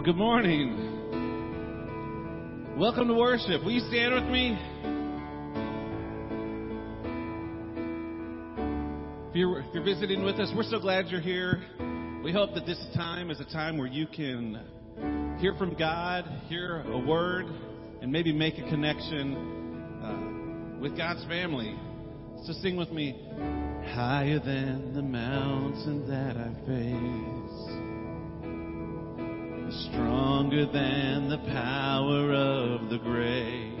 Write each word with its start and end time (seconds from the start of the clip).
Well, 0.00 0.06
good 0.06 0.16
morning. 0.16 0.78
Welcome 2.78 3.06
to 3.08 3.12
worship. 3.12 3.62
Will 3.62 3.72
you 3.72 3.86
stand 3.90 4.14
with 4.14 4.24
me? 4.32 4.56
If 9.28 9.36
you're, 9.36 9.60
if 9.60 9.66
you're 9.74 9.84
visiting 9.84 10.24
with 10.24 10.36
us, 10.36 10.50
we're 10.56 10.62
so 10.62 10.78
glad 10.80 11.08
you're 11.08 11.20
here. 11.20 11.62
We 12.24 12.32
hope 12.32 12.54
that 12.54 12.64
this 12.64 12.82
time 12.94 13.30
is 13.30 13.40
a 13.40 13.44
time 13.44 13.76
where 13.76 13.88
you 13.88 14.06
can 14.06 15.36
hear 15.38 15.54
from 15.56 15.74
God, 15.74 16.24
hear 16.48 16.80
a 16.80 16.98
word, 16.98 17.44
and 18.00 18.10
maybe 18.10 18.32
make 18.32 18.56
a 18.56 18.66
connection 18.70 19.36
uh, 20.02 20.80
with 20.80 20.96
God's 20.96 21.26
family. 21.26 21.78
So 22.46 22.54
sing 22.54 22.78
with 22.78 22.90
me. 22.90 23.22
Higher 23.92 24.38
than 24.38 24.94
the 24.94 25.02
mountain 25.02 26.08
that 26.08 26.38
I 26.38 26.54
face 26.66 27.39
stronger 29.72 30.66
than 30.66 31.28
the 31.28 31.38
power 31.52 32.32
of 32.32 32.90
the 32.90 32.98
grave. 32.98 33.78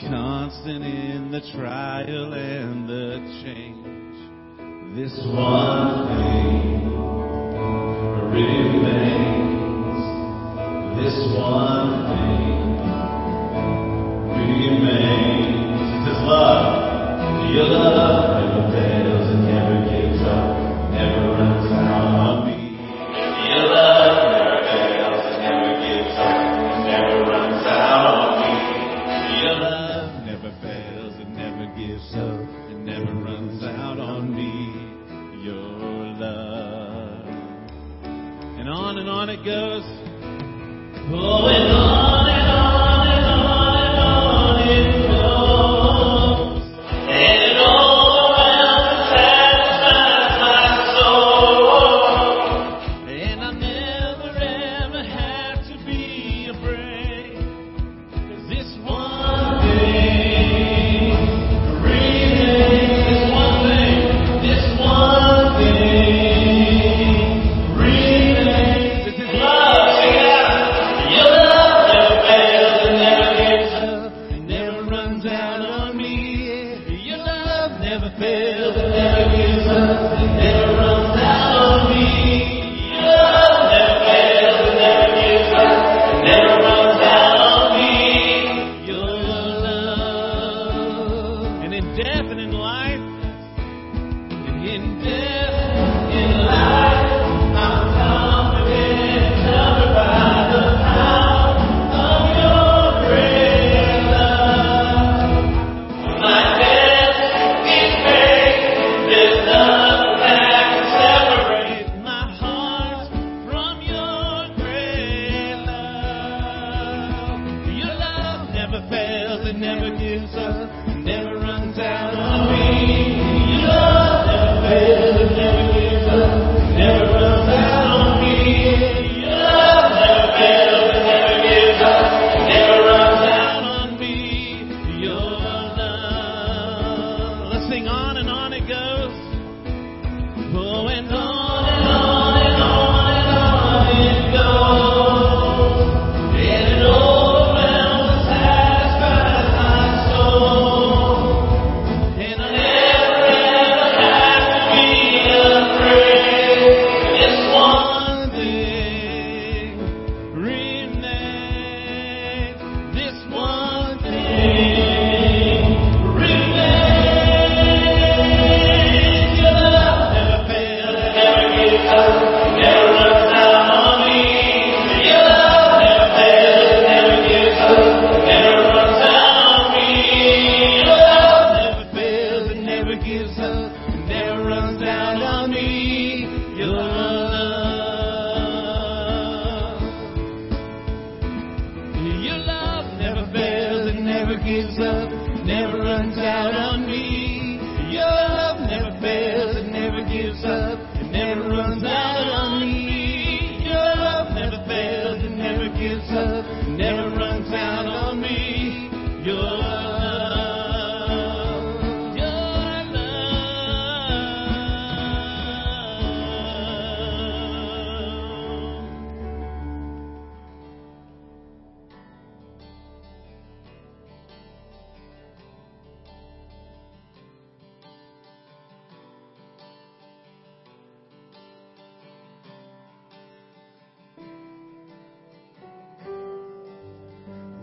Constant 0.00 0.84
in 0.84 1.30
the 1.30 1.40
trial 1.52 2.32
and 2.32 2.88
the 2.88 3.18
change. 3.42 4.16
This 4.96 5.12
one 5.26 6.08
thing 6.08 6.88
remains. 8.32 9.58
This 11.02 11.18
one 11.36 11.90
thing 12.08 12.78
remains. 14.62 16.08
His 16.08 16.18
love, 16.24 17.52
your 17.52 17.64
love. 17.64 18.27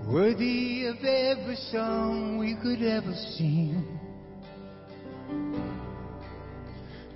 worthy 0.08 0.86
of 0.86 0.98
every 1.04 1.56
song 1.72 2.38
we 2.38 2.56
could 2.62 2.82
ever 2.84 3.14
sing, 3.38 4.00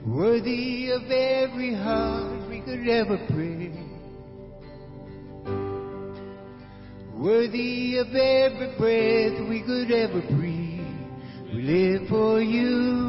worthy 0.05 0.89
of 0.91 1.03
every 1.03 1.75
heart 1.75 2.49
we 2.49 2.61
could 2.61 2.87
ever 2.87 3.17
pray, 3.29 3.71
worthy 7.15 7.97
of 7.97 8.07
every 8.07 8.75
breath 8.77 9.49
we 9.49 9.61
could 9.61 9.91
ever 9.91 10.21
breathe. 10.35 10.79
We 11.53 11.61
live 11.61 12.09
for 12.09 12.41
you. 12.41 13.08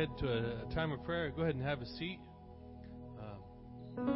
As 0.00 0.08
we 0.08 0.14
head 0.14 0.18
to 0.18 0.28
a, 0.28 0.66
a 0.66 0.74
time 0.74 0.92
of 0.92 1.04
prayer, 1.04 1.30
go 1.30 1.42
ahead 1.42 1.54
and 1.54 1.64
have 1.64 1.82
a 1.82 1.86
seat. 1.86 2.18
Um, 3.18 4.08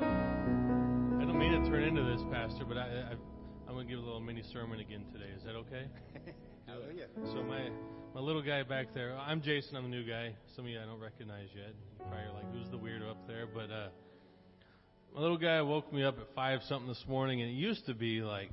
I 1.21 1.25
don't 1.25 1.39
mean 1.39 1.53
to 1.63 1.69
turn 1.69 1.83
into 1.85 2.03
this, 2.03 2.23
Pastor, 2.33 2.65
but 2.65 2.79
I, 2.79 2.83
I, 2.83 3.13
I'm 3.69 3.75
going 3.75 3.87
to 3.87 3.91
give 3.93 3.99
a 3.99 4.03
little 4.03 4.21
mini 4.21 4.43
sermon 4.51 4.81
again 4.81 5.05
today. 5.13 5.31
Is 5.37 5.43
that 5.45 5.57
okay? 5.57 5.85
Hallelujah. 6.67 7.09
So 7.27 7.43
my 7.43 7.69
my 8.15 8.21
little 8.21 8.41
guy 8.41 8.63
back 8.63 8.95
there, 8.95 9.15
I'm 9.15 9.43
Jason. 9.43 9.77
I'm 9.77 9.85
the 9.85 9.91
new 9.91 10.05
guy. 10.09 10.35
Some 10.57 10.65
of 10.65 10.71
you 10.71 10.81
I 10.81 10.87
don't 10.87 11.01
recognize 11.01 11.49
yet. 11.55 11.75
You 11.99 12.05
probably 12.07 12.19
are 12.19 12.33
like, 12.33 12.51
who's 12.55 12.71
the 12.71 12.79
weirdo 12.79 13.11
up 13.11 13.27
there? 13.27 13.47
But 13.47 13.71
uh, 13.71 13.89
my 15.15 15.21
little 15.21 15.39
guy 15.39 15.61
woke 15.61 15.93
me 15.93 16.03
up 16.03 16.19
at 16.19 16.35
five 16.35 16.61
something 16.67 16.89
this 16.89 17.05
morning, 17.07 17.43
and 17.43 17.51
it 17.51 17.55
used 17.55 17.85
to 17.87 17.95
be 17.95 18.23
like, 18.23 18.51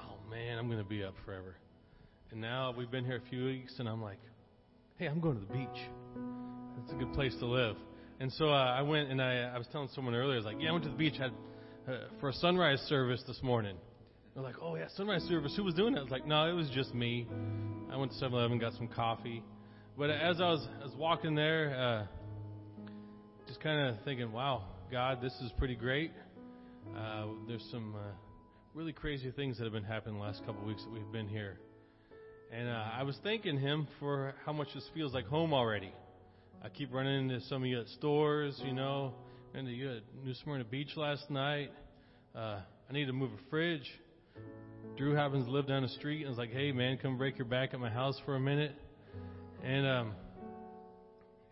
oh 0.00 0.16
man, 0.28 0.58
I'm 0.58 0.66
going 0.66 0.82
to 0.82 0.88
be 0.88 1.04
up 1.04 1.14
forever. 1.24 1.54
And 2.32 2.40
now 2.40 2.74
we've 2.76 2.90
been 2.90 3.04
here 3.04 3.22
a 3.24 3.30
few 3.30 3.44
weeks, 3.44 3.74
and 3.78 3.88
I'm 3.88 4.02
like, 4.02 4.18
hey, 4.96 5.06
I'm 5.06 5.20
going 5.20 5.38
to 5.38 5.46
the 5.46 5.52
beach. 5.52 5.80
It's 6.82 6.92
a 6.92 6.96
good 6.96 7.12
place 7.12 7.34
to 7.40 7.46
live. 7.46 7.76
And 8.20 8.32
so 8.32 8.50
uh, 8.50 8.74
I 8.76 8.82
went, 8.82 9.10
and 9.10 9.20
I, 9.20 9.50
I 9.54 9.58
was 9.58 9.66
telling 9.72 9.88
someone 9.94 10.14
earlier, 10.14 10.34
I 10.34 10.36
was 10.36 10.44
like, 10.44 10.56
yeah, 10.60 10.70
I 10.70 10.72
went 10.72 10.84
to 10.84 10.90
the 10.90 10.96
beach 10.96 11.16
had 11.18 11.32
uh, 11.88 11.98
for 12.20 12.28
a 12.28 12.32
sunrise 12.34 12.80
service 12.80 13.22
this 13.26 13.40
morning. 13.42 13.76
They're 14.34 14.42
like, 14.42 14.56
oh 14.62 14.76
yeah, 14.76 14.86
sunrise 14.96 15.22
service. 15.22 15.54
Who 15.56 15.64
was 15.64 15.74
doing 15.74 15.94
it? 15.94 15.98
I 15.98 16.02
was 16.02 16.10
like, 16.10 16.26
no, 16.26 16.48
it 16.48 16.52
was 16.52 16.68
just 16.70 16.94
me. 16.94 17.26
I 17.90 17.96
went 17.96 18.12
to 18.12 18.18
7-Eleven, 18.18 18.58
got 18.58 18.74
some 18.74 18.88
coffee. 18.88 19.42
But 19.96 20.10
as 20.10 20.40
I 20.40 20.50
was, 20.50 20.66
I 20.80 20.84
was 20.84 20.94
walking 20.96 21.34
there, 21.34 21.74
uh, 21.76 22.90
just 23.46 23.60
kind 23.60 23.88
of 23.88 24.04
thinking, 24.04 24.30
wow, 24.32 24.64
God, 24.90 25.20
this 25.20 25.32
is 25.42 25.50
pretty 25.58 25.74
great. 25.74 26.12
Uh, 26.96 27.26
there's 27.48 27.66
some 27.70 27.94
uh, 27.94 28.12
really 28.74 28.92
crazy 28.92 29.30
things 29.30 29.58
that 29.58 29.64
have 29.64 29.72
been 29.72 29.82
happening 29.82 30.16
the 30.16 30.22
last 30.22 30.40
couple 30.46 30.60
of 30.60 30.66
weeks 30.66 30.84
that 30.84 30.92
we've 30.92 31.10
been 31.12 31.28
here. 31.28 31.58
And 32.52 32.68
uh, 32.68 32.84
I 32.94 33.02
was 33.02 33.18
thanking 33.22 33.58
him 33.58 33.88
for 33.98 34.34
how 34.44 34.52
much 34.52 34.68
this 34.74 34.88
feels 34.94 35.14
like 35.14 35.26
home 35.26 35.52
already. 35.52 35.92
I 36.62 36.68
keep 36.68 36.92
running 36.92 37.30
into 37.30 37.40
some 37.46 37.62
of 37.62 37.68
you 37.68 37.80
at 37.80 37.88
stores, 37.88 38.60
you 38.62 38.74
know, 38.74 39.14
and 39.54 39.66
you 39.66 39.92
at 39.92 40.02
New 40.22 40.34
Smyrna 40.44 40.64
Beach 40.64 40.94
last 40.94 41.30
night. 41.30 41.70
Uh, 42.34 42.60
I 42.88 42.92
need 42.92 43.06
to 43.06 43.14
move 43.14 43.30
a 43.32 43.50
fridge. 43.50 43.90
Drew 44.98 45.14
happens 45.14 45.46
to 45.46 45.50
live 45.50 45.66
down 45.66 45.82
the 45.82 45.88
street 45.88 46.20
and 46.20 46.28
was 46.28 46.36
like, 46.36 46.52
"Hey, 46.52 46.70
man, 46.70 46.98
come 46.98 47.16
break 47.16 47.38
your 47.38 47.46
back 47.46 47.72
at 47.72 47.80
my 47.80 47.88
house 47.88 48.20
for 48.26 48.36
a 48.36 48.40
minute." 48.40 48.74
And 49.64 49.86
um, 49.86 50.12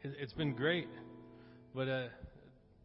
it, 0.03 0.12
it's 0.21 0.35
been 0.35 0.53
great. 0.53 0.88
But 1.75 1.88
uh, 1.88 2.09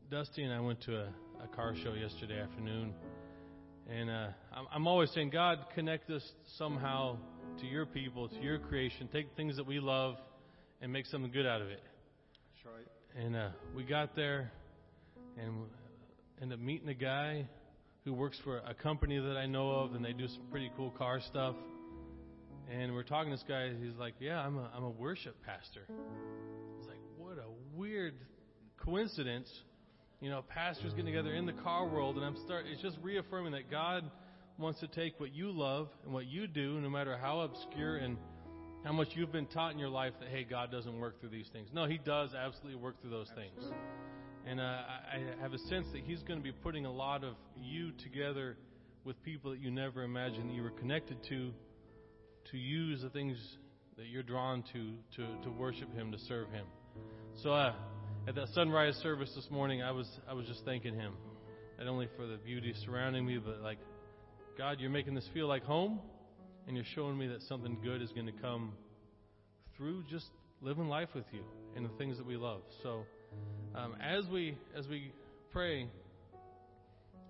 Dusty 0.10 0.44
and 0.44 0.54
I 0.54 0.62
went 0.62 0.82
to 0.84 0.96
a, 0.96 1.10
a 1.44 1.48
car 1.54 1.76
show 1.84 1.94
yesterday 1.94 2.40
afternoon, 2.40 2.94
and 3.90 4.10
uh, 4.10 4.28
I'm, 4.56 4.66
I'm 4.74 4.88
always 4.88 5.12
saying, 5.12 5.32
God, 5.32 5.60
connect 5.76 6.10
us 6.10 6.24
somehow 6.58 7.18
to 7.60 7.66
your 7.66 7.86
people, 7.86 8.30
to 8.30 8.40
your 8.42 8.60
creation. 8.60 9.10
Take 9.12 9.36
things 9.36 9.58
that 9.58 9.68
we 9.68 9.82
love 9.82 10.16
and 10.82 10.94
make 10.94 11.06
something 11.08 11.32
good 11.32 11.46
out 11.46 11.62
of 11.62 11.68
it. 11.68 11.82
And 13.15 13.36
uh, 13.36 13.49
we 13.76 13.84
got 13.84 14.15
there 14.15 14.52
and 15.38 15.54
ended 16.41 16.58
up 16.58 16.65
meeting 16.65 16.89
a 16.89 16.95
guy 16.95 17.47
who 18.06 18.13
works 18.13 18.38
for 18.43 18.58
a 18.58 18.73
company 18.73 19.19
that 19.19 19.38
I 19.38 19.45
know 19.45 19.69
of, 19.69 19.93
and 19.93 20.04
they 20.04 20.13
do 20.13 20.28
some 20.28 20.41
pretty 20.49 20.71
cool 20.76 20.89
car 20.89 21.19
stuff. 21.30 21.56
And 22.71 22.93
we're 22.93 23.04
talking 23.04 23.30
to 23.30 23.38
this 23.38 23.45
guy. 23.47 23.69
He's 23.80 23.95
like, 23.99 24.15
"Yeah, 24.19 24.39
I'm 24.39 24.58
a 24.58 24.67
I'm 24.76 24.84
a 24.84 24.89
worship 24.89 25.36
pastor." 25.45 25.82
I 25.89 26.78
was 26.78 26.88
like, 26.88 26.97
"What 27.17 27.38
a 27.38 27.52
weird 27.76 28.15
coincidence." 28.78 29.49
You 30.19 30.32
know, 30.32 30.41
pastors 30.41 30.91
getting 30.93 31.06
together 31.06 31.36
in 31.36 31.45
the 31.45 31.54
car 31.54 31.88
world, 31.88 32.15
and 32.15 32.26
I'm 32.26 32.38
start. 32.45 32.65
It's 32.71 32.82
just 32.82 32.97
reaffirming 33.04 33.52
that 33.52 33.69
God 33.69 34.10
wants 34.58 34.80
to 34.80 34.88
take 34.88 35.19
what 35.19 35.36
you 35.36 35.52
love 35.52 35.89
and 36.04 36.13
what 36.13 36.26
you 36.26 36.47
do, 36.47 36.80
no 36.80 36.89
matter 36.89 37.15
how 37.15 37.41
obscure 37.41 37.97
and 37.97 38.17
how 38.84 38.91
much 38.91 39.10
you've 39.13 39.32
been 39.32 39.46
taught 39.46 39.72
in 39.72 39.80
your 39.80 39.89
life 39.89 40.13
that 40.19 40.30
hey, 40.30 40.43
God 40.43 40.72
doesn't 40.72 41.00
work 41.00 41.19
through 41.19 41.30
these 41.30 41.48
things. 41.54 41.69
No, 41.74 41.86
He 41.86 41.98
does 41.98 42.34
absolutely 42.34 42.80
work 42.80 43.02
through 43.02 43.12
those 43.12 43.30
things. 43.36 43.72
And 44.46 44.60
uh, 44.60 44.63
I 44.63 45.17
I 45.39 45.41
have 45.41 45.54
a 45.54 45.58
sense 45.58 45.88
that 45.93 46.02
He's 46.06 46.22
going 46.24 46.39
to 46.39 46.43
be 46.43 46.52
putting 46.52 46.86
a 46.86 46.91
lot 46.91 47.24
of 47.24 47.36
you 47.56 47.91
together 48.04 48.58
with 49.06 49.22
people 49.24 49.52
that 49.52 49.60
you 49.60 49.72
never 49.72 50.04
imagined 50.04 50.50
that 50.50 50.54
you 50.54 50.63
were 50.63 50.72
connected 50.72 51.17
to, 51.30 51.52
to 52.52 52.58
use 52.58 53.02
the 53.02 53.10
things 53.10 53.38
that 53.98 54.08
you're 54.08 54.24
drawn 54.24 54.63
to 54.74 54.93
to, 55.15 55.43
to 55.43 55.50
worship 55.52 55.93
Him, 55.93 56.12
to 56.12 56.19
serve 56.19 56.50
Him. 56.52 56.65
So 57.41 57.52
uh, 57.52 57.74
at 58.28 58.36
that 58.36 58.48
sunrise 58.54 58.96
service 58.98 59.32
this 59.36 59.50
morning, 59.50 59.82
I 59.82 59.91
was 59.91 60.10
I 60.28 60.34
was 60.34 60.46
just 60.46 60.65
thanking 60.65 60.96
Him, 60.96 61.13
not 61.78 61.88
only 61.88 62.08
for 62.17 62.26
the 62.26 62.38
beauty 62.38 62.74
surrounding 62.86 63.26
me, 63.26 63.38
but 63.38 63.62
like, 63.62 63.80
God, 64.58 64.80
you're 64.80 64.89
making 64.89 65.13
this 65.13 65.28
feel 65.34 65.48
like 65.48 65.63
home, 65.63 66.00
and 66.67 66.76
you're 66.76 66.86
showing 66.95 67.17
me 67.17 67.28
that 67.28 67.41
something 67.43 67.78
good 67.84 68.02
is 68.02 68.12
going 68.12 68.26
to 68.26 68.41
come 68.41 68.73
through 69.78 70.04
just 70.10 70.26
living 70.62 70.88
life 70.88 71.10
with 71.13 71.26
you 71.32 71.41
and 71.76 71.86
the 71.86 71.89
things 71.97 72.17
that 72.17 72.26
we 72.26 72.38
love. 72.38 72.62
So 72.82 73.06
um, 73.76 73.95
as 74.02 74.26
we 74.28 74.58
as 74.78 74.88
we 74.88 75.12
pray, 75.52 75.88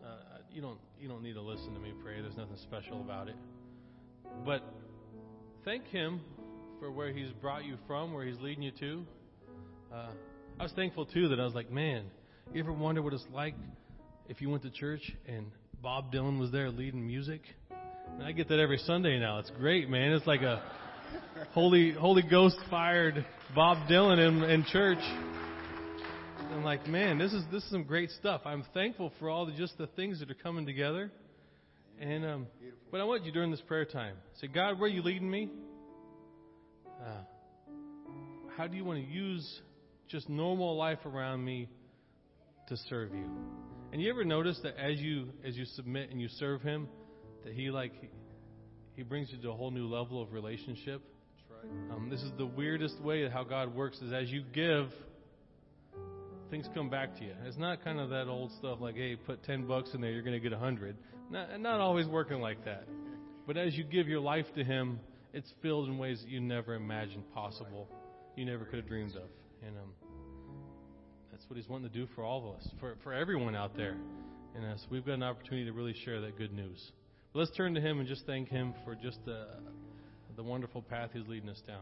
uh, 0.04 0.08
you 0.52 0.62
don't 0.62 0.80
you 1.00 1.08
don't 1.08 1.24
need 1.24 1.34
to 1.34 1.42
listen 1.42 1.74
to 1.74 1.80
me 1.80 1.94
pray. 2.04 2.22
There's 2.22 2.38
nothing 2.38 2.58
special 2.64 3.02
about 3.02 3.28
it. 3.28 3.36
But 4.46 4.64
thank 5.66 5.86
Him 5.88 6.22
for 6.80 6.92
where 6.92 7.12
He's 7.12 7.32
brought 7.42 7.66
you 7.66 7.78
from, 7.88 8.14
where 8.14 8.26
He's 8.26 8.40
leading 8.40 8.64
you 8.64 8.72
to. 8.80 9.06
Uh, 9.94 10.12
I 10.60 10.64
was 10.64 10.72
thankful 10.74 11.06
too 11.06 11.30
that 11.30 11.40
I 11.40 11.46
was 11.46 11.54
like, 11.54 11.72
man, 11.72 12.06
you 12.54 12.62
ever 12.62 12.74
wonder 12.74 13.02
what 13.02 13.14
it's 13.14 13.26
like 13.34 13.56
if 14.28 14.42
you 14.42 14.50
went 14.50 14.64
to 14.64 14.70
church 14.70 15.02
and 15.28 15.48
Bob 15.82 16.14
Dylan 16.14 16.40
was 16.40 16.52
there 16.52 16.70
leading 16.70 17.06
music? 17.06 17.42
I 18.22 18.32
get 18.32 18.48
that 18.50 18.60
every 18.60 18.78
Sunday 18.80 19.20
now. 19.20 19.40
It's 19.40 19.50
great, 19.52 19.90
man. 19.90 20.12
It's 20.12 20.28
like 20.28 20.42
a 20.42 20.62
Holy 21.52 21.92
Holy 21.92 22.22
Ghost 22.22 22.58
fired 22.70 23.26
Bob 23.56 23.88
Dylan 23.90 24.20
in, 24.20 24.44
in 24.50 24.66
church. 24.66 25.00
I'm 26.52 26.64
like, 26.64 26.88
man, 26.88 27.18
this 27.18 27.34
is 27.34 27.44
this 27.52 27.64
is 27.64 27.70
some 27.70 27.84
great 27.84 28.12
stuff. 28.12 28.42
I'm 28.46 28.64
thankful 28.74 29.12
for 29.20 29.30
all 29.30 29.46
the 29.46 29.52
just 29.54 29.78
the 29.78 29.88
things 29.88 30.20
that 30.20 30.30
are 30.30 30.36
coming 30.36 30.66
together. 30.66 31.12
And 32.00 32.26
um, 32.26 32.48
but 32.92 33.02
I 33.02 33.04
want 33.04 33.26
you 33.26 33.32
during 33.32 33.52
this 33.52 33.62
prayer 33.62 33.86
time, 33.86 34.16
say, 34.40 34.48
God, 34.48 34.80
where 34.80 34.90
are 34.90 34.94
you 34.94 35.02
leading 35.02 35.30
me? 35.30 35.50
Uh, 37.02 37.24
how 38.56 38.68
do 38.68 38.78
you 38.78 38.86
want 38.86 39.06
to 39.06 39.12
use 39.12 39.62
just 40.08 40.30
normal 40.30 40.78
life 40.78 41.06
around 41.06 41.44
me 41.44 41.68
to 42.68 42.78
serve 42.90 43.14
you? 43.14 43.30
And 43.92 44.02
you 44.02 44.10
ever 44.10 44.24
notice 44.24 44.60
that 44.64 44.78
as 44.78 45.00
you 45.00 45.30
as 45.46 45.58
you 45.58 45.66
submit 45.66 46.10
and 46.10 46.22
you 46.22 46.30
serve 46.30 46.62
Him, 46.62 46.88
that 47.44 47.54
He 47.54 47.70
like 47.72 47.94
He, 48.02 48.10
he 48.96 49.04
brings 49.04 49.32
you 49.32 49.42
to 49.42 49.50
a 49.50 49.54
whole 49.54 49.72
new 49.72 49.88
level 49.88 50.22
of 50.22 50.32
relationship. 50.34 51.02
That's 51.36 51.64
right. 51.64 51.96
Um, 51.96 52.10
this 52.10 52.22
is 52.22 52.32
the 52.38 52.46
weirdest 52.46 53.02
way 53.02 53.28
how 53.30 53.44
God 53.44 53.74
works 53.74 53.98
is 54.02 54.14
as 54.14 54.30
you 54.30 54.44
give, 54.54 54.90
things 56.54 56.68
come 56.76 56.90
back 56.90 57.18
to 57.18 57.24
you. 57.24 57.34
It's 57.46 57.58
not 57.58 57.84
kind 57.84 58.00
of 58.00 58.10
that 58.12 58.28
old 58.28 58.52
stuff 58.60 58.80
like, 58.80 58.96
hey, 58.96 59.16
put 59.16 59.44
10 59.44 59.66
bucks 59.66 59.90
in 59.96 60.02
there, 60.02 60.12
you're 60.12 60.22
going 60.22 60.40
to 60.40 60.40
get 60.40 60.54
a 60.54 60.60
100. 60.60 60.96
Not, 61.32 61.60
not 61.60 61.80
always 61.80 62.06
working 62.06 62.42
like 62.42 62.64
that. 62.66 62.88
But 63.48 63.58
as 63.58 63.74
you 63.74 63.84
give 63.84 64.08
your 64.08 64.20
life 64.20 64.46
to 64.56 64.64
Him, 64.64 65.00
it's 65.34 65.52
filled 65.64 65.90
in 65.90 65.98
ways 65.98 66.22
that 66.22 66.30
you 66.30 66.40
never 66.40 66.76
imagined 66.76 67.24
possible, 67.34 67.90
you 68.36 68.46
never 68.46 68.66
could 68.66 68.76
have 68.76 68.88
dreamed 68.88 69.16
of. 69.16 69.30
And 69.66 69.76
um, 69.78 69.94
that's 71.32 71.44
what 71.50 71.58
He's 71.58 71.68
wanting 71.68 71.90
to 71.90 71.94
do 71.98 72.08
for 72.14 72.24
all 72.24 72.50
of 72.50 72.56
us, 72.56 72.68
for, 72.80 72.98
for 73.04 73.14
everyone 73.14 73.56
out 73.56 73.76
there. 73.76 73.98
And 74.56 74.64
uh, 74.64 74.78
so 74.78 74.84
we've 74.92 75.04
got 75.04 75.14
an 75.14 75.24
opportunity 75.24 75.66
to 75.66 75.74
really 75.74 75.96
share 76.06 76.22
that 76.22 76.38
good 76.38 76.54
news. 76.54 76.92
Let's 77.36 77.50
turn 77.58 77.74
to 77.74 77.82
Him 77.82 78.00
and 78.00 78.08
just 78.08 78.28
thank 78.28 78.50
Him 78.50 78.76
for 78.86 78.94
just 78.94 79.18
the, 79.26 79.48
the 80.36 80.44
wonderful 80.44 80.84
path 80.84 81.10
He's 81.14 81.28
leading 81.28 81.50
us 81.50 81.62
down. 81.66 81.82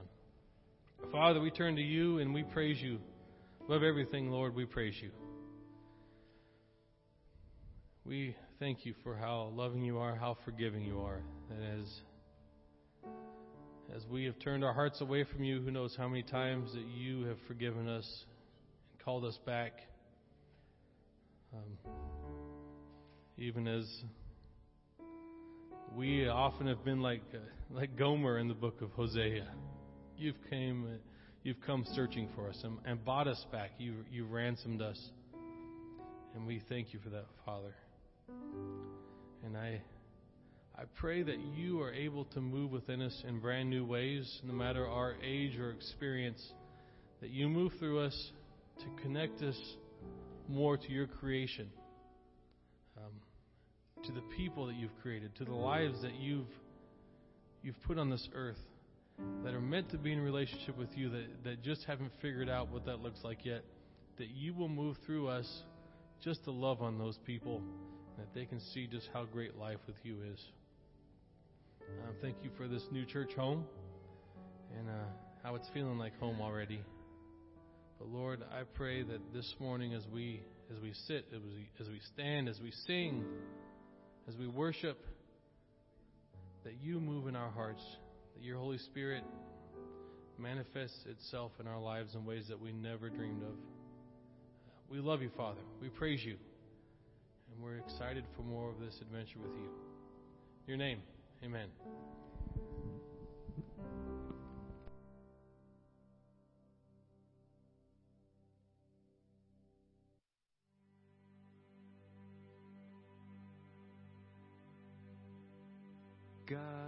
Father, 1.12 1.42
we 1.42 1.52
turn 1.52 1.76
to 1.76 1.82
you 1.82 2.20
and 2.20 2.34
we 2.34 2.44
praise 2.44 2.82
you. 2.82 3.00
Above 3.66 3.84
everything, 3.84 4.32
Lord, 4.32 4.56
we 4.56 4.64
praise 4.64 4.96
you. 5.02 5.12
We 8.06 8.34
thank 8.62 8.86
you 8.86 8.94
for 9.04 9.14
how 9.14 9.52
loving 9.54 9.84
you 9.84 9.98
are, 9.98 10.16
how 10.16 10.38
forgiving 10.46 10.86
you 10.86 11.02
are. 11.02 11.22
And 11.50 11.82
as 11.82 12.02
as 13.94 14.06
we 14.10 14.24
have 14.24 14.40
turned 14.40 14.64
our 14.64 14.74
hearts 14.74 15.02
away 15.02 15.26
from 15.26 15.44
you, 15.44 15.62
who 15.62 15.70
knows 15.70 15.94
how 15.98 16.08
many 16.08 16.24
times 16.24 16.72
that 16.72 16.86
you 16.98 17.26
have 17.26 17.38
forgiven 17.46 17.90
us 17.90 18.24
and 18.94 19.04
called 19.04 19.26
us 19.26 19.38
back. 19.46 19.74
Um, 21.54 21.92
even 23.38 23.68
as 23.68 23.86
we 25.96 26.28
often 26.28 26.68
have 26.68 26.84
been 26.86 27.02
like 27.02 27.24
uh, 27.34 27.38
like 27.70 27.98
Gomer 27.98 28.38
in 28.40 28.48
the 28.48 28.54
book 28.54 28.82
of 28.82 28.92
Hosea. 28.92 29.48
You've 30.18 30.38
came, 30.50 30.86
uh, 30.86 30.98
you've 31.44 31.60
come 31.66 31.86
searching 31.94 32.30
for 32.36 32.50
us 32.50 32.60
and, 32.64 32.78
and 32.86 33.04
bought 33.04 33.28
us 33.28 33.46
back. 33.52 33.72
You 33.78 34.06
you 34.10 34.26
ransomed 34.26 34.82
us, 34.82 35.00
and 36.36 36.48
we 36.48 36.62
thank 36.70 36.94
you 36.94 37.00
for 37.04 37.10
that, 37.10 37.26
Father. 37.46 37.76
And 39.44 39.58
I 39.58 39.82
I 40.78 40.84
pray 40.96 41.24
that 41.24 41.38
you 41.56 41.82
are 41.82 41.94
able 41.94 42.26
to 42.26 42.42
move 42.42 42.72
within 42.72 43.02
us 43.02 43.24
in 43.28 43.40
brand 43.40 43.70
new 43.70 43.86
ways, 43.86 44.42
no 44.46 44.54
matter 44.54 44.88
our 44.88 45.16
age 45.24 45.58
or 45.58 45.72
experience. 45.72 46.42
That 47.20 47.30
you 47.30 47.50
move 47.50 47.74
through 47.80 48.00
us 48.00 48.32
to 48.80 49.04
connect 49.04 49.44
us 49.44 49.60
more 50.48 50.78
to 50.78 50.92
your 50.92 51.06
creation, 51.06 51.70
to 54.04 54.12
the 54.12 54.22
people 54.36 54.68
that 54.68 54.76
you've 54.76 54.98
created, 55.02 55.36
to 55.36 55.46
the 55.46 55.54
lives 55.54 56.02
that 56.02 56.16
you've 56.16 56.48
you've 57.64 57.82
put 57.84 57.98
on 57.98 58.10
this 58.10 58.28
earth 58.34 58.58
that 59.44 59.54
are 59.54 59.62
meant 59.62 59.90
to 59.92 59.98
be 59.98 60.12
in 60.12 60.20
relationship 60.20 60.76
with 60.78 60.90
you 60.96 61.10
that, 61.10 61.44
that 61.44 61.62
just 61.62 61.84
haven't 61.86 62.12
figured 62.22 62.50
out 62.50 62.72
what 62.72 62.86
that 62.86 63.02
looks 63.02 63.20
like 63.24 63.46
yet. 63.46 63.64
That 64.18 64.30
you 64.30 64.54
will 64.54 64.70
move 64.70 64.98
through 65.06 65.28
us 65.28 65.48
just 66.24 66.44
to 66.46 66.52
love 66.52 66.82
on 66.82 66.98
those 66.98 67.18
people, 67.26 67.62
that 68.18 68.34
they 68.34 68.46
can 68.46 68.60
see 68.74 68.88
just 68.88 69.10
how 69.14 69.26
great 69.26 69.58
life 69.58 69.78
with 69.86 69.96
you 70.04 70.18
is. 70.34 70.40
Um, 72.08 72.16
thank 72.22 72.38
you 72.44 72.50
for 72.58 72.68
this 72.68 72.84
new 72.92 73.06
church 73.06 73.34
home 73.36 73.66
and 74.78 74.90
uh, 74.90 74.94
how 75.44 75.56
it's 75.56 75.68
feeling 75.74 75.98
like 75.98 76.18
home 76.20 76.42
already. 76.42 76.82
But 78.00 78.08
Lord, 78.08 78.42
I 78.52 78.64
pray 78.74 79.04
that 79.04 79.34
this 79.34 79.56
morning, 79.60 79.94
as 79.94 80.04
we 80.12 80.42
as 80.72 80.82
we 80.82 80.94
sit, 81.08 81.26
as 81.36 81.42
we, 81.42 81.70
as 81.80 81.90
we 81.90 82.00
stand, 82.14 82.48
as 82.48 82.60
we 82.62 82.72
sing, 82.88 83.26
as 84.32 84.38
we 84.38 84.48
worship, 84.48 84.98
that 86.64 86.74
you 86.82 87.00
move 87.00 87.28
in 87.28 87.36
our 87.36 87.50
hearts, 87.50 87.82
that 88.36 88.44
your 88.44 88.58
Holy 88.58 88.78
Spirit 88.78 89.24
manifests 90.38 91.06
itself 91.06 91.52
in 91.60 91.68
our 91.68 91.80
lives 91.80 92.16
in 92.16 92.26
ways 92.26 92.48
that 92.48 92.60
we 92.60 92.72
never 92.72 93.10
dreamed 93.10 93.42
of. 93.44 93.56
We 94.90 95.00
love 95.00 95.22
you, 95.22 95.32
Father. 95.36 95.62
We 95.82 95.90
praise 95.90 96.24
you. 96.24 96.36
And 97.54 97.64
we're 97.64 97.78
excited 97.78 98.24
for 98.36 98.44
more 98.44 98.70
of 98.70 98.80
this 98.80 99.00
adventure 99.02 99.40
with 99.40 99.54
you. 99.56 99.70
Your 100.68 100.78
name, 100.78 101.00
amen. 101.44 101.68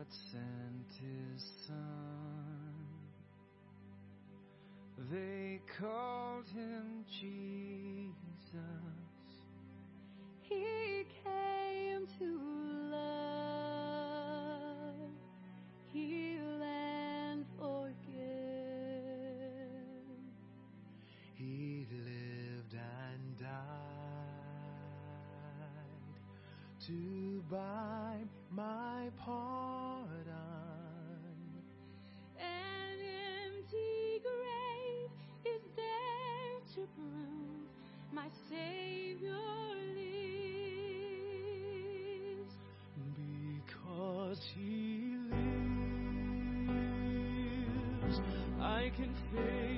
God 0.04 0.12
sent 0.32 0.92
his 1.00 1.44
son. 1.66 2.76
They 5.10 5.62
called 5.80 6.46
him 6.54 7.06
Jesus. 7.22 8.14
He 10.42 11.06
came 11.24 12.08
to 12.20 12.40
love, 12.92 14.02
heal, 15.94 16.62
and 16.62 17.46
forgive. 17.58 17.96
He 21.36 21.88
lived 21.92 22.74
and 22.74 23.40
died 23.40 23.54
to 26.88 27.44
buy 27.50 28.18
my 28.52 29.10
pardon. 29.18 29.83
I 49.36 49.73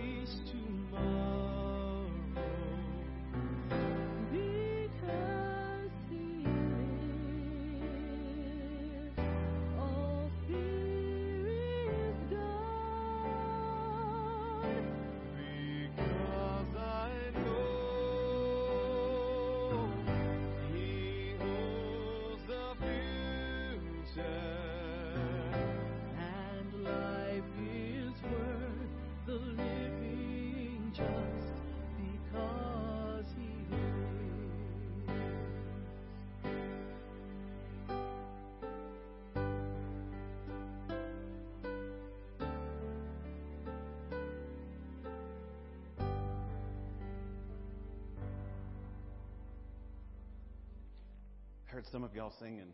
Heard 51.86 51.92
some 51.92 52.04
of 52.04 52.16
y'all 52.16 52.34
singing. 52.40 52.74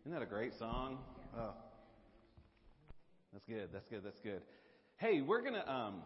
Isn't 0.00 0.12
that 0.12 0.22
a 0.22 0.26
great 0.26 0.52
song? 0.58 0.98
Oh, 1.36 1.52
that's 3.32 3.44
good. 3.44 3.68
That's 3.72 3.86
good. 3.88 4.02
That's 4.04 4.20
good. 4.20 4.42
Hey, 4.96 5.20
we're 5.20 5.42
gonna 5.42 5.64
um, 5.66 6.02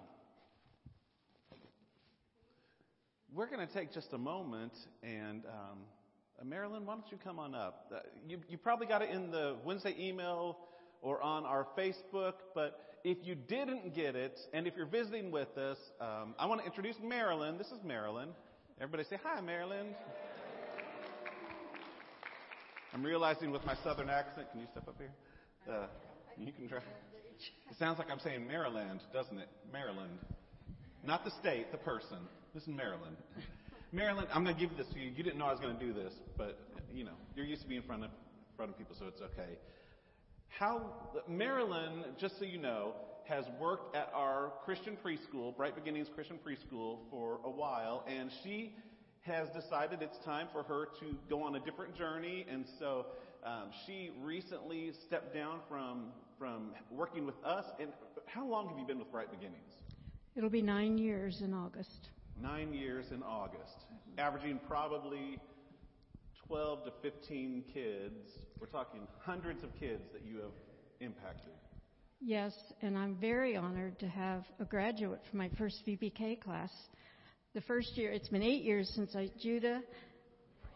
we're 3.35 3.49
gonna 3.49 3.67
take 3.67 3.93
just 3.93 4.13
a 4.13 4.19
moment 4.19 4.73
and 5.03 5.45
um, 5.47 5.79
uh, 6.41 6.45
Marilyn, 6.45 6.87
why 6.87 6.95
don't 6.95 7.11
you 7.11 7.19
come 7.23 7.39
on 7.39 7.55
up? 7.55 7.91
Uh, 7.93 8.01
you 8.29 8.39
you 8.49 8.59
probably 8.59 8.87
got 8.87 9.03
it 9.03 9.11
in 9.11 9.31
the 9.31 9.57
Wednesday 9.65 9.95
email 9.99 10.59
or 11.03 11.21
on 11.23 11.45
our 11.45 11.67
Facebook, 11.77 12.35
but 12.55 12.99
if 13.05 13.19
you 13.23 13.35
didn't 13.35 13.95
get 13.95 14.15
it, 14.15 14.39
and 14.53 14.67
if 14.67 14.77
you're 14.77 14.87
visiting 14.87 15.31
with 15.31 15.57
us, 15.57 15.79
um, 16.01 16.35
I 16.39 16.47
want 16.47 16.61
to 16.61 16.67
introduce 16.67 16.97
Marilyn. 17.03 17.59
This 17.59 17.69
is 17.69 17.83
Marilyn. 17.85 18.29
Everybody 18.81 19.05
say 19.09 19.19
hi, 19.23 19.41
Marilyn. 19.41 19.95
I'm 22.93 23.05
realizing 23.05 23.53
with 23.53 23.65
my 23.65 23.77
southern 23.85 24.11
accent. 24.11 24.51
Can 24.51 24.61
you 24.61 24.67
step 24.73 24.89
up 24.89 24.97
here? 24.99 25.13
Uh, 25.71 25.87
you 26.37 26.53
can 26.53 26.69
try. 26.69 26.79
It 26.79 27.79
sounds 27.79 27.99
like 27.99 28.09
I'm 28.11 28.19
saying 28.19 28.47
Maryland, 28.47 29.01
doesn't 29.13 29.39
it? 29.39 29.49
Maryland. 29.73 30.19
Not 31.05 31.25
the 31.25 31.31
state, 31.41 31.71
the 31.71 31.79
person. 31.79 32.19
This 32.53 32.65
is 32.65 32.69
Maryland. 32.69 33.17
Maryland, 33.93 34.29
I'm 34.35 34.43
going 34.43 34.57
to 34.57 34.61
give 34.61 34.77
this 34.77 34.89
to 34.93 34.99
you. 34.99 35.11
You 35.11 35.23
didn't 35.23 35.39
know 35.39 35.47
I 35.47 35.53
was 35.53 35.61
going 35.61 35.79
to 35.79 35.85
do 35.85 35.93
this, 35.93 36.13
but 36.37 36.59
you 36.93 37.05
know, 37.05 37.15
you're 37.37 37.47
used 37.47 37.63
to 37.63 37.69
being 37.69 37.81
in 37.81 37.87
front 37.87 38.05
of 38.05 38.11
in 38.11 38.57
front 38.57 38.73
of 38.73 38.79
people, 38.79 38.97
so 38.99 39.07
it's 39.07 39.21
okay. 39.23 39.57
How 40.49 40.93
Maryland, 41.29 42.05
just 42.21 42.39
so 42.39 42.45
you 42.45 42.59
know, 42.59 42.95
has 43.29 43.45
worked 43.61 43.95
at 43.95 44.11
our 44.15 44.53
Christian 44.65 44.97
preschool, 45.05 45.57
Bright 45.57 45.77
Beginnings 45.77 46.09
Christian 46.15 46.39
Preschool, 46.45 46.99
for 47.11 47.39
a 47.45 47.51
while, 47.51 48.05
and 48.09 48.31
she 48.43 48.75
has 49.23 49.49
decided 49.51 50.03
it's 50.03 50.19
time 50.25 50.49
for 50.53 50.63
her 50.63 50.87
to 51.01 51.17
go 51.29 51.43
on 51.43 51.57
a 51.57 51.61
different 51.61 51.95
journey, 51.95 52.47
and 52.51 52.65
so 52.79 53.07
um, 53.45 53.71
she 53.87 54.11
recently 54.23 54.93
stepped 55.07 55.35
down 55.35 55.61
from 55.69 56.07
from 56.39 56.71
working 56.91 57.27
with 57.27 57.35
us. 57.45 57.67
And 57.79 57.91
how 58.27 58.47
long 58.47 58.69
have 58.69 58.79
you 58.79 58.87
been 58.87 58.99
with 58.99 59.13
Bright 59.13 59.31
Beginnings? 59.31 59.75
It'll 60.35 60.49
be 60.49 60.63
nine 60.63 60.97
years 60.97 61.43
in 61.43 61.53
August. 61.53 62.09
Nine 62.41 62.73
years 62.73 63.11
in 63.11 63.23
August, 63.23 63.85
averaging 64.17 64.59
probably 64.67 65.39
12 66.47 66.85
to 66.85 66.93
15 67.03 67.65
kids. 67.75 68.39
We're 68.59 68.69
talking 68.69 69.01
hundreds 69.19 69.63
of 69.63 69.79
kids 69.79 70.03
that 70.15 70.23
you 70.25 70.37
have 70.37 70.53
impacted. 71.01 71.53
Yes, 72.21 72.55
and 72.81 72.97
I'm 72.97 73.17
very 73.17 73.57
honored 73.57 73.99
to 73.99 74.09
have 74.09 74.45
a 74.59 74.65
graduate 74.65 75.21
from 75.29 75.39
my 75.39 75.51
first 75.59 75.85
VPK 75.87 76.41
class. 76.41 76.71
The 77.53 77.61
first 77.63 77.97
year, 77.97 78.13
it's 78.13 78.29
been 78.29 78.45
eight 78.45 78.63
years 78.63 78.89
since 78.95 79.17
I, 79.17 79.29
Judah, 79.43 79.81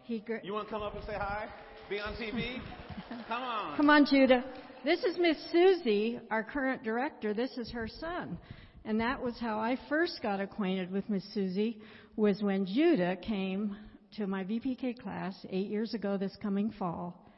he, 0.03 0.19
gra- 0.19 0.41
You 0.43 0.55
want 0.55 0.67
to 0.67 0.75
come 0.75 0.83
up 0.83 0.97
and 0.97 1.05
say 1.05 1.13
hi? 1.13 1.47
Be 1.89 2.01
on 2.01 2.15
TV? 2.17 2.61
Come 3.29 3.43
on. 3.43 3.77
Come 3.77 3.91
on, 3.91 4.05
Judah. 4.11 4.43
This 4.85 5.05
is 5.05 5.17
Miss 5.17 5.37
Susie, 5.53 6.19
our 6.33 6.43
current 6.43 6.83
director. 6.83 7.33
This 7.33 7.53
is 7.59 7.71
her 7.71 7.87
son. 7.87 8.37
And 8.85 8.99
that 8.99 9.23
was 9.23 9.39
how 9.39 9.61
I 9.61 9.79
first 9.89 10.19
got 10.21 10.41
acquainted 10.41 10.91
with 10.91 11.09
Miss 11.09 11.23
Susie, 11.33 11.81
was 12.17 12.43
when 12.43 12.67
Judah 12.67 13.15
came 13.15 13.77
to 14.17 14.27
my 14.27 14.43
VPK 14.43 15.01
class 15.01 15.37
eight 15.51 15.69
years 15.69 15.95
ago 15.95 16.17
this 16.17 16.37
coming 16.43 16.73
fall. 16.77 17.31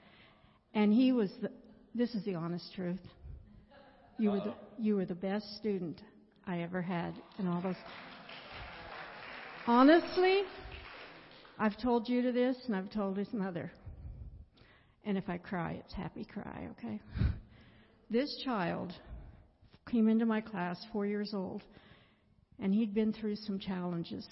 And 0.72 0.94
he 0.94 1.12
was 1.12 1.31
the, 1.42 1.51
this 1.94 2.14
is 2.14 2.25
the 2.25 2.37
honest 2.37 2.72
truth. 2.75 3.01
You 4.18 4.31
were 4.31 4.40
the, 4.40 4.55
you 4.79 4.96
were 4.96 5.05
the 5.05 5.14
best 5.14 5.59
student 5.59 6.01
I 6.46 6.62
ever 6.62 6.81
had 6.81 7.12
in 7.38 7.46
all 7.46 7.61
those. 7.61 7.77
Honestly, 9.68 10.42
I've 11.59 11.76
told 11.83 12.07
Judah 12.07 12.31
this 12.31 12.57
and 12.66 12.76
I've 12.76 12.90
told 12.92 13.16
his 13.16 13.33
mother. 13.33 13.72
And 15.05 15.18
if 15.18 15.29
I 15.29 15.38
cry, 15.38 15.81
it's 15.85 15.92
happy 15.92 16.24
cry, 16.24 16.68
okay? 16.79 17.00
This 18.09 18.42
child 18.44 18.92
came 19.90 20.09
into 20.09 20.24
my 20.24 20.40
class, 20.40 20.79
four 20.92 21.05
years 21.05 21.33
old, 21.35 21.64
and 22.61 22.72
he'd 22.72 22.94
been 22.94 23.12
through 23.12 23.35
some 23.35 23.59
challenges. 23.59 24.24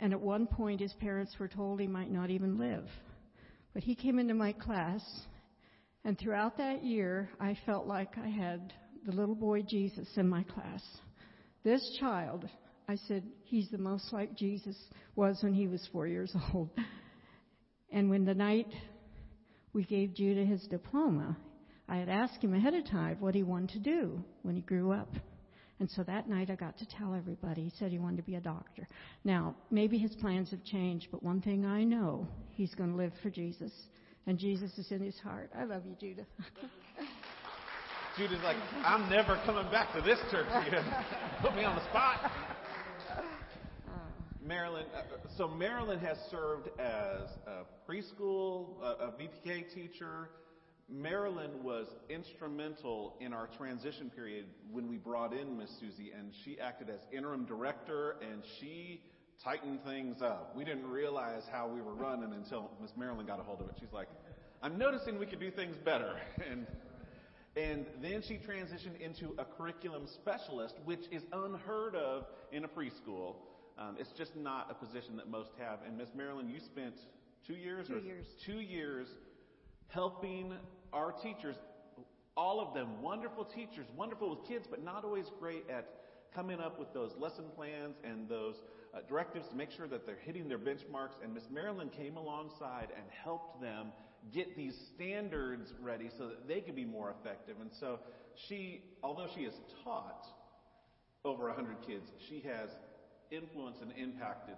And 0.00 0.12
at 0.12 0.20
one 0.20 0.46
point, 0.46 0.82
his 0.82 0.92
parents 1.00 1.36
were 1.40 1.48
told 1.48 1.80
he 1.80 1.86
might 1.86 2.10
not 2.10 2.28
even 2.28 2.58
live. 2.58 2.84
But 3.72 3.84
he 3.84 3.94
came 3.94 4.18
into 4.18 4.34
my 4.34 4.52
class, 4.52 5.02
and 6.04 6.18
throughout 6.18 6.58
that 6.58 6.84
year, 6.84 7.30
I 7.40 7.56
felt 7.64 7.86
like 7.86 8.18
I 8.18 8.28
had 8.28 8.74
the 9.06 9.12
little 9.12 9.34
boy 9.34 9.62
Jesus 9.62 10.08
in 10.16 10.28
my 10.28 10.42
class. 10.42 10.82
This 11.64 11.96
child, 11.98 12.46
I 12.88 12.96
said, 13.08 13.24
he's 13.44 13.70
the 13.70 13.78
most 13.78 14.12
like 14.12 14.34
Jesus 14.34 14.76
was 15.16 15.38
when 15.42 15.54
he 15.54 15.68
was 15.68 15.88
four 15.92 16.06
years 16.06 16.34
old. 16.54 16.70
And 17.90 18.10
when 18.10 18.24
the 18.24 18.34
night 18.34 18.68
we 19.72 19.84
gave 19.84 20.14
Judah 20.14 20.44
his 20.44 20.62
diploma, 20.66 21.36
I 21.88 21.96
had 21.96 22.08
asked 22.08 22.42
him 22.42 22.54
ahead 22.54 22.74
of 22.74 22.86
time 22.86 23.16
what 23.20 23.34
he 23.34 23.42
wanted 23.42 23.70
to 23.70 23.78
do 23.78 24.22
when 24.42 24.56
he 24.56 24.62
grew 24.62 24.92
up. 24.92 25.08
And 25.80 25.90
so 25.90 26.02
that 26.04 26.28
night 26.28 26.50
I 26.50 26.54
got 26.54 26.78
to 26.78 26.86
tell 26.86 27.14
everybody. 27.14 27.64
He 27.64 27.72
said 27.78 27.90
he 27.90 27.98
wanted 27.98 28.18
to 28.18 28.22
be 28.22 28.36
a 28.36 28.40
doctor. 28.40 28.86
Now, 29.24 29.56
maybe 29.70 29.98
his 29.98 30.14
plans 30.16 30.50
have 30.50 30.62
changed, 30.64 31.08
but 31.10 31.22
one 31.22 31.40
thing 31.40 31.66
I 31.66 31.84
know, 31.84 32.28
he's 32.52 32.74
going 32.74 32.90
to 32.90 32.96
live 32.96 33.12
for 33.22 33.30
Jesus. 33.30 33.72
And 34.26 34.38
Jesus 34.38 34.76
is 34.78 34.90
in 34.90 35.00
his 35.00 35.18
heart. 35.18 35.50
I 35.56 35.64
love 35.64 35.82
you, 35.84 35.96
Judah. 36.00 36.26
Judah's 38.16 38.42
like, 38.44 38.56
I'm 38.84 39.10
never 39.10 39.40
coming 39.44 39.70
back 39.72 39.92
to 39.94 40.00
this 40.00 40.18
church 40.30 40.46
again. 40.48 40.84
Put 41.42 41.56
me 41.56 41.64
on 41.64 41.74
the 41.74 41.84
spot. 41.90 42.30
Marilyn, 44.44 44.84
uh, 44.94 45.00
so 45.38 45.48
Marilyn 45.48 45.98
has 46.00 46.18
served 46.30 46.68
as 46.78 47.30
a 47.46 47.64
preschool, 47.90 48.82
a, 48.82 49.06
a 49.06 49.12
VPK 49.12 49.72
teacher. 49.74 50.28
Marilyn 50.86 51.62
was 51.62 51.86
instrumental 52.10 53.16
in 53.20 53.32
our 53.32 53.48
transition 53.56 54.10
period 54.10 54.44
when 54.70 54.86
we 54.86 54.98
brought 54.98 55.32
in 55.32 55.56
Miss 55.56 55.70
Susie, 55.80 56.12
and 56.16 56.30
she 56.44 56.60
acted 56.60 56.90
as 56.90 57.00
interim 57.10 57.46
director, 57.46 58.16
and 58.20 58.42
she 58.60 59.00
tightened 59.42 59.82
things 59.82 60.20
up. 60.20 60.54
We 60.54 60.64
didn't 60.66 60.88
realize 60.88 61.44
how 61.50 61.66
we 61.66 61.80
were 61.80 61.94
running 61.94 62.34
until 62.34 62.70
Miss 62.82 62.90
Marilyn 62.98 63.24
got 63.24 63.40
a 63.40 63.42
hold 63.42 63.62
of 63.62 63.68
it. 63.70 63.76
She's 63.80 63.92
like, 63.94 64.08
"I'm 64.62 64.76
noticing 64.76 65.18
we 65.18 65.24
could 65.24 65.40
do 65.40 65.50
things 65.50 65.76
better," 65.86 66.20
and 66.50 66.66
and 67.56 67.86
then 68.02 68.20
she 68.20 68.34
transitioned 68.34 69.00
into 69.00 69.34
a 69.38 69.44
curriculum 69.44 70.06
specialist, 70.06 70.74
which 70.84 71.06
is 71.10 71.22
unheard 71.32 71.94
of 71.94 72.26
in 72.52 72.64
a 72.64 72.68
preschool. 72.68 73.36
Um, 73.78 73.96
it's 73.98 74.12
just 74.16 74.36
not 74.36 74.68
a 74.70 74.74
position 74.74 75.16
that 75.16 75.28
most 75.28 75.50
have. 75.58 75.80
And 75.86 75.96
Miss 75.98 76.08
Marilyn, 76.14 76.48
you 76.48 76.60
spent 76.60 76.94
two 77.46 77.54
years 77.54 77.88
Two 77.88 77.96
or 77.96 77.98
years. 77.98 78.26
two 78.46 78.60
years 78.60 79.08
helping 79.88 80.52
our 80.92 81.12
teachers, 81.12 81.56
all 82.36 82.60
of 82.60 82.74
them 82.74 83.02
wonderful 83.02 83.44
teachers, 83.44 83.86
wonderful 83.96 84.30
with 84.30 84.46
kids, 84.48 84.66
but 84.70 84.82
not 84.84 85.04
always 85.04 85.26
great 85.40 85.64
at 85.70 85.88
coming 86.34 86.60
up 86.60 86.78
with 86.78 86.92
those 86.92 87.12
lesson 87.18 87.44
plans 87.56 87.94
and 88.02 88.28
those 88.28 88.56
uh, 88.92 88.98
directives 89.08 89.48
to 89.48 89.54
make 89.56 89.70
sure 89.70 89.86
that 89.86 90.04
they're 90.06 90.18
hitting 90.24 90.48
their 90.48 90.58
benchmarks. 90.58 91.14
And 91.22 91.32
Miss 91.34 91.44
Marilyn 91.50 91.90
came 91.90 92.16
alongside 92.16 92.88
and 92.96 93.04
helped 93.22 93.60
them 93.60 93.88
get 94.32 94.56
these 94.56 94.74
standards 94.94 95.72
ready 95.82 96.10
so 96.16 96.28
that 96.28 96.48
they 96.48 96.60
could 96.60 96.74
be 96.74 96.84
more 96.84 97.14
effective. 97.20 97.56
And 97.60 97.70
so 97.78 97.98
she, 98.48 98.82
although 99.02 99.26
she 99.34 99.44
has 99.44 99.52
taught 99.84 100.26
over 101.24 101.46
100 101.48 101.76
kids, 101.86 102.10
she 102.28 102.40
has 102.40 102.70
influenced 103.34 103.82
and 103.82 103.92
impacted 103.96 104.56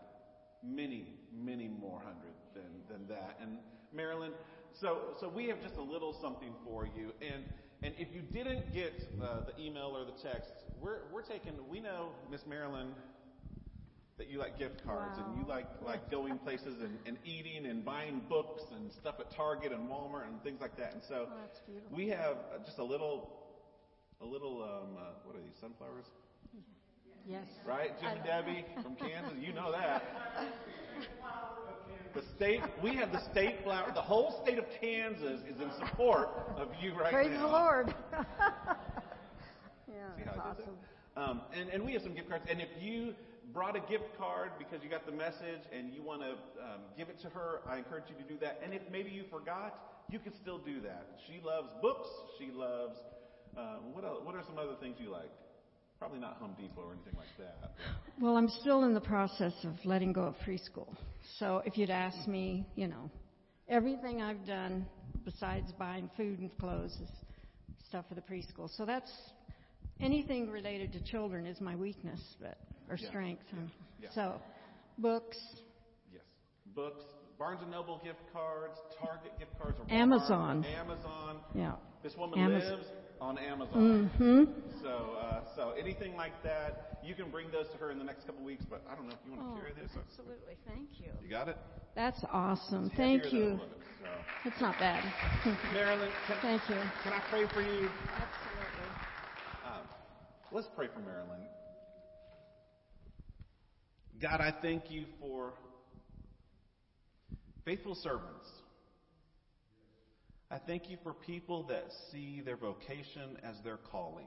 many, 0.62 1.07
many 1.33 1.69
more 1.69 2.01
hundred 2.01 2.35
than, 2.55 2.71
than 2.89 3.07
that. 3.09 3.39
And 3.41 3.59
Marilyn, 3.93 4.33
so, 4.73 5.15
so 5.21 5.29
we 5.29 5.47
have 5.47 5.61
just 5.62 5.77
a 5.77 5.83
little 5.83 6.12
something 6.12 6.53
for 6.65 6.87
you. 6.87 7.12
And, 7.21 7.45
and 7.83 7.95
if 7.99 8.09
you 8.15 8.21
didn't 8.21 8.73
get 8.75 9.09
uh, 9.23 9.41
the 9.47 9.62
email 9.62 9.97
or 9.97 10.05
the 10.05 10.29
text, 10.29 10.53
we're, 10.81 11.01
we're 11.12 11.23
taking, 11.23 11.53
we 11.69 11.81
know, 11.81 12.11
Miss 12.31 12.47
Marilyn, 12.47 12.89
that 14.19 14.31
you 14.31 14.39
like 14.39 14.59
gift 14.59 14.83
cards 14.85 15.19
and 15.19 15.39
you 15.39 15.47
like, 15.47 15.67
like 15.85 16.11
going 16.11 16.39
places 16.39 16.81
and, 16.81 16.97
and 17.05 17.19
eating 17.25 17.67
and 17.67 17.85
buying 17.85 18.23
books 18.31 18.62
and 18.75 18.91
stuff 18.91 19.17
at 19.21 19.31
Target 19.31 19.73
and 19.73 19.91
Walmart 19.91 20.27
and 20.27 20.43
things 20.43 20.61
like 20.61 20.75
that. 20.79 20.95
And 20.95 21.03
so 21.07 21.29
Oh, 21.31 21.95
we 21.95 22.09
have 22.09 22.37
just 22.65 22.79
a 22.79 22.85
little, 22.85 23.29
a 24.23 24.25
little, 24.25 24.62
um, 24.62 24.97
uh, 24.97 25.01
what 25.25 25.37
are 25.37 25.41
these, 25.41 25.59
sunflowers? 25.61 26.07
Yes. 27.29 27.45
Right, 27.67 27.91
Jim 28.01 28.11
and 28.12 28.25
Debbie 28.25 28.65
from 28.83 28.95
Kansas, 29.01 29.37
you 29.41 29.53
know 29.53 29.73
that. 29.73 30.03
The 32.15 32.23
state, 32.37 32.62
we 32.83 32.95
have 32.95 33.12
the 33.12 33.21
state 33.31 33.57
flower. 33.62 33.91
The 33.95 34.01
whole 34.01 34.41
state 34.43 34.59
of 34.59 34.65
Kansas 34.81 35.41
is 35.43 35.61
in 35.61 35.71
support 35.79 36.29
of 36.57 36.69
you 36.81 36.95
right 36.95 37.12
Praise 37.12 37.31
now. 37.33 37.37
Praise 37.37 37.41
the 37.41 37.47
Lord. 37.47 37.95
yeah, 39.89 39.95
See 40.17 40.23
how 40.25 40.31
I 40.31 40.35
did 40.35 40.39
awesome. 40.41 40.65
that? 41.15 41.21
Um, 41.21 41.41
and, 41.53 41.69
and 41.71 41.85
we 41.85 41.93
have 41.93 42.03
some 42.03 42.15
gift 42.15 42.31
cards. 42.31 42.45
And 42.49 42.61
if 42.61 42.69
you 42.81 43.12
brought 43.53 43.77
a 43.77 43.81
gift 43.81 44.17
card 44.17 44.53
because 44.59 44.83
you 44.83 44.89
got 44.89 45.05
the 45.05 45.12
message 45.12 45.61
and 45.77 45.93
you 45.93 46.03
want 46.03 46.23
to 46.23 46.31
um, 46.62 46.81
give 46.97 47.09
it 47.09 47.21
to 47.23 47.29
her, 47.31 47.61
I 47.69 47.79
encourage 47.79 48.05
you 48.09 48.23
to 48.23 48.29
do 48.33 48.39
that. 48.41 48.61
And 48.65 48.73
if 48.73 48.83
maybe 48.91 49.11
you 49.11 49.25
forgot, 49.31 49.75
you 50.11 50.19
can 50.19 50.33
still 50.41 50.59
do 50.59 50.81
that. 50.83 51.07
She 51.27 51.41
loves 51.45 51.69
books. 51.83 52.09
She 52.39 52.51
loves. 52.53 52.97
Um, 53.59 53.93
what 53.93 54.05
else, 54.05 54.21
What 54.23 54.37
are 54.37 54.43
some 54.47 54.59
other 54.59 54.77
things 54.81 54.97
you 55.01 55.11
like? 55.11 55.31
Probably 55.99 56.19
not 56.19 56.37
Home 56.37 56.55
Depot 56.59 56.83
or 56.83 56.93
anything 56.93 57.15
like 57.17 57.27
that. 57.39 57.73
Well, 58.21 58.37
I'm 58.37 58.49
still 58.49 58.85
in 58.85 58.93
the 58.95 59.01
process 59.01 59.53
of 59.65 59.73
letting 59.85 60.13
go 60.13 60.23
of 60.23 60.35
preschool. 60.47 60.89
So 61.39 61.63
if 61.65 61.79
you'd 61.79 61.91
ask 61.91 62.29
me, 62.29 62.67
you 62.77 62.87
know, 62.87 63.11
everything 63.69 64.21
I've 64.21 64.47
done 64.47 64.87
besides 65.25 65.73
buying 65.79 66.11
food 66.17 66.39
and 66.41 66.57
clothes 66.59 66.93
is 67.03 67.09
stuff 67.89 68.05
for 68.09 68.15
the 68.15 68.21
preschool. 68.21 68.69
So 68.77 68.85
that's 68.85 69.11
anything 70.01 70.51
related 70.51 70.93
to 70.93 71.01
children 71.05 71.47
is 71.47 71.61
my 71.61 71.75
weakness, 71.77 72.21
but 72.41 72.59
or 72.91 72.97
Yeah, 72.97 73.09
strength. 73.09 73.43
yeah, 73.53 73.61
yeah. 74.03 74.09
So 74.15 74.41
books, 74.99 75.39
Yes. 76.13 76.23
Books, 76.75 77.05
Barnes 77.39 77.61
and 77.63 77.71
Noble 77.71 78.01
gift 78.05 78.21
cards, 78.33 78.79
Target 79.01 79.33
gift 79.39 79.59
cards, 79.59 79.79
or 79.81 79.87
Amazon. 79.93 80.65
Amazon. 80.65 81.41
yeah. 81.55 81.73
This 82.03 82.15
woman 82.17 82.39
Amazon. 82.39 82.71
lives 82.79 82.87
on 83.21 83.39
Amazon. 83.39 84.11
Mm-hmm. 84.21 84.45
So, 84.83 85.17
uh, 85.21 85.41
so 85.57 85.66
anything 85.87 86.16
like 86.16 86.35
that, 86.42 86.99
you 87.05 87.14
can 87.14 87.31
bring 87.31 87.51
those 87.53 87.66
to 87.70 87.79
her 87.79 87.90
in 87.92 87.99
the 87.99 88.05
next 88.05 88.27
couple 88.27 88.44
weeks. 88.44 88.64
But 88.68 88.83
I 88.90 88.96
don't 88.96 89.07
know 89.07 89.14
if 89.14 89.22
you 89.25 89.38
want 89.38 89.55
to 89.55 89.55
Oh, 89.55 89.62
carry 89.62 89.72
this. 89.81 89.90
Or, 89.94 90.03
absolutely. 90.03 90.59
Thank 90.66 90.88
you. 90.99 91.12
you 91.22 91.31
got 91.31 91.49
it. 91.49 91.57
That's 91.94 92.18
awesome. 92.33 92.87
It's 92.87 92.96
Thank 92.96 93.33
you. 93.33 93.61
so. 93.61 94.09
It's 94.44 94.61
not 94.61 94.79
bad. 94.79 95.03
Marilyn, 95.72 96.11
can, 96.27 96.37
Thank 96.42 96.62
you. 96.68 96.77
can 97.03 97.12
I 97.12 97.22
pray 97.31 97.46
for 97.55 97.62
you? 97.62 97.88
Absolutely. 98.11 98.90
Um, 99.64 99.87
let's 100.53 100.68
pray 100.77 100.88
for 100.92 101.01
Marilyn. 101.01 101.40
God, 104.20 104.40
I 104.40 104.53
thank 104.62 104.90
you 104.90 105.05
for 105.20 105.53
faithful 107.64 107.94
servants. 107.94 108.46
I 110.51 110.59
thank 110.59 110.88
you 110.88 110.96
for 111.03 111.12
people 111.12 111.64
that 111.64 111.85
see 112.12 112.40
their 112.44 112.57
vocation 112.57 113.37
as 113.42 113.57
their 113.64 113.79
calling. 113.79 114.27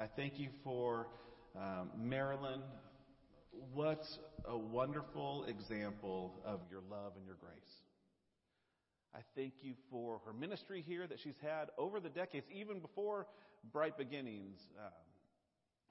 I 0.00 0.06
thank 0.06 0.38
you 0.38 0.50
for 0.62 1.08
um, 1.56 1.90
Marilyn. 1.98 2.60
What 3.74 4.06
a 4.44 4.56
wonderful 4.56 5.44
example 5.48 6.40
of 6.44 6.60
your 6.70 6.82
love 6.88 7.14
and 7.16 7.26
your 7.26 7.34
grace. 7.34 7.82
I 9.12 9.18
thank 9.34 9.54
you 9.62 9.74
for 9.90 10.20
her 10.24 10.32
ministry 10.32 10.84
here 10.86 11.08
that 11.08 11.18
she's 11.18 11.34
had 11.42 11.70
over 11.76 11.98
the 11.98 12.10
decades, 12.10 12.46
even 12.54 12.78
before 12.78 13.26
Bright 13.72 13.98
Beginnings. 13.98 14.60
Um, 14.78 14.92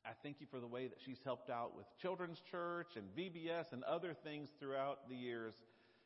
I 0.06 0.12
thank 0.24 0.40
you 0.40 0.48
for 0.50 0.62
the 0.62 0.68
way 0.68 0.88
that 0.88 1.00
she's 1.06 1.20
helped 1.26 1.50
out 1.50 1.76
with 1.76 1.86
Children's 2.02 2.42
Church 2.50 2.92
and 2.96 3.04
VBS 3.14 3.74
and 3.74 3.84
other 3.84 4.16
things 4.24 4.48
throughout 4.58 5.10
the 5.10 5.16
years. 5.16 5.54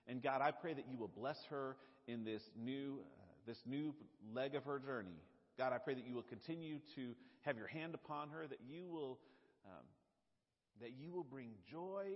And 0.08 0.24
God, 0.24 0.42
I 0.42 0.50
pray 0.50 0.74
that 0.74 0.86
you 0.90 0.98
will 0.98 1.12
bless 1.16 1.38
her 1.52 1.78
in 2.08 2.24
this 2.24 2.42
new, 2.60 2.98
uh, 3.20 3.26
this 3.46 3.60
new 3.68 3.94
leg 4.34 4.56
of 4.56 4.64
her 4.64 4.80
journey. 4.80 5.22
God, 5.56 5.72
I 5.72 5.78
pray 5.78 5.94
that 5.94 6.08
you 6.08 6.16
will 6.16 6.24
continue 6.24 6.80
to 6.96 7.14
have 7.42 7.58
your 7.58 7.68
hand 7.68 7.96
upon 7.96 8.30
her, 8.30 8.48
that 8.48 8.60
you 8.68 8.88
will, 8.88 9.20
um, 9.66 9.86
that 10.80 10.92
you 11.00 11.12
will 11.12 11.24
bring 11.24 11.50
joy 11.70 12.08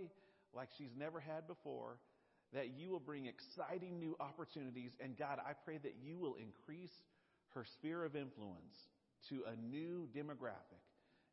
like 0.53 0.69
she's 0.77 0.95
never 0.97 1.19
had 1.19 1.47
before, 1.47 1.97
that 2.53 2.69
you 2.77 2.89
will 2.89 2.99
bring 2.99 3.25
exciting 3.25 3.99
new 3.99 4.15
opportunities. 4.19 4.91
And 4.99 5.17
God, 5.17 5.39
I 5.45 5.53
pray 5.53 5.77
that 5.79 5.95
you 6.01 6.17
will 6.17 6.35
increase 6.35 6.93
her 7.53 7.65
sphere 7.65 8.03
of 8.05 8.15
influence 8.15 8.75
to 9.29 9.43
a 9.51 9.55
new 9.55 10.07
demographic. 10.15 10.83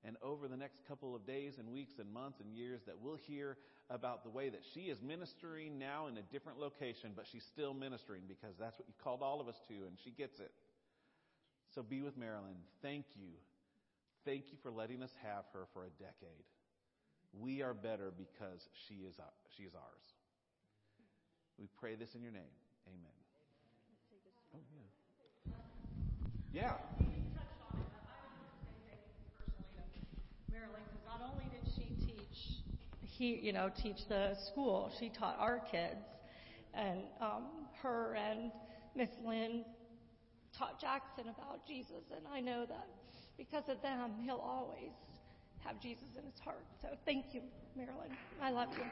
and 0.05 0.16
over 0.22 0.48
the 0.48 0.57
next 0.57 0.78
couple 0.88 1.14
of 1.14 1.24
days 1.26 1.59
and 1.59 1.72
weeks 1.72 1.94
and 2.00 2.12
months 2.12 2.40
and 2.40 2.52
years 2.52 2.81
that 2.87 2.96
we'll 3.00 3.16
hear 3.16 3.57
about 3.88 4.24
the 4.24 4.31
way 4.31 4.48
that 4.48 4.62
she 4.74 4.83
is 4.83 4.98
ministering 5.00 5.78
now 5.78 6.07
in 6.09 6.16
a 6.18 6.22
different 6.22 6.59
location, 6.59 7.12
but 7.14 7.24
she's 7.31 7.44
still 7.44 7.74
ministering 7.74 8.22
because 8.26 8.55
that's 8.59 8.78
what 8.78 8.88
you 8.88 8.94
called 9.02 9.22
all 9.22 9.40
of 9.40 9.48
us 9.48 9.61
to, 9.68 9.74
and 9.74 9.96
she 10.02 10.11
gets 10.11 10.40
it. 10.40 10.50
So 11.74 11.83
be 11.83 12.02
with 12.02 12.16
Marilyn. 12.16 12.57
Thank 12.83 13.05
you. 13.14 13.31
Thank 14.24 14.44
you 14.52 14.58
for 14.62 14.70
letting 14.70 15.02
us 15.02 15.11
have 15.24 15.44
her 15.52 15.66
for 15.72 15.85
a 15.85 15.90
decade. 15.98 16.46
We 17.32 17.62
are 17.62 17.74
better 17.74 18.12
because 18.16 18.61
she 18.87 18.94
is, 19.02 19.16
she 19.56 19.64
is 19.64 19.74
ours. 19.74 20.04
We 21.58 21.66
pray 21.80 21.96
this 21.96 22.11
in 22.14 22.22
your 22.22 22.30
name. 22.30 22.42
Amen. 22.87 23.18
Oh, 24.54 24.58
yeah. 26.52 26.62
Yeah. 26.62 26.74
Marilyn, 30.52 30.82
because 30.85 31.04
not 31.06 31.20
only 31.32 31.44
did 31.50 31.72
she 31.74 32.06
teach, 32.06 32.62
he, 33.00 33.40
you 33.42 33.52
know, 33.52 33.70
teach 33.82 34.06
the 34.08 34.37
school, 34.52 34.92
she 35.00 35.08
taught 35.08 35.37
our 35.38 35.61
kids, 35.70 36.04
and 36.74 37.00
um, 37.20 37.46
her 37.82 38.14
and 38.14 38.52
Miss 38.94 39.08
Lynn 39.26 39.64
taught 40.56 40.80
Jackson 40.80 41.24
about 41.28 41.66
Jesus, 41.66 42.04
and 42.14 42.24
I 42.32 42.40
know 42.40 42.66
that 42.66 42.87
because 43.42 43.68
of 43.68 43.83
them, 43.83 44.12
he'll 44.24 44.37
always 44.37 44.92
have 45.64 45.81
Jesus 45.81 46.05
in 46.16 46.24
his 46.24 46.38
heart. 46.44 46.64
So 46.81 46.88
thank 47.05 47.26
you, 47.33 47.40
Marilyn. 47.76 48.11
I 48.40 48.50
love 48.50 48.69
you. 48.77 48.85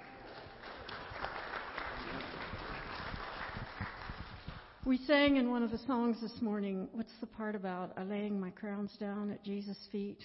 We 4.85 4.99
sang 5.07 5.37
in 5.37 5.51
one 5.51 5.63
of 5.63 5.71
the 5.71 5.79
songs 5.79 6.21
this 6.21 6.41
morning, 6.41 6.89
what's 6.93 7.13
the 7.21 7.27
part 7.27 7.55
about 7.55 7.93
uh, 7.97 8.03
laying 8.03 8.41
my 8.41 8.51
crowns 8.51 8.91
down 8.99 9.31
at 9.31 9.45
Jesus' 9.45 9.79
feet? 9.93 10.19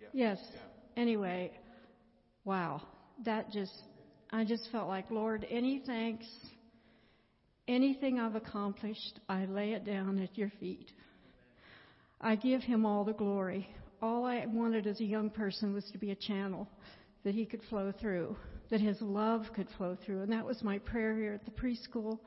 Yeah. 0.00 0.06
Yes. 0.12 0.38
Yeah. 0.40 1.02
Anyway, 1.02 1.50
wow. 2.44 2.80
That 3.24 3.50
just, 3.50 3.74
I 4.30 4.44
just 4.44 4.68
felt 4.70 4.88
like, 4.88 5.10
Lord, 5.10 5.44
any 5.50 5.82
thanks, 5.84 6.26
anything 7.68 8.18
I've 8.18 8.36
accomplished, 8.36 9.20
I 9.28 9.44
lay 9.46 9.72
it 9.72 9.84
down 9.84 10.20
at 10.20 10.38
your 10.38 10.52
feet. 10.60 10.90
I 12.20 12.34
give 12.36 12.62
him 12.62 12.86
all 12.86 13.04
the 13.04 13.12
glory. 13.12 13.68
All 14.00 14.24
I 14.24 14.44
wanted 14.46 14.86
as 14.86 15.00
a 15.00 15.04
young 15.04 15.30
person 15.30 15.74
was 15.74 15.84
to 15.92 15.98
be 15.98 16.10
a 16.10 16.16
channel 16.16 16.68
that 17.24 17.34
he 17.34 17.44
could 17.44 17.62
flow 17.68 17.92
through, 18.00 18.36
that 18.70 18.80
his 18.80 19.00
love 19.00 19.42
could 19.54 19.68
flow 19.76 19.96
through. 20.04 20.22
And 20.22 20.32
that 20.32 20.46
was 20.46 20.62
my 20.62 20.78
prayer 20.78 21.16
here 21.16 21.34
at 21.34 21.44
the 21.44 21.50
preschool, 21.50 22.18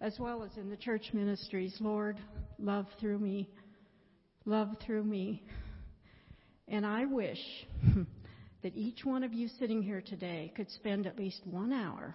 as 0.00 0.18
well 0.18 0.42
as 0.42 0.56
in 0.56 0.68
the 0.68 0.76
church 0.76 1.10
ministries. 1.12 1.76
Lord, 1.80 2.18
love 2.58 2.86
through 2.98 3.18
me. 3.18 3.48
Love 4.44 4.68
through 4.84 5.04
me. 5.04 5.42
And 6.68 6.84
I 6.84 7.06
wish 7.06 7.40
that 8.62 8.76
each 8.76 9.04
one 9.04 9.24
of 9.24 9.32
you 9.32 9.48
sitting 9.58 9.82
here 9.82 10.02
today 10.02 10.52
could 10.54 10.70
spend 10.70 11.06
at 11.06 11.18
least 11.18 11.40
one 11.44 11.72
hour 11.72 12.14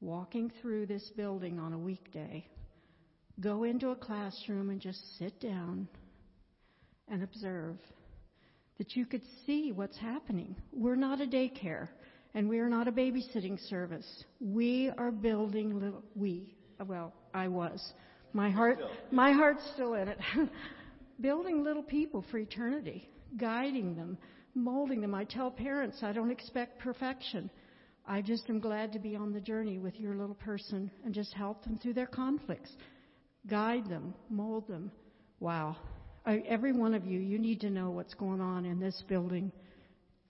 walking 0.00 0.52
through 0.60 0.86
this 0.86 1.10
building 1.16 1.58
on 1.58 1.72
a 1.72 1.78
weekday. 1.78 2.46
Go 3.40 3.64
into 3.64 3.90
a 3.90 3.96
classroom 3.96 4.70
and 4.70 4.80
just 4.80 5.18
sit 5.18 5.40
down 5.40 5.88
and 7.08 7.22
observe. 7.22 7.76
That 8.78 8.96
you 8.96 9.06
could 9.06 9.22
see 9.46 9.72
what's 9.72 9.96
happening. 9.96 10.56
We're 10.72 10.96
not 10.96 11.20
a 11.20 11.26
daycare 11.26 11.88
and 12.34 12.48
we 12.48 12.58
are 12.58 12.68
not 12.68 12.88
a 12.88 12.92
babysitting 12.92 13.58
service. 13.68 14.24
We 14.40 14.90
are 14.98 15.12
building 15.12 15.78
little, 15.78 16.02
we, 16.16 16.56
well, 16.84 17.12
I 17.32 17.48
was. 17.48 17.92
My 18.32 18.50
heart, 18.50 18.80
my 19.12 19.30
heart's 19.30 19.62
still 19.74 19.94
in 19.94 20.08
it. 20.08 20.18
building 21.20 21.62
little 21.62 21.84
people 21.84 22.24
for 22.30 22.38
eternity, 22.38 23.08
guiding 23.36 23.94
them, 23.94 24.18
molding 24.56 25.00
them. 25.00 25.14
I 25.14 25.24
tell 25.24 25.50
parents 25.50 25.98
I 26.02 26.12
don't 26.12 26.32
expect 26.32 26.80
perfection. 26.80 27.48
I 28.06 28.20
just 28.20 28.50
am 28.50 28.58
glad 28.58 28.92
to 28.92 28.98
be 28.98 29.14
on 29.14 29.32
the 29.32 29.40
journey 29.40 29.78
with 29.78 29.98
your 30.00 30.16
little 30.16 30.34
person 30.34 30.90
and 31.04 31.14
just 31.14 31.32
help 31.32 31.62
them 31.62 31.78
through 31.78 31.94
their 31.94 32.06
conflicts. 32.06 32.70
Guide 33.46 33.88
them, 33.88 34.12
mold 34.28 34.66
them. 34.66 34.90
Wow. 35.38 35.76
I, 36.26 36.42
every 36.48 36.72
one 36.72 36.94
of 36.94 37.06
you, 37.06 37.18
you 37.20 37.38
need 37.38 37.60
to 37.60 37.70
know 37.70 37.90
what's 37.90 38.14
going 38.14 38.40
on 38.40 38.64
in 38.64 38.80
this 38.80 39.02
building. 39.08 39.52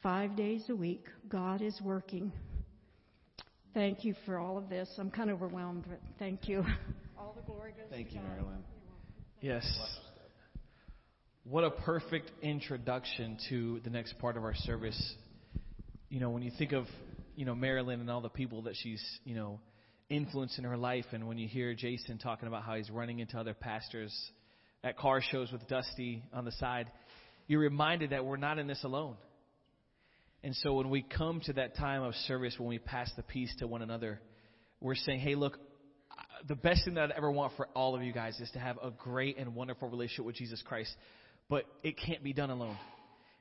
Five 0.02 0.36
days 0.36 0.64
a 0.68 0.74
week, 0.74 1.06
God 1.28 1.62
is 1.62 1.80
working. 1.82 2.32
Thank 3.74 4.04
you 4.04 4.14
for 4.26 4.38
all 4.38 4.58
of 4.58 4.68
this. 4.68 4.88
I'm 4.98 5.10
kind 5.10 5.30
of 5.30 5.36
overwhelmed, 5.36 5.84
but 5.88 6.00
thank 6.18 6.48
you. 6.48 6.64
All 7.18 7.34
the 7.34 7.42
glory 7.42 7.72
goes 7.72 7.86
Thank 7.90 8.08
to 8.08 8.14
you, 8.14 8.20
God. 8.20 8.28
Marilyn. 8.28 8.64
Yes. 9.40 9.64
What 11.44 11.64
a 11.64 11.70
perfect 11.70 12.30
introduction 12.42 13.36
to 13.50 13.80
the 13.82 13.90
next 13.90 14.18
part 14.18 14.36
of 14.36 14.44
our 14.44 14.54
service. 14.54 15.14
You 16.08 16.20
know, 16.20 16.30
when 16.30 16.42
you 16.42 16.52
think 16.56 16.72
of, 16.72 16.86
you 17.34 17.44
know, 17.44 17.54
Marilyn 17.54 18.00
and 18.00 18.10
all 18.10 18.20
the 18.20 18.28
people 18.28 18.62
that 18.62 18.74
she's, 18.76 19.02
you 19.24 19.34
know, 19.34 19.58
influenced 20.08 20.58
in 20.58 20.64
her 20.64 20.76
life, 20.76 21.06
and 21.12 21.26
when 21.26 21.38
you 21.38 21.48
hear 21.48 21.74
Jason 21.74 22.18
talking 22.18 22.46
about 22.46 22.62
how 22.62 22.74
he's 22.76 22.90
running 22.90 23.18
into 23.18 23.38
other 23.38 23.54
pastors 23.54 24.12
at 24.84 24.98
car 24.98 25.20
shows 25.20 25.50
with 25.50 25.66
Dusty 25.66 26.22
on 26.32 26.44
the 26.44 26.52
side, 26.52 26.92
you're 27.48 27.60
reminded 27.60 28.10
that 28.10 28.24
we're 28.24 28.36
not 28.36 28.58
in 28.58 28.66
this 28.66 28.84
alone. 28.84 29.16
And 30.44 30.54
so 30.56 30.74
when 30.74 30.90
we 30.90 31.02
come 31.02 31.40
to 31.46 31.54
that 31.54 31.74
time 31.76 32.02
of 32.02 32.14
service, 32.26 32.54
when 32.58 32.68
we 32.68 32.78
pass 32.78 33.10
the 33.16 33.22
peace 33.22 33.52
to 33.58 33.66
one 33.66 33.80
another, 33.80 34.20
we're 34.80 34.94
saying, 34.94 35.20
hey, 35.20 35.34
look, 35.34 35.58
the 36.46 36.54
best 36.54 36.84
thing 36.84 36.94
that 36.94 37.04
I'd 37.04 37.16
ever 37.16 37.30
want 37.30 37.54
for 37.56 37.66
all 37.74 37.94
of 37.94 38.02
you 38.02 38.12
guys 38.12 38.38
is 38.38 38.50
to 38.50 38.58
have 38.58 38.76
a 38.82 38.90
great 38.90 39.38
and 39.38 39.54
wonderful 39.54 39.88
relationship 39.88 40.26
with 40.26 40.36
Jesus 40.36 40.62
Christ. 40.62 40.94
But 41.48 41.64
it 41.82 41.96
can't 41.96 42.22
be 42.22 42.34
done 42.34 42.50
alone. 42.50 42.76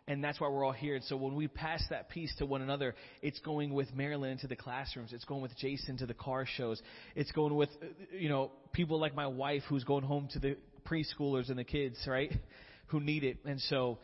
And 0.08 0.24
that's 0.24 0.40
why 0.40 0.50
we're 0.50 0.66
all 0.66 0.74
here. 0.74 0.96
And 0.96 1.04
so 1.06 1.16
when 1.16 1.36
we 1.36 1.48
pass 1.48 1.82
that 1.90 2.10
peace 2.10 2.34
to 2.40 2.46
one 2.46 2.62
another, 2.62 2.96
it's 3.22 3.40
going 3.40 3.74
with 3.74 3.94
Marilyn 3.94 4.32
into 4.32 4.48
the 4.48 4.56
classrooms. 4.56 5.14
It's 5.14 5.24
going 5.26 5.42
with 5.42 5.56
Jason 5.58 5.98
to 5.98 6.06
the 6.06 6.14
car 6.14 6.46
shows. 6.46 6.82
It's 7.16 7.32
going 7.32 7.56
with, 7.56 7.70
you 8.18 8.30
know, 8.30 8.52
people 8.74 9.00
like 9.00 9.16
my 9.16 9.28
wife 9.28 9.64
who's 9.70 9.84
going 9.86 10.04
home 10.04 10.28
to 10.34 10.40
the 10.40 10.58
preschoolers 10.86 11.50
and 11.50 11.58
the 11.58 11.64
kids, 11.64 11.98
right? 12.08 12.32
Who 12.88 13.00
need 13.00 13.24
it. 13.24 13.38
And 13.46 13.60
so 13.62 14.00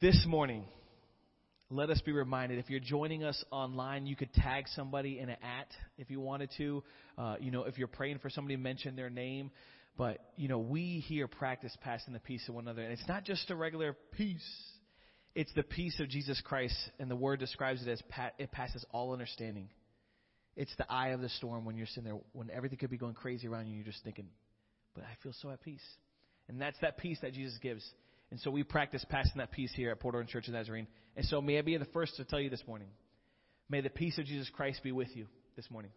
this 0.00 0.24
morning, 0.26 0.64
let 1.70 1.90
us 1.90 2.00
be 2.00 2.12
reminded 2.12 2.58
if 2.58 2.70
you're 2.70 2.80
joining 2.80 3.24
us 3.24 3.44
online 3.50 4.06
you 4.06 4.16
could 4.16 4.32
tag 4.32 4.64
somebody 4.74 5.18
in 5.18 5.28
an 5.28 5.36
at 5.42 5.68
if 5.98 6.10
you 6.10 6.20
wanted 6.20 6.50
to 6.56 6.82
uh, 7.18 7.36
you 7.40 7.50
know 7.50 7.64
if 7.64 7.76
you're 7.76 7.88
praying 7.88 8.18
for 8.18 8.30
somebody 8.30 8.56
mention 8.56 8.96
their 8.96 9.10
name 9.10 9.50
but 9.96 10.18
you 10.36 10.48
know 10.48 10.58
we 10.58 11.04
here 11.06 11.28
practice 11.28 11.76
passing 11.82 12.14
the 12.14 12.20
peace 12.20 12.44
to 12.46 12.52
one 12.52 12.64
another 12.64 12.82
and 12.82 12.92
it's 12.92 13.06
not 13.08 13.24
just 13.24 13.50
a 13.50 13.56
regular 13.56 13.94
peace 14.16 14.48
it's 15.34 15.52
the 15.54 15.62
peace 15.62 15.98
of 16.00 16.08
jesus 16.08 16.40
christ 16.42 16.76
and 16.98 17.10
the 17.10 17.16
word 17.16 17.38
describes 17.38 17.82
it 17.82 17.88
as 17.88 18.00
pa- 18.08 18.30
it 18.38 18.50
passes 18.50 18.84
all 18.90 19.12
understanding 19.12 19.68
it's 20.56 20.74
the 20.78 20.90
eye 20.90 21.08
of 21.08 21.20
the 21.20 21.28
storm 21.28 21.64
when 21.66 21.76
you're 21.76 21.86
sitting 21.86 22.04
there 22.04 22.18
when 22.32 22.50
everything 22.50 22.78
could 22.78 22.90
be 22.90 22.98
going 22.98 23.14
crazy 23.14 23.46
around 23.46 23.66
you 23.66 23.76
you're 23.76 23.84
just 23.84 24.02
thinking 24.04 24.26
but 24.98 25.06
i 25.06 25.14
feel 25.22 25.32
so 25.40 25.50
at 25.50 25.62
peace 25.62 25.84
and 26.48 26.60
that's 26.60 26.78
that 26.80 26.98
peace 26.98 27.18
that 27.22 27.32
jesus 27.32 27.56
gives 27.62 27.88
and 28.30 28.38
so 28.40 28.50
we 28.50 28.62
practice 28.62 29.04
passing 29.08 29.38
that 29.38 29.50
peace 29.50 29.72
here 29.74 29.90
at 29.90 30.00
Port 30.00 30.14
Orange 30.14 30.30
Church 30.30 30.48
of 30.48 30.54
Nazarene. 30.54 30.86
And 31.16 31.24
so 31.26 31.40
may 31.40 31.58
I 31.58 31.62
be 31.62 31.76
the 31.76 31.86
first 31.86 32.16
to 32.16 32.24
tell 32.24 32.40
you 32.40 32.50
this 32.50 32.62
morning. 32.66 32.88
May 33.70 33.80
the 33.80 33.90
peace 33.90 34.18
of 34.18 34.26
Jesus 34.26 34.50
Christ 34.50 34.82
be 34.82 34.92
with 34.92 35.14
you 35.14 35.26
this 35.56 35.70
morning. 35.70 35.90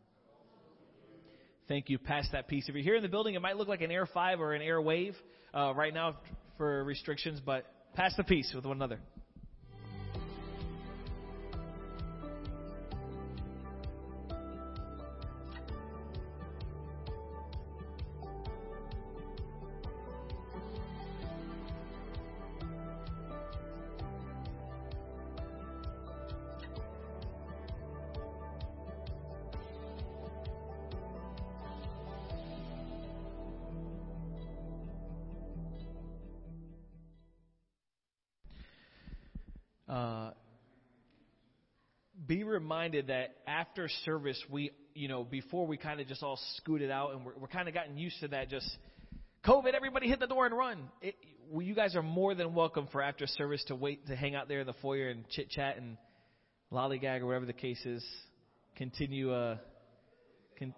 Thank 1.68 1.90
you. 1.90 1.98
Pass 1.98 2.28
that 2.32 2.48
peace. 2.48 2.66
If 2.68 2.76
you're 2.76 2.84
here 2.84 2.96
in 2.96 3.04
the 3.04 3.10
building, 3.10 3.36
it 3.36 3.42
might 3.42 3.58
look 3.58 3.68
like 3.68 3.82
an 3.82 3.92
Air 3.92 4.06
5 4.06 4.42
or 4.42 4.54
an 4.54 4.62
Air 4.62 4.82
Wave 4.82 5.16
uh, 5.54 5.74
right 5.76 5.94
now 5.94 6.18
for 6.58 6.84
restrictions, 6.84 7.40
but 7.46 7.66
pass 7.94 8.14
the 8.18 8.24
peace 8.24 8.52
with 8.54 8.66
one 8.66 8.78
another. 8.78 9.00
Uh, 39.92 40.32
be 42.26 42.46
reminded 42.46 43.08
that 43.08 43.36
after 43.46 43.90
service, 44.06 44.42
we, 44.50 44.72
you 44.94 45.10
know, 45.10 45.26
before 45.26 45.68
we 45.68 45.76
kind 45.76 46.00
of 46.00 46.08
just 46.08 46.24
all 46.24 46.40
scooted 46.56 46.90
out 46.90 47.14
and 47.14 47.26
we're, 47.26 47.34
we're 47.38 47.48
kind 47.48 47.68
of 47.68 47.74
gotten 47.74 47.98
used 47.98 48.18
to 48.22 48.30
that 48.30 48.50
just 48.50 48.70
COVID, 49.46 49.74
everybody 49.74 50.08
hit 50.08 50.22
the 50.22 50.28
door 50.28 50.46
and 50.46 50.58
run. 50.58 50.88
It, 51.02 51.16
well, 51.50 51.62
you 51.62 51.76
guys 51.76 51.98
are 51.98 52.02
more 52.02 52.34
than 52.36 52.54
welcome 52.54 52.88
for 52.90 53.02
after 53.02 53.28
service 53.28 53.66
to 53.68 53.76
wait 53.76 54.08
to 54.08 54.16
hang 54.16 54.34
out 54.34 54.48
there 54.48 54.62
in 54.62 54.68
the 54.68 54.76
foyer 54.82 55.10
and 55.10 55.28
chit 55.28 55.50
chat 55.50 55.76
and 55.76 55.98
lollygag 56.72 57.20
or 57.20 57.26
whatever 57.26 57.46
the 57.46 57.52
case 57.52 57.86
is. 57.86 58.06
Continue, 58.78 59.34
uh, 59.34 59.58
con- 60.58 60.74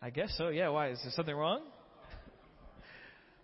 I 0.00 0.10
guess 0.10 0.32
so. 0.38 0.50
Yeah. 0.50 0.68
Why 0.68 0.90
is 0.90 1.00
there 1.02 1.12
something 1.16 1.34
wrong? 1.34 1.62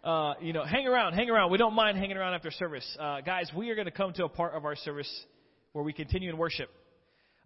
Uh, 0.03 0.33
you 0.41 0.55
know, 0.55 0.65
hang 0.65 0.87
around, 0.87 1.13
hang 1.13 1.29
around. 1.29 1.51
We 1.51 1.59
don't 1.59 1.75
mind 1.75 1.99
hanging 1.99 2.17
around 2.17 2.33
after 2.33 2.51
service. 2.51 2.87
Uh, 2.99 3.21
guys, 3.21 3.51
we 3.55 3.69
are 3.69 3.75
going 3.75 3.87
to 3.87 3.91
come 3.91 4.15
to 4.15 4.25
a 4.25 4.31
part 4.31 4.55
of 4.55 4.65
our 4.65 4.75
service 4.75 5.27
where 5.73 5.85
we 5.85 5.93
continue 5.93 6.31
in 6.31 6.39
worship. 6.39 6.71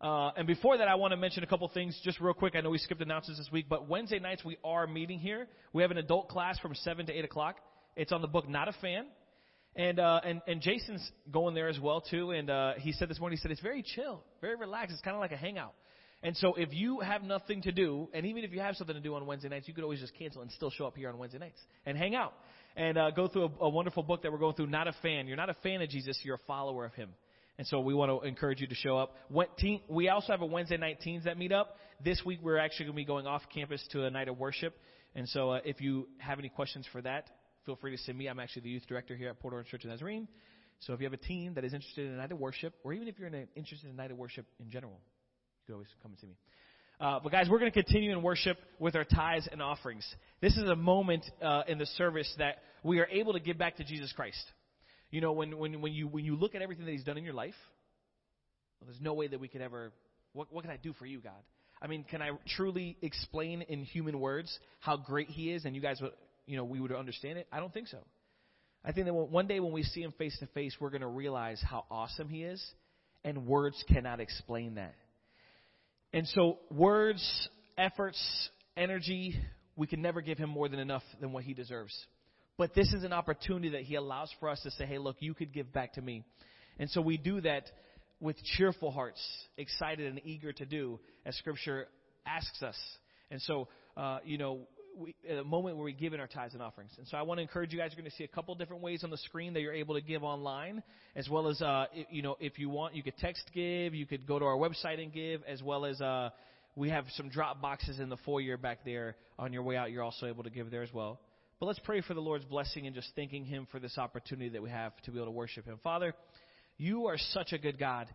Uh, 0.01 0.31
and 0.37 0.47
before 0.47 0.79
that, 0.79 0.87
I 0.87 0.95
want 0.95 1.11
to 1.11 1.17
mention 1.17 1.43
a 1.43 1.49
couple 1.49 1.67
things 1.75 1.99
just 2.05 2.21
real 2.21 2.33
quick. 2.33 2.55
I 2.55 2.61
know 2.61 2.71
we 2.71 2.79
skipped 2.79 3.01
announcements 3.01 3.41
this 3.41 3.51
week, 3.51 3.67
but 3.69 3.89
Wednesday 3.89 4.21
nights 4.21 4.45
we 4.45 4.57
are 4.63 4.87
meeting 4.87 5.19
here. 5.19 5.49
We 5.73 5.83
have 5.83 5.91
an 5.91 5.99
adult 5.99 6.29
class 6.29 6.57
from 6.61 6.77
7 6.77 7.07
to 7.07 7.13
8 7.13 7.25
o'clock. 7.25 7.57
It's 7.97 8.13
on 8.13 8.23
the 8.23 8.29
book 8.29 8.49
Not 8.49 8.69
a 8.69 8.73
Fan. 8.75 9.07
And, 9.75 9.99
uh, 9.99 10.21
and, 10.23 10.41
and 10.47 10.61
Jason's 10.61 11.11
going 11.33 11.57
there 11.57 11.69
as 11.69 11.81
well 11.81 12.03
too. 12.03 12.31
And, 12.31 12.51
uh, 12.51 12.75
he 12.79 12.93
said 12.93 13.09
this 13.09 13.19
morning, 13.19 13.37
he 13.37 13.43
said, 13.43 13.51
it's 13.51 13.63
very 13.63 13.83
chill, 13.83 14.23
very 14.41 14.55
relaxed. 14.55 14.93
It's 14.93 15.03
kind 15.03 15.17
of 15.17 15.21
like 15.21 15.33
a 15.33 15.37
hangout. 15.37 15.75
And 16.25 16.35
so 16.39 16.55
if 16.55 16.73
you 16.73 17.01
have 17.01 17.23
nothing 17.23 17.61
to 17.63 17.71
do, 17.71 18.09
and 18.15 18.25
even 18.25 18.45
if 18.45 18.53
you 18.53 18.61
have 18.61 18.77
something 18.77 18.97
to 18.97 19.03
do 19.03 19.15
on 19.15 19.27
Wednesday 19.27 19.51
nights, 19.51 19.69
you 19.69 19.75
could 19.75 19.85
always 19.85 20.01
just 20.01 20.15
cancel 20.19 20.41
and 20.41 20.51
still 20.51 20.71
show 20.71 20.87
up 20.87 20.97
here 20.97 21.11
on 21.11 21.19
Wednesday 21.19 21.39
nights 21.39 21.61
and 21.85 21.99
hang 21.99 22.15
out 22.15 22.33
and 22.77 22.97
uh, 22.97 23.11
go 23.11 23.29
through 23.29 23.45
a, 23.61 23.65
a 23.65 23.69
wonderful 23.69 24.03
book 24.03 24.23
that 24.23 24.33
we're 24.33 24.39
going 24.39 24.55
through. 24.55 24.69
Not 24.69 24.89
a 24.89 24.95
fan. 25.03 25.27
You're 25.27 25.37
not 25.37 25.51
a 25.51 25.57
fan 25.63 25.83
of 25.83 25.91
Jesus. 25.91 26.19
You're 26.25 26.37
a 26.37 26.47
follower 26.47 26.87
of 26.87 26.95
Him. 26.95 27.11
And 27.59 27.67
so 27.67 27.81
we 27.81 27.93
want 27.93 28.11
to 28.11 28.27
encourage 28.27 28.63
you 28.63 28.67
to 28.67 28.75
show 28.75 28.97
up. 28.97 29.15
We 29.89 30.09
also 30.09 30.33
have 30.33 30.41
a 30.41 30.47
Wednesday 30.47 30.79
night 30.79 31.03
teens 31.03 31.25
that 31.25 31.37
meet 31.37 31.53
up. 31.53 31.77
This 32.03 32.23
week 32.25 32.41
we're 32.43 32.57
actually 32.57 32.87
going 32.87 32.97
to 32.97 33.03
be 33.03 33.05
going 33.05 33.27
off 33.27 33.43
campus 33.55 33.87
to 33.93 34.07
a 34.07 34.11
night 34.11 34.29
of 34.29 34.39
worship. 34.39 34.75
And 35.15 35.29
so 35.29 35.51
uh, 35.51 35.61
if 35.67 35.83
you 35.83 36.09
have 36.19 36.39
any 36.39 36.49
questions 36.49 36.87
for 36.91 37.03
that, 37.03 37.29
feel 37.67 37.77
free 37.77 37.95
to 37.95 38.03
send 38.03 38.17
me. 38.17 38.29
I'm 38.29 38.41
actually 38.41 38.63
the 38.63 38.71
youth 38.71 38.87
director 38.89 39.15
here 39.15 39.29
at 39.29 39.39
Port 39.41 39.53
Orange 39.53 39.69
Church 39.69 39.85
of 39.85 39.91
Nazarene. 39.91 40.27
So 40.81 40.95
if 40.95 41.01
you 41.01 41.05
have 41.05 41.13
a 41.13 41.19
teen 41.19 41.53
that 41.55 41.65
is 41.65 41.75
interested 41.75 42.07
in 42.07 42.15
a 42.15 42.17
night 42.17 42.33
of 42.33 42.39
worship, 42.39 42.75
or 42.83 42.95
even 42.95 43.09
if 43.09 43.19
you're 43.19 43.29
interested 43.55 43.85
in 43.85 43.91
a 43.91 43.97
night 43.97 44.11
of 44.11 44.17
worship 44.17 44.47
in 44.59 44.71
general, 44.71 44.99
you 45.65 45.73
can 45.73 45.75
always 45.75 45.89
come 46.03 46.13
and 46.13 46.21
see 46.21 46.27
me. 46.27 46.35
Uh, 47.01 47.21
but 47.23 47.33
guys, 47.33 47.49
we're 47.49 47.59
going 47.59 47.73
to 47.73 47.83
continue 47.83 48.13
in 48.13 48.23
worship 48.23 48.59
with 48.79 48.95
our 48.95 49.05
tithes 49.05 49.49
and 49.51 49.63
offerings. 49.63 50.07
This 50.41 50.57
is 50.57 50.65
a 50.65 50.77
moment 50.77 51.25
uh, 51.43 51.63
in 51.67 51.79
the 51.79 51.87
service 51.87 52.33
that 52.39 52.57
we 52.83 53.01
are 53.01 53.07
able 53.07 53.33
to 53.33 53.41
give 53.41 53.59
back 53.59 53.77
to 53.77 53.85
Jesus 53.85 54.13
Christ. 54.13 54.45
You 55.11 55.21
know, 55.21 55.33
when 55.33 55.57
when 55.57 55.81
when 55.81 55.93
you 55.93 56.07
when 56.07 56.25
you 56.25 56.37
look 56.37 56.55
at 56.55 56.63
everything 56.63 56.85
that 56.85 56.93
He's 56.93 57.05
done 57.05 57.17
in 57.17 57.25
your 57.25 57.35
life, 57.35 57.55
well, 58.81 58.87
there's 58.91 59.01
no 59.01 59.15
way 59.15 59.27
that 59.27 59.41
we 59.41 59.49
could 59.49 59.61
ever. 59.61 59.93
What 60.35 60.53
what 60.53 60.63
can 60.63 60.71
I 60.71 60.77
do 60.77 60.93
for 60.93 61.07
you, 61.07 61.21
God? 61.21 61.33
I 61.81 61.87
mean, 61.87 62.05
can 62.05 62.23
I 62.23 62.31
truly 62.57 62.97
explain 63.03 63.63
in 63.63 63.85
human 63.85 64.21
words 64.21 64.57
how 64.81 64.97
great 64.97 65.29
He 65.29 65.53
is, 65.53 65.65
and 65.65 65.75
you 65.75 65.81
guys 65.81 66.01
would, 66.01 66.13
you 66.47 66.57
know, 66.57 66.65
we 66.65 66.81
would 66.81 66.93
understand 66.93 67.39
it? 67.39 67.47
I 67.51 67.61
don't 67.61 67.73
think 67.73 67.89
so. 67.89 67.99
I 68.85 68.93
think 68.93 69.07
that 69.07 69.15
one 69.15 69.47
day 69.47 69.61
when 69.61 69.73
we 69.73 69.83
see 69.83 70.03
Him 70.03 70.13
face 70.19 70.37
to 70.41 70.47
face, 70.49 70.77
we're 70.79 70.91
going 70.91 71.01
to 71.01 71.09
realize 71.09 71.63
how 71.63 71.85
awesome 71.91 72.29
He 72.29 72.45
is, 72.45 72.65
and 73.25 73.47
words 73.47 73.83
cannot 73.89 74.21
explain 74.21 74.77
that. 74.77 74.95
And 76.15 76.29
so, 76.29 76.59
words, 76.71 77.49
efforts, 77.77 78.49
energy, 78.77 79.35
we 79.75 79.89
can 79.89 80.01
never 80.01 80.21
give 80.21 80.39
him 80.39 80.49
more 80.49 80.69
than 80.69 80.79
enough 80.79 81.03
than 81.21 81.33
what 81.33 81.43
he 81.43 81.55
deserves. 81.55 81.93
But 82.57 82.73
this 82.73 82.93
is 82.93 83.03
an 83.03 83.13
opportunity 83.13 83.71
that 83.71 83.83
he 83.83 83.97
allows 83.97 84.33
for 84.39 84.49
us 84.49 84.61
to 84.63 84.71
say, 84.71 84.87
hey, 84.87 84.99
look, 84.99 85.17
you 85.19 85.35
could 85.35 85.53
give 85.53 85.73
back 85.73 85.95
to 85.95 86.01
me. 86.01 86.23
And 86.79 86.89
so 86.89 87.01
we 87.01 87.17
do 87.17 87.41
that 87.41 87.65
with 88.21 88.37
cheerful 88.57 88.93
hearts, 88.93 89.21
excited 89.59 90.07
and 90.07 90.21
eager 90.25 90.53
to 90.53 90.65
do, 90.65 91.01
as 91.27 91.35
Scripture 91.35 91.89
asks 92.25 92.63
us. 92.63 92.77
And 93.33 93.43
so, 93.43 93.67
uh, 93.97 94.19
you 94.25 94.39
know, 94.39 94.69
we, 94.97 95.15
at 95.29 95.39
a 95.39 95.45
moment 95.45 95.77
where 95.77 95.85
we 95.85 95.93
give 95.93 96.13
in 96.13 96.21
our 96.21 96.27
tithes 96.27 96.55
and 96.55 96.63
offerings. 96.63 96.93
And 96.99 97.07
so 97.09 97.17
I 97.17 97.23
want 97.23 97.39
to 97.39 97.43
encourage 97.43 97.73
you 97.73 97.79
guys. 97.79 97.91
You're 97.93 98.03
going 98.03 98.11
to 98.11 98.17
see 98.17 98.25
a 98.25 98.29
couple 98.29 98.55
different 98.55 98.83
ways 98.83 99.05
on 99.05 99.11
the 99.11 99.19
screen 99.19 99.53
that 99.55 99.61
you're 99.61 99.75
able 99.75 99.95
to 99.95 100.01
give 100.01 100.23
online, 100.23 100.83
as 101.17 101.29
well 101.29 101.49
as, 101.49 101.61
uh, 101.61 101.87
you 102.11 102.23
know, 102.23 102.37
if 102.41 102.59
you 102.59 102.69
want, 102.69 102.95
you 102.95 103.03
could 103.03 103.17
text 103.19 103.51
give, 103.55 103.95
you 103.95 104.07
could 104.07 104.27
go 104.27 104.39
to 104.39 104.45
our 104.45 104.57
website 104.57 105.03
and 105.03 105.13
give, 105.13 105.43
as 105.49 105.63
well 105.63 105.85
as, 105.85 106.01
uh, 106.01 106.31
we 106.77 106.91
have 106.91 107.05
some 107.17 107.29
drop 107.29 107.63
boxes 107.63 108.01
in 108.01 108.09
the 108.09 108.17
foyer 108.25 108.57
back 108.57 108.85
there. 108.85 109.17
On 109.39 109.53
your 109.53 109.63
way 109.63 109.77
out, 109.77 109.91
you're 109.91 110.03
also 110.03 110.27
able 110.27 110.45
to 110.45 110.51
give 110.51 110.71
there 110.71 110.83
as 110.83 110.93
well. 110.93 111.21
But 111.61 111.67
let's 111.67 111.79
pray 111.81 112.01
for 112.01 112.15
the 112.15 112.21
Lord's 112.21 112.45
blessing 112.45 112.87
and 112.87 112.95
just 112.95 113.09
thanking 113.15 113.45
Him 113.45 113.67
for 113.71 113.79
this 113.79 113.97
opportunity 113.97 114.51
that 114.51 114.63
we 114.63 114.71
have 114.71 114.93
to 115.03 115.11
be 115.11 115.19
able 115.19 115.27
to 115.27 115.33
worship 115.33 115.67
Him. 115.67 115.79
Father, 115.83 116.15
you 116.77 117.07
are 117.07 117.17
such 117.19 117.53
a 117.53 117.59
good 117.59 117.79
God. 117.79 118.09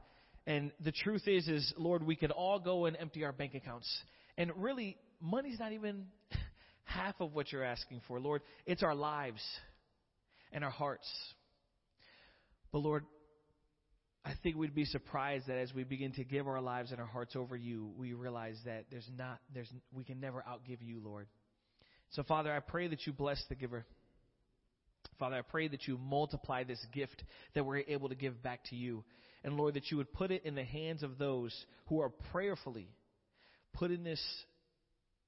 And 0.45 0.71
the 0.83 0.91
truth 0.91 1.27
is, 1.27 1.47
is, 1.47 1.73
Lord, 1.77 2.05
we 2.05 2.15
could 2.15 2.31
all 2.31 2.59
go 2.59 2.85
and 2.85 2.97
empty 2.97 3.23
our 3.23 3.31
bank 3.31 3.53
accounts. 3.55 3.89
And 4.37 4.51
really, 4.57 4.97
money's 5.21 5.59
not 5.59 5.73
even 5.73 6.05
half 6.89 7.15
of 7.19 7.33
what 7.33 7.51
you're 7.51 7.63
asking 7.63 8.01
for, 8.07 8.19
Lord. 8.19 8.41
It's 8.65 8.83
our 8.83 8.95
lives 8.95 9.41
and 10.51 10.63
our 10.63 10.71
hearts. 10.71 11.07
But 12.71 12.79
Lord, 12.79 13.05
I 14.25 14.33
think 14.43 14.57
we'd 14.57 14.75
be 14.75 14.85
surprised 14.85 15.47
that 15.47 15.57
as 15.57 15.73
we 15.73 15.83
begin 15.83 16.11
to 16.13 16.23
give 16.23 16.47
our 16.47 16.61
lives 16.61 16.91
and 16.91 16.99
our 16.99 17.07
hearts 17.07 17.35
over 17.35 17.55
you, 17.55 17.91
we 17.97 18.13
realize 18.13 18.57
that 18.65 18.85
there's 18.91 19.09
not, 19.17 19.39
there's, 19.53 19.69
we 19.93 20.03
can 20.03 20.19
never 20.19 20.43
outgive 20.47 20.79
you, 20.81 20.99
Lord. 21.03 21.27
So, 22.11 22.23
Father, 22.23 22.51
I 22.51 22.59
pray 22.59 22.87
that 22.87 23.05
you 23.05 23.13
bless 23.13 23.41
the 23.49 23.55
giver. 23.55 23.85
Father, 25.19 25.35
I 25.35 25.41
pray 25.41 25.67
that 25.67 25.87
you 25.87 25.97
multiply 25.97 26.63
this 26.63 26.83
gift 26.91 27.23
that 27.53 27.65
we're 27.65 27.83
able 27.87 28.09
to 28.09 28.15
give 28.15 28.41
back 28.41 28.63
to 28.65 28.75
you. 28.75 29.03
And 29.43 29.55
Lord, 29.55 29.75
that 29.75 29.89
you 29.91 29.97
would 29.97 30.11
put 30.11 30.31
it 30.31 30.43
in 30.43 30.55
the 30.55 30.63
hands 30.63 31.03
of 31.03 31.17
those 31.17 31.53
who 31.87 32.01
are 32.01 32.09
prayerfully 32.31 32.89
putting 33.73 34.03
this, 34.03 34.21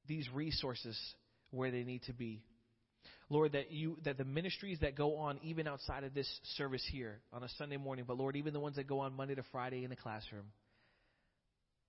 these 0.07 0.27
resources 0.33 0.97
where 1.51 1.71
they 1.71 1.83
need 1.83 2.03
to 2.03 2.13
be. 2.13 2.41
Lord, 3.29 3.53
that 3.53 3.71
you 3.71 3.97
that 4.03 4.17
the 4.17 4.25
ministries 4.25 4.79
that 4.81 4.95
go 4.95 5.17
on 5.17 5.39
even 5.41 5.67
outside 5.67 6.03
of 6.03 6.13
this 6.13 6.27
service 6.55 6.85
here 6.91 7.19
on 7.31 7.43
a 7.43 7.49
Sunday 7.57 7.77
morning, 7.77 8.03
but 8.07 8.17
Lord, 8.17 8.35
even 8.35 8.53
the 8.53 8.59
ones 8.59 8.75
that 8.75 8.87
go 8.87 8.99
on 8.99 9.13
Monday 9.15 9.35
to 9.35 9.43
Friday 9.51 9.83
in 9.83 9.89
the 9.89 9.95
classroom, 9.95 10.45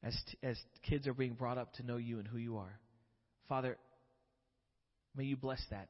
as 0.04 0.16
as 0.42 0.56
kids 0.82 1.08
are 1.08 1.14
being 1.14 1.34
brought 1.34 1.58
up 1.58 1.72
to 1.74 1.82
know 1.82 1.96
you 1.96 2.18
and 2.18 2.28
who 2.28 2.38
you 2.38 2.58
are, 2.58 2.78
Father, 3.48 3.76
may 5.16 5.24
you 5.24 5.36
bless 5.36 5.62
that. 5.70 5.88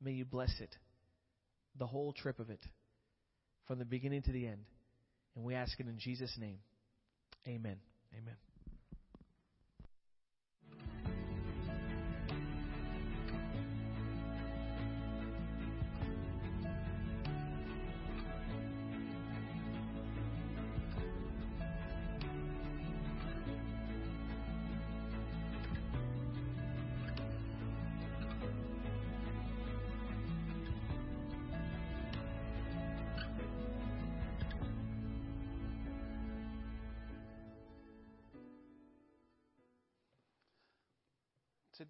May 0.00 0.12
you 0.12 0.24
bless 0.24 0.52
it, 0.60 0.74
the 1.78 1.86
whole 1.86 2.12
trip 2.12 2.40
of 2.40 2.50
it, 2.50 2.64
from 3.66 3.78
the 3.78 3.84
beginning 3.84 4.22
to 4.22 4.32
the 4.32 4.46
end, 4.46 4.64
and 5.36 5.44
we 5.44 5.54
ask 5.54 5.78
it 5.78 5.86
in 5.86 5.98
Jesus' 5.98 6.36
name. 6.38 6.58
Amen. 7.46 7.76
Amen. 8.16 8.51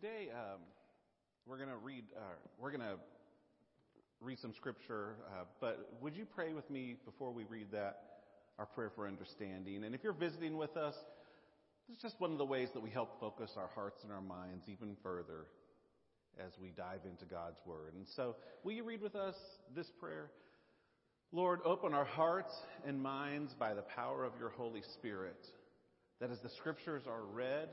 Today, 0.03 0.30
um, 0.34 0.59
we're 1.46 1.59
going 1.59 1.68
to 1.68 1.76
read. 1.76 2.03
Uh, 2.16 2.22
we're 2.59 2.72
going 2.72 2.80
to 2.80 2.96
read 4.20 4.40
some 4.40 4.53
scripture. 4.53 5.14
Uh, 5.28 5.44
but 5.61 5.92
would 6.00 6.16
you 6.16 6.24
pray 6.24 6.53
with 6.55 6.68
me 6.68 6.96
before 7.05 7.30
we 7.30 7.44
read 7.44 7.68
that? 7.70 8.00
Our 8.59 8.66
prayer 8.66 8.90
for 8.96 9.07
understanding. 9.07 9.84
And 9.84 9.94
if 9.94 10.03
you're 10.03 10.12
visiting 10.12 10.57
with 10.57 10.76
us, 10.76 10.96
it's 11.88 12.03
just 12.03 12.16
one 12.18 12.32
of 12.32 12.38
the 12.38 12.44
ways 12.44 12.68
that 12.74 12.82
we 12.82 12.90
help 12.90 13.20
focus 13.20 13.53
our 13.57 13.68
hearts 13.76 14.03
and 14.03 14.11
our 14.11 14.20
minds 14.20 14.64
even 14.66 14.96
further 15.05 15.46
as 16.44 16.50
we 16.61 16.70
dive 16.70 17.03
into 17.05 17.24
God's 17.24 17.61
Word. 17.64 17.94
And 17.94 18.05
so, 18.16 18.34
will 18.64 18.72
you 18.72 18.82
read 18.82 19.03
with 19.03 19.14
us 19.14 19.36
this 19.72 19.86
prayer? 20.00 20.32
Lord, 21.30 21.61
open 21.64 21.94
our 21.94 22.07
hearts 22.07 22.53
and 22.84 23.00
minds 23.00 23.55
by 23.57 23.72
the 23.72 23.82
power 23.82 24.24
of 24.24 24.32
your 24.40 24.50
Holy 24.50 24.82
Spirit, 24.94 25.46
that 26.20 26.32
as 26.32 26.40
the 26.40 26.50
Scriptures 26.59 27.05
are 27.07 27.22
read 27.22 27.68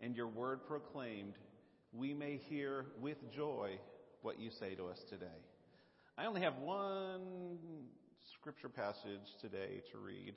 and 0.00 0.14
your 0.14 0.28
Word 0.28 0.60
proclaimed, 0.68 1.34
we 1.96 2.12
may 2.12 2.40
hear 2.48 2.86
with 3.00 3.16
joy 3.32 3.78
what 4.22 4.40
you 4.40 4.50
say 4.58 4.74
to 4.74 4.86
us 4.86 4.98
today. 5.08 5.26
I 6.18 6.26
only 6.26 6.40
have 6.40 6.56
one 6.58 7.58
scripture 8.34 8.68
passage 8.68 9.20
today 9.40 9.80
to 9.92 9.98
read. 9.98 10.34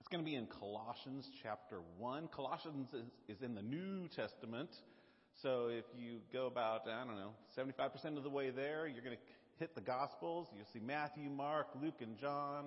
It's 0.00 0.08
going 0.10 0.24
to 0.24 0.30
be 0.30 0.36
in 0.36 0.46
Colossians 0.46 1.28
chapter 1.42 1.80
1. 1.98 2.28
Colossians 2.34 2.88
is, 2.94 3.36
is 3.36 3.42
in 3.42 3.54
the 3.54 3.62
New 3.62 4.08
Testament. 4.08 4.70
So 5.42 5.68
if 5.70 5.84
you 5.98 6.20
go 6.32 6.46
about, 6.46 6.88
I 6.88 7.04
don't 7.04 7.16
know, 7.16 7.32
75% 7.58 8.16
of 8.16 8.22
the 8.22 8.30
way 8.30 8.50
there, 8.50 8.86
you're 8.86 9.04
going 9.04 9.16
to 9.16 9.22
hit 9.58 9.74
the 9.74 9.82
Gospels. 9.82 10.48
You'll 10.56 10.66
see 10.72 10.80
Matthew, 10.80 11.28
Mark, 11.28 11.66
Luke, 11.82 12.00
and 12.00 12.16
John, 12.18 12.66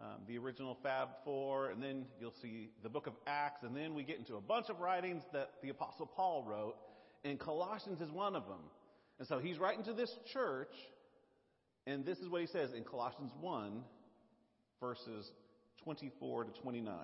um, 0.00 0.22
the 0.26 0.38
original 0.38 0.78
Fab 0.82 1.08
Four, 1.24 1.70
and 1.70 1.82
then 1.82 2.06
you'll 2.18 2.34
see 2.40 2.70
the 2.82 2.88
book 2.88 3.06
of 3.06 3.12
Acts, 3.26 3.62
and 3.62 3.76
then 3.76 3.94
we 3.94 4.02
get 4.02 4.18
into 4.18 4.36
a 4.36 4.40
bunch 4.40 4.70
of 4.70 4.80
writings 4.80 5.22
that 5.32 5.50
the 5.62 5.68
Apostle 5.68 6.06
Paul 6.06 6.44
wrote, 6.46 6.76
and 7.24 7.38
Colossians 7.38 8.00
is 8.00 8.10
one 8.10 8.34
of 8.34 8.46
them. 8.46 8.62
And 9.18 9.28
so 9.28 9.38
he's 9.38 9.58
writing 9.58 9.84
to 9.84 9.92
this 9.92 10.10
church, 10.32 10.72
and 11.86 12.04
this 12.04 12.18
is 12.18 12.28
what 12.28 12.40
he 12.40 12.46
says 12.46 12.72
in 12.72 12.84
Colossians 12.84 13.32
1, 13.40 13.82
verses 14.80 15.30
24 15.84 16.44
to 16.44 16.50
29. 16.62 16.94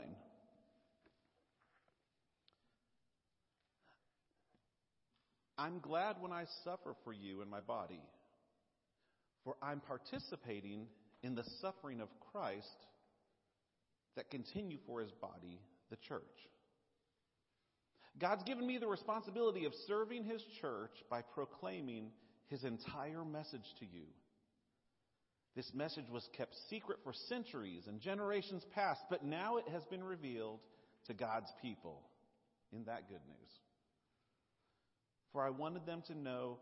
I'm 5.59 5.79
glad 5.81 6.17
when 6.21 6.33
I 6.33 6.45
suffer 6.65 6.95
for 7.05 7.13
you 7.13 7.43
in 7.43 7.49
my 7.49 7.61
body, 7.61 8.01
for 9.45 9.57
I'm 9.63 9.81
participating 9.81 10.87
in 11.23 11.35
the 11.35 11.45
suffering 11.61 12.01
of 12.01 12.09
Christ 12.33 12.87
that 14.17 14.31
continue 14.31 14.79
for 14.87 15.01
his 15.01 15.11
body, 15.13 15.61
the 15.91 15.97
church. 16.09 16.23
God's 18.19 18.45
given 18.45 18.67
me 18.67 18.79
the 18.79 18.87
responsibility 18.87 19.67
of 19.67 19.73
serving 19.87 20.25
his 20.25 20.43
church 20.61 20.93
by 21.11 21.21
proclaiming 21.23 22.11
his 22.49 22.65
entire 22.65 23.25
message 23.25 23.67
to 23.81 23.85
you. 23.85 24.07
This 25.55 25.71
message 25.75 26.07
was 26.11 26.27
kept 26.37 26.55
secret 26.71 26.99
for 27.03 27.13
centuries 27.29 27.85
and 27.87 28.01
generations 28.01 28.65
past, 28.75 29.01
but 29.11 29.25
now 29.25 29.57
it 29.57 29.69
has 29.73 29.85
been 29.87 30.05
revealed 30.05 30.61
to 31.07 31.15
God's 31.15 31.51
people 31.63 32.03
in 32.73 32.85
that 32.85 33.09
good 33.09 33.21
news. 33.27 33.51
For 35.33 35.43
I 35.43 35.51
wanted 35.51 35.87
them 35.87 36.03
to 36.09 36.15
know 36.15 36.59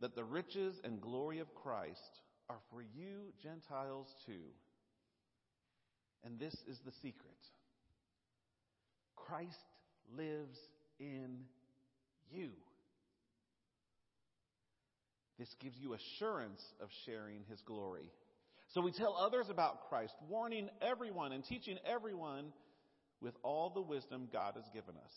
that 0.00 0.14
the 0.14 0.24
riches 0.24 0.76
and 0.84 1.00
glory 1.00 1.38
of 1.38 1.54
Christ 1.54 2.20
are 2.48 2.60
for 2.70 2.82
you 2.82 3.32
Gentiles 3.42 4.08
too. 4.24 4.52
And 6.24 6.38
this 6.38 6.54
is 6.68 6.78
the 6.84 6.92
secret 7.02 7.36
Christ 9.16 9.56
lives 10.16 10.58
in 10.98 11.38
you. 12.30 12.50
This 15.38 15.48
gives 15.60 15.76
you 15.78 15.94
assurance 15.94 16.62
of 16.80 16.88
sharing 17.04 17.44
his 17.48 17.60
glory. 17.62 18.10
So 18.74 18.80
we 18.80 18.92
tell 18.92 19.14
others 19.14 19.46
about 19.50 19.88
Christ, 19.88 20.14
warning 20.28 20.68
everyone 20.80 21.32
and 21.32 21.44
teaching 21.44 21.78
everyone 21.84 22.52
with 23.20 23.34
all 23.42 23.70
the 23.70 23.82
wisdom 23.82 24.28
God 24.32 24.54
has 24.56 24.64
given 24.72 24.96
us. 24.96 25.12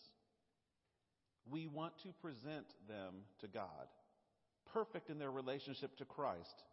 We 1.49 1.67
want 1.67 1.93
to 2.03 2.09
present 2.21 2.65
them 2.87 3.15
to 3.41 3.47
God, 3.47 3.87
perfect 4.73 5.09
in 5.09 5.17
their 5.17 5.31
relationship 5.31 5.97
to 5.97 6.05
Christ. 6.05 6.63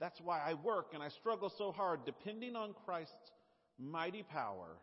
That's 0.00 0.20
why 0.20 0.40
I 0.44 0.54
work 0.54 0.92
and 0.94 1.02
I 1.02 1.08
struggle 1.08 1.50
so 1.50 1.72
hard, 1.72 2.00
depending 2.06 2.56
on 2.56 2.74
Christ's 2.86 3.32
mighty 3.78 4.22
power 4.22 4.78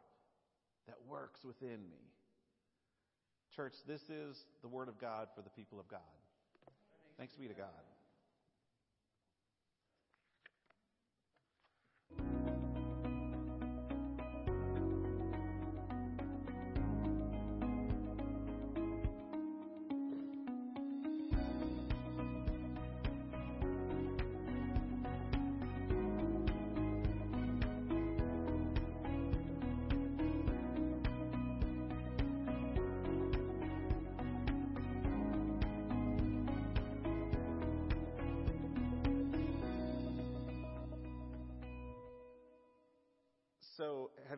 that 0.87 0.95
works 1.09 1.43
within 1.43 1.81
me. 1.89 2.11
Church, 3.55 3.73
this 3.87 4.01
is 4.09 4.45
the 4.61 4.67
Word 4.67 4.87
of 4.87 4.99
God 4.99 5.27
for 5.35 5.41
the 5.41 5.49
people 5.49 5.79
of 5.79 5.87
God. 5.87 5.99
Thanks 7.17 7.33
be 7.35 7.47
to 7.47 7.53
God. 7.55 7.86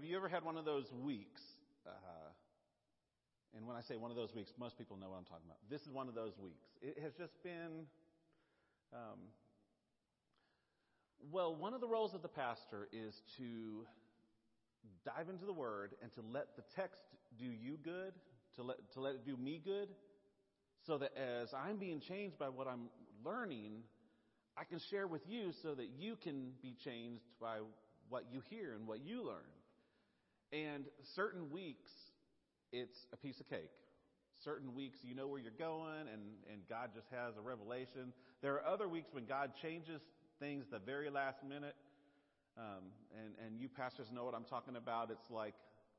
You 0.10 0.18
ever 0.18 0.28
had 0.28 0.44
one 0.44 0.58
of 0.58 0.66
those 0.66 0.92
weeks? 1.04 1.42
Uh, 1.86 1.92
and 3.56 3.68
when 3.68 3.76
I 3.76 3.82
say 3.82 3.96
one 3.96 4.10
of 4.10 4.18
those 4.18 4.34
weeks, 4.34 4.52
most 4.60 4.78
people 4.78 4.98
know 4.98 5.10
what 5.10 5.18
I'm 5.18 5.26
talking 5.26 5.46
about. 5.46 5.58
This 5.70 5.82
is 5.82 5.90
one 5.90 6.08
of 6.08 6.16
those 6.16 6.34
weeks. 6.42 6.66
It 6.82 6.98
has 7.04 7.14
just 7.14 7.34
been. 7.44 7.86
Um, 8.92 9.20
well, 11.32 11.56
one 11.56 11.76
of 11.76 11.82
the 11.82 11.88
roles 11.88 12.16
of 12.16 12.24
the 12.24 12.28
pastor 12.28 12.88
is 12.92 13.14
to 13.38 13.86
dive 15.06 15.30
into 15.30 15.46
the 15.46 15.54
Word 15.54 15.94
and 16.02 16.12
to 16.14 16.22
let 16.22 16.56
the 16.56 16.64
text 16.76 17.02
do 17.38 17.46
you 17.46 17.78
good, 17.84 18.14
to 18.56 18.64
let, 18.64 18.78
to 18.94 19.02
let 19.02 19.14
it 19.14 19.26
do 19.26 19.38
me 19.38 19.62
good, 19.64 19.90
so 20.88 20.98
that 20.98 21.12
as 21.16 21.50
I'm 21.54 21.78
being 21.78 22.00
changed 22.00 22.40
by 22.40 22.50
what 22.50 22.68
I'm 22.68 22.90
learning, 23.24 23.84
I 24.58 24.64
can 24.64 24.80
share 24.90 25.06
with 25.06 25.22
you 25.28 25.52
so 25.62 25.76
that 25.76 25.90
you 26.00 26.16
can 26.16 26.54
be 26.64 26.76
changed 26.84 27.26
by 27.40 27.58
what 28.08 28.24
you 28.32 28.42
hear 28.50 28.74
and 28.74 28.88
what 28.88 29.06
you 29.06 29.24
learn. 29.24 29.46
And 30.52 30.86
certain 31.16 31.50
weeks, 31.52 31.92
it's 32.72 32.98
a 33.14 33.18
piece 33.18 33.40
of 33.40 33.50
cake. 33.50 33.70
Certain 34.44 34.74
weeks, 34.74 35.00
you 35.04 35.14
know 35.16 35.28
where 35.28 35.40
you're 35.40 35.52
going, 35.52 36.08
and, 36.12 36.22
and 36.52 36.62
God 36.70 36.92
just 36.96 37.08
has 37.12 37.36
a 37.38 37.42
revelation. 37.42 38.14
There 38.42 38.54
are 38.56 38.66
other 38.66 38.88
weeks 38.88 39.10
when 39.12 39.26
God 39.26 39.52
changes 39.62 40.02
things 40.40 40.66
the 40.72 40.80
very 40.80 41.10
last 41.10 41.44
minute. 41.44 41.76
Um, 42.58 42.92
and, 43.14 43.34
and 43.46 43.60
you 43.60 43.70
pastors 43.70 44.08
know 44.14 44.24
what 44.24 44.34
I'm 44.34 44.46
talking 44.46 44.76
about. 44.76 45.12
It's 45.12 45.30
like 45.30 45.54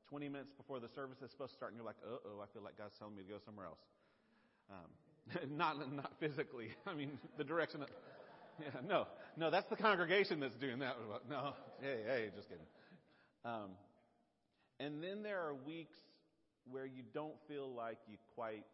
20 0.09 0.27
minutes 0.27 0.51
before 0.57 0.79
the 0.79 0.89
service 0.89 1.17
is 1.23 1.31
supposed 1.31 1.51
to 1.51 1.57
start, 1.57 1.71
and 1.71 1.77
you're 1.77 1.85
like, 1.85 2.01
uh 2.03 2.17
oh, 2.25 2.41
I 2.41 2.47
feel 2.51 2.63
like 2.63 2.77
God's 2.77 2.95
telling 2.97 3.15
me 3.15 3.23
to 3.23 3.29
go 3.29 3.37
somewhere 3.45 3.67
else. 3.67 3.79
Um, 4.69 5.55
not, 5.57 5.93
not 5.93 6.11
physically. 6.19 6.69
I 6.87 6.93
mean, 6.93 7.19
the 7.37 7.43
direction. 7.43 7.83
Of, 7.83 7.89
yeah, 8.59 8.81
no, 8.87 9.07
no, 9.37 9.49
that's 9.49 9.69
the 9.69 9.75
congregation 9.75 10.39
that's 10.39 10.55
doing 10.55 10.79
that. 10.79 10.97
No, 11.29 11.53
hey, 11.79 11.99
hey, 12.05 12.29
just 12.35 12.49
kidding. 12.49 12.65
Um, 13.45 13.71
and 14.81 15.03
then 15.03 15.21
there 15.21 15.39
are 15.39 15.53
weeks 15.53 15.97
where 16.65 16.85
you 16.85 17.03
don't 17.13 17.39
feel 17.47 17.71
like 17.71 17.97
you 18.09 18.17
quite 18.35 18.65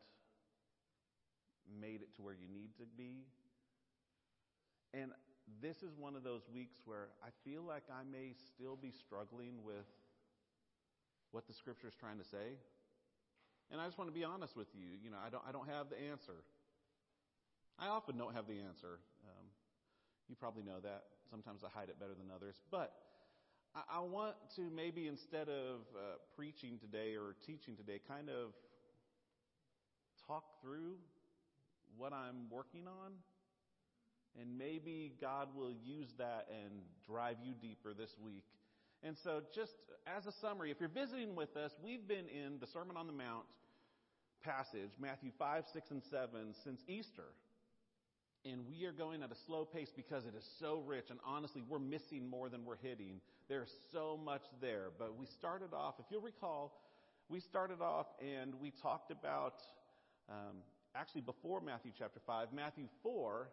made 1.81 2.01
it 2.01 2.15
to 2.15 2.21
where 2.21 2.33
you 2.33 2.47
need 2.47 2.69
to 2.77 2.85
be. 2.97 3.25
And 4.93 5.11
this 5.61 5.83
is 5.83 5.97
one 5.97 6.15
of 6.15 6.23
those 6.23 6.43
weeks 6.53 6.77
where 6.85 7.09
I 7.21 7.27
feel 7.43 7.61
like 7.61 7.83
I 7.91 8.03
may 8.09 8.31
still 8.55 8.77
be 8.77 8.91
struggling 8.91 9.63
with 9.65 9.85
what 11.31 11.45
the 11.45 11.53
scripture 11.53 11.87
is 11.89 11.95
trying 11.95 12.19
to 12.19 12.23
say. 12.23 12.55
And 13.69 13.81
I 13.81 13.85
just 13.85 13.97
want 13.97 14.09
to 14.09 14.15
be 14.15 14.23
honest 14.23 14.55
with 14.55 14.67
you. 14.73 14.87
You 15.03 15.11
know, 15.11 15.17
I 15.19 15.29
don't, 15.29 15.43
I 15.47 15.51
don't 15.51 15.67
have 15.67 15.89
the 15.89 15.99
answer. 15.99 16.39
I 17.77 17.87
often 17.87 18.17
don't 18.17 18.33
have 18.33 18.47
the 18.47 18.59
answer. 18.63 18.99
Um, 19.27 19.45
you 20.29 20.35
probably 20.35 20.63
know 20.63 20.79
that. 20.83 21.03
Sometimes 21.29 21.63
I 21.65 21.69
hide 21.77 21.89
it 21.89 21.99
better 21.99 22.15
than 22.15 22.31
others. 22.33 22.55
But 22.71 22.93
I, 23.89 23.99
want 23.99 24.35
to 24.55 24.61
maybe 24.73 25.07
instead 25.07 25.49
of 25.49 25.81
uh, 25.95 26.17
preaching 26.35 26.79
today 26.79 27.15
or 27.15 27.35
teaching 27.45 27.75
today, 27.75 27.99
kind 28.07 28.29
of 28.29 28.53
talk 30.27 30.43
through 30.61 30.95
what 31.97 32.13
I'm 32.13 32.49
working 32.49 32.87
on. 32.87 33.11
And 34.39 34.57
maybe 34.57 35.13
God 35.19 35.49
will 35.55 35.73
use 35.83 36.09
that 36.17 36.47
and 36.49 36.81
drive 37.05 37.37
you 37.43 37.53
deeper 37.59 37.93
this 37.93 38.15
week. 38.23 38.45
And 39.03 39.15
so, 39.23 39.41
just 39.53 39.73
as 40.07 40.25
a 40.25 40.31
summary, 40.41 40.71
if 40.71 40.79
you're 40.79 40.89
visiting 40.89 41.35
with 41.35 41.55
us, 41.55 41.71
we've 41.83 42.07
been 42.07 42.27
in 42.27 42.59
the 42.59 42.67
Sermon 42.67 42.97
on 42.97 43.07
the 43.07 43.13
Mount 43.13 43.45
passage, 44.43 44.91
Matthew 44.99 45.31
5, 45.37 45.65
6, 45.73 45.91
and 45.91 46.03
7, 46.03 46.53
since 46.63 46.81
Easter. 46.87 47.33
And 48.45 48.61
we 48.69 48.85
are 48.85 48.91
going 48.91 49.23
at 49.23 49.31
a 49.31 49.35
slow 49.45 49.65
pace 49.65 49.89
because 49.95 50.25
it 50.25 50.33
is 50.37 50.45
so 50.59 50.81
rich. 50.85 51.05
And 51.09 51.19
honestly, 51.25 51.63
we're 51.67 51.79
missing 51.79 52.29
more 52.29 52.49
than 52.49 52.65
we're 52.65 52.77
hitting. 52.77 53.19
There's 53.49 53.71
so 53.91 54.19
much 54.23 54.43
there. 54.61 54.87
But 54.97 55.17
we 55.17 55.25
started 55.25 55.73
off, 55.73 55.95
if 55.99 56.05
you'll 56.09 56.21
recall, 56.21 56.79
we 57.29 57.39
started 57.41 57.81
off 57.81 58.07
and 58.21 58.53
we 58.61 58.71
talked 58.81 59.11
about, 59.11 59.55
um, 60.29 60.57
actually 60.95 61.21
before 61.21 61.59
Matthew 61.59 61.91
chapter 61.97 62.21
5, 62.25 62.53
Matthew 62.53 62.85
4 63.03 63.49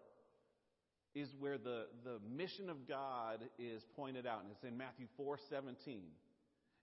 is 1.14 1.28
where 1.38 1.58
the, 1.58 1.86
the 2.04 2.18
mission 2.36 2.68
of 2.68 2.88
God 2.88 3.38
is 3.58 3.82
pointed 3.96 4.26
out. 4.26 4.42
And 4.42 4.50
it's 4.52 4.64
in 4.64 4.76
Matthew 4.76 5.06
4 5.16 5.38
17. 5.50 6.02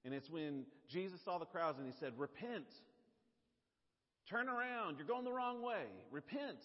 And 0.03 0.13
it's 0.13 0.29
when 0.29 0.65
Jesus 0.89 1.19
saw 1.23 1.37
the 1.37 1.45
crowds 1.45 1.77
and 1.77 1.87
he 1.87 1.93
said, 1.99 2.13
Repent. 2.17 2.65
Turn 4.29 4.47
around. 4.47 4.97
You're 4.97 5.07
going 5.07 5.25
the 5.25 5.31
wrong 5.31 5.61
way. 5.61 5.83
Repent. 6.09 6.59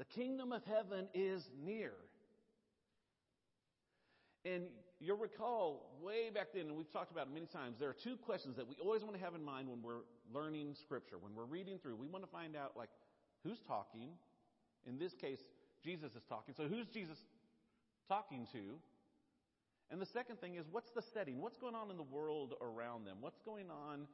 The 0.00 0.06
kingdom 0.06 0.50
of 0.50 0.62
heaven 0.64 1.08
is 1.12 1.50
near. 1.62 1.92
And 4.46 4.62
you'll 4.98 5.18
recall 5.18 5.98
way 6.02 6.30
back 6.32 6.54
then, 6.54 6.68
and 6.68 6.76
we've 6.76 6.90
talked 6.90 7.12
about 7.12 7.26
it 7.26 7.34
many 7.34 7.44
times, 7.44 7.76
there 7.78 7.90
are 7.90 7.96
two 8.02 8.16
questions 8.16 8.56
that 8.56 8.66
we 8.66 8.76
always 8.82 9.02
want 9.02 9.14
to 9.14 9.20
have 9.22 9.34
in 9.34 9.44
mind 9.44 9.68
when 9.68 9.82
we're 9.82 10.00
learning 10.32 10.74
Scripture, 10.80 11.18
when 11.18 11.34
we're 11.34 11.44
reading 11.44 11.78
through. 11.78 11.96
We 11.96 12.06
want 12.06 12.24
to 12.24 12.30
find 12.30 12.56
out, 12.56 12.78
like, 12.78 12.88
who's 13.44 13.58
talking? 13.68 14.08
In 14.88 14.98
this 14.98 15.12
case, 15.12 15.40
Jesus 15.84 16.12
is 16.16 16.22
talking. 16.30 16.54
So 16.56 16.66
who's 16.66 16.86
Jesus 16.86 17.18
talking 18.08 18.46
to? 18.52 18.80
And 19.90 20.00
the 20.00 20.06
second 20.06 20.40
thing 20.40 20.54
is, 20.54 20.64
what's 20.70 20.92
the 20.92 21.02
setting? 21.12 21.42
What's 21.42 21.58
going 21.58 21.74
on 21.74 21.90
in 21.90 21.98
the 21.98 22.04
world 22.04 22.54
around 22.62 23.04
them? 23.04 23.18
What's 23.20 23.40
going 23.44 23.66
on 23.68 24.06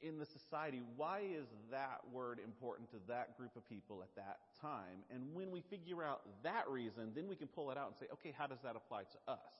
in 0.00 0.18
the 0.18 0.26
society? 0.26 0.80
Why 0.96 1.20
is 1.20 1.46
that 1.70 2.00
word 2.12 2.38
important 2.42 2.90
to 2.90 2.96
that 3.08 3.36
group 3.36 3.56
of 3.56 3.68
people 3.68 4.02
at 4.02 4.14
that 4.16 4.38
time? 4.60 5.04
And 5.12 5.34
when 5.34 5.50
we 5.50 5.62
figure 5.68 6.02
out 6.02 6.22
that 6.42 6.68
reason, 6.68 7.12
then 7.14 7.28
we 7.28 7.36
can 7.36 7.48
pull 7.48 7.70
it 7.70 7.78
out 7.78 7.88
and 7.88 7.96
say, 7.98 8.06
okay, 8.12 8.34
how 8.36 8.46
does 8.46 8.60
that 8.64 8.76
apply 8.76 9.02
to 9.02 9.32
us? 9.32 9.52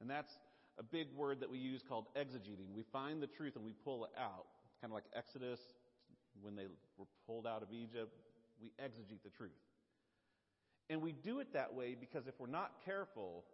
And 0.00 0.10
that's 0.10 0.32
a 0.78 0.82
big 0.82 1.08
word 1.16 1.40
that 1.40 1.50
we 1.50 1.58
use 1.58 1.82
called 1.88 2.06
exegeting. 2.16 2.74
We 2.74 2.82
find 2.92 3.22
the 3.22 3.26
truth 3.26 3.56
and 3.56 3.64
we 3.64 3.72
pull 3.84 4.04
it 4.04 4.10
out, 4.18 4.46
kind 4.80 4.90
of 4.90 4.94
like 4.94 5.04
Exodus, 5.16 5.60
when 6.42 6.56
they 6.56 6.66
were 6.98 7.06
pulled 7.26 7.46
out 7.46 7.62
of 7.62 7.68
Egypt. 7.72 8.12
We 8.60 8.68
exegete 8.82 9.22
the 9.22 9.30
truth. 9.30 9.52
And 10.90 11.00
we 11.00 11.12
do 11.12 11.40
it 11.40 11.52
that 11.52 11.72
way 11.72 11.96
because 11.98 12.26
if 12.26 12.34
we're 12.38 12.46
not 12.46 12.72
careful, 12.84 13.44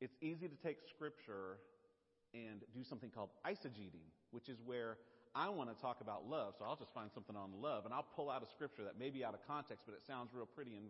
it's 0.00 0.14
easy 0.20 0.48
to 0.48 0.56
take 0.56 0.78
scripture 0.88 1.58
and 2.34 2.60
do 2.74 2.84
something 2.84 3.10
called 3.10 3.30
eisegeting, 3.46 4.04
which 4.30 4.48
is 4.48 4.58
where 4.64 4.98
I 5.34 5.48
want 5.48 5.74
to 5.74 5.80
talk 5.80 6.00
about 6.00 6.28
love, 6.28 6.54
so 6.58 6.64
I'll 6.64 6.76
just 6.76 6.94
find 6.94 7.10
something 7.12 7.36
on 7.36 7.50
love 7.60 7.84
and 7.84 7.92
I'll 7.92 8.06
pull 8.16 8.30
out 8.30 8.42
a 8.42 8.46
scripture 8.46 8.84
that 8.84 8.98
may 8.98 9.10
be 9.10 9.24
out 9.24 9.34
of 9.34 9.46
context, 9.46 9.84
but 9.86 9.94
it 9.94 10.00
sounds 10.06 10.30
real 10.32 10.46
pretty 10.46 10.76
and, 10.76 10.88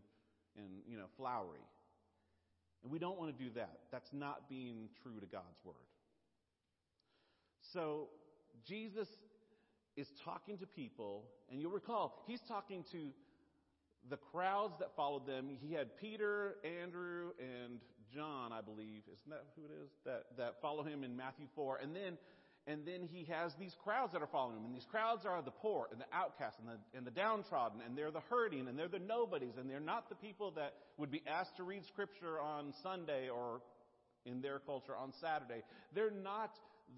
and 0.57 0.83
you 0.89 0.97
know, 0.97 1.07
flowery. 1.17 1.65
And 2.83 2.93
we 2.93 2.99
don't 2.99 3.19
want 3.19 3.37
to 3.37 3.45
do 3.45 3.51
that. 3.57 3.81
That's 3.91 4.13
not 4.13 4.49
being 4.49 4.89
true 5.03 5.19
to 5.19 5.27
God's 5.27 5.59
word. 5.65 5.75
So 7.73 8.09
Jesus 8.65 9.09
is 9.97 10.09
talking 10.25 10.59
to 10.59 10.67
people, 10.67 11.25
and 11.51 11.61
you'll 11.61 11.73
recall, 11.73 12.23
he's 12.27 12.43
talking 12.43 12.85
to 12.93 13.09
the 14.09 14.17
crowds 14.17 14.75
that 14.79 14.95
followed 14.95 15.27
them. 15.27 15.49
He 15.61 15.75
had 15.75 15.97
Peter, 15.97 16.57
Andrew, 16.81 17.31
and 17.41 17.81
John, 18.15 18.53
I 18.53 18.61
believe. 18.61 19.03
Isn't 19.07 19.31
that 19.31 19.47
who 19.57 19.65
it 19.65 19.73
is? 19.83 19.91
That, 20.05 20.27
that 20.37 20.61
follow 20.63 20.85
him 20.85 21.03
in 21.03 21.17
Matthew 21.17 21.47
4. 21.55 21.79
And 21.83 21.95
then, 21.95 22.19
and 22.69 22.85
then 22.85 23.09
he 23.13 23.25
has 23.31 23.53
these 23.61 23.77
crowds 23.85 24.13
that 24.13 24.23
are 24.23 24.27
following 24.27 24.57
him. 24.57 24.65
And 24.65 24.75
these 24.75 24.87
crowds 24.91 25.25
are 25.25 25.41
the 25.41 25.53
poor 25.53 25.87
and 25.93 26.01
the 26.01 26.07
outcasts 26.13 26.59
and 26.59 26.69
the, 26.69 26.99
and 26.99 27.07
the 27.07 27.13
downtrodden. 27.13 27.81
And 27.87 27.97
they're 27.97 28.11
the 28.11 28.25
hurting 28.29 28.67
and 28.67 28.77
they're 28.77 28.89
the 28.89 28.99
nobodies. 28.99 29.55
And 29.57 29.71
they're 29.71 29.79
not 29.79 30.09
the 30.09 30.17
people 30.17 30.51
that 30.53 30.75
would 30.97 31.11
be 31.11 31.23
asked 31.29 31.57
to 31.59 31.63
read 31.63 31.87
scripture 31.87 32.41
on 32.41 32.75
Sunday 32.83 33.29
or 33.29 33.61
in 34.25 34.41
their 34.41 34.59
culture 34.59 34.97
on 34.97 35.13
Saturday. 35.21 35.63
They're 35.95 36.11
not 36.11 36.51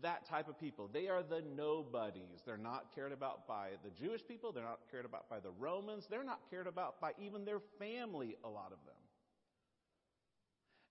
that 0.03 0.27
type 0.29 0.49
of 0.49 0.59
people. 0.59 0.89
They 0.91 1.09
are 1.09 1.23
the 1.23 1.43
nobodies. 1.55 2.41
They're 2.47 2.57
not 2.57 2.87
cared 2.95 3.13
about 3.13 3.47
by 3.47 3.71
the 3.85 3.91
Jewish 3.91 4.23
people. 4.27 4.53
They're 4.53 4.65
not 4.65 4.81
cared 4.91 5.05
about 5.05 5.29
by 5.29 5.41
the 5.41 5.51
Romans. 5.59 6.05
They're 6.09 6.25
not 6.25 6.41
cared 6.51 6.67
about 6.67 6.99
by 6.99 7.13
even 7.23 7.45
their 7.45 7.61
family, 7.79 8.37
a 8.43 8.49
lot 8.49 8.73
of 8.73 8.79
them. 8.87 8.97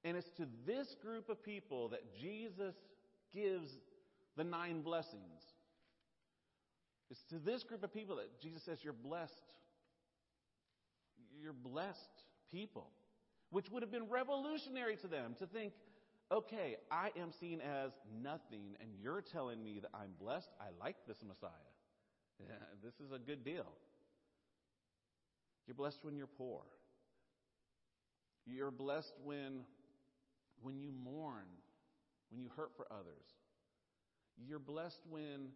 And 0.03 0.17
it's 0.17 0.29
to 0.37 0.47
this 0.67 0.87
group 1.01 1.29
of 1.29 1.43
people 1.43 1.89
that 1.89 2.01
Jesus 2.21 2.75
gives 3.33 3.69
the 4.37 4.43
nine 4.43 4.81
blessings. 4.81 5.41
It's 7.09 7.23
to 7.29 7.39
this 7.39 7.63
group 7.63 7.83
of 7.83 7.93
people 7.93 8.17
that 8.17 8.39
Jesus 8.41 8.63
says, 8.63 8.79
You're 8.83 8.93
blessed. 8.93 9.33
You're 11.41 11.53
blessed 11.53 12.23
people. 12.51 12.91
Which 13.49 13.69
would 13.71 13.81
have 13.81 13.91
been 13.91 14.09
revolutionary 14.09 14.97
to 14.97 15.07
them 15.07 15.35
to 15.39 15.45
think, 15.45 15.71
okay, 16.31 16.75
I 16.91 17.11
am 17.17 17.31
seen 17.39 17.61
as 17.61 17.91
nothing, 18.21 18.75
and 18.81 18.89
you're 19.01 19.21
telling 19.21 19.63
me 19.63 19.79
that 19.79 19.91
I'm 19.93 20.11
blessed. 20.19 20.49
I 20.59 20.65
like 20.83 20.97
this 21.07 21.17
Messiah. 21.25 21.49
Yeah, 22.39 22.55
this 22.83 22.93
is 22.95 23.13
a 23.13 23.19
good 23.19 23.45
deal. 23.45 23.71
You're 25.65 25.75
blessed 25.75 25.99
when 26.03 26.15
you're 26.15 26.27
poor. 26.27 26.61
You're 28.45 28.71
blessed 28.71 29.13
when, 29.23 29.61
when 30.61 30.79
you 30.79 30.91
mourn, 30.91 31.45
when 32.29 32.41
you 32.41 32.49
hurt 32.55 32.71
for 32.75 32.85
others. 32.91 33.25
You're 34.45 34.59
blessed 34.59 35.01
when 35.09 35.49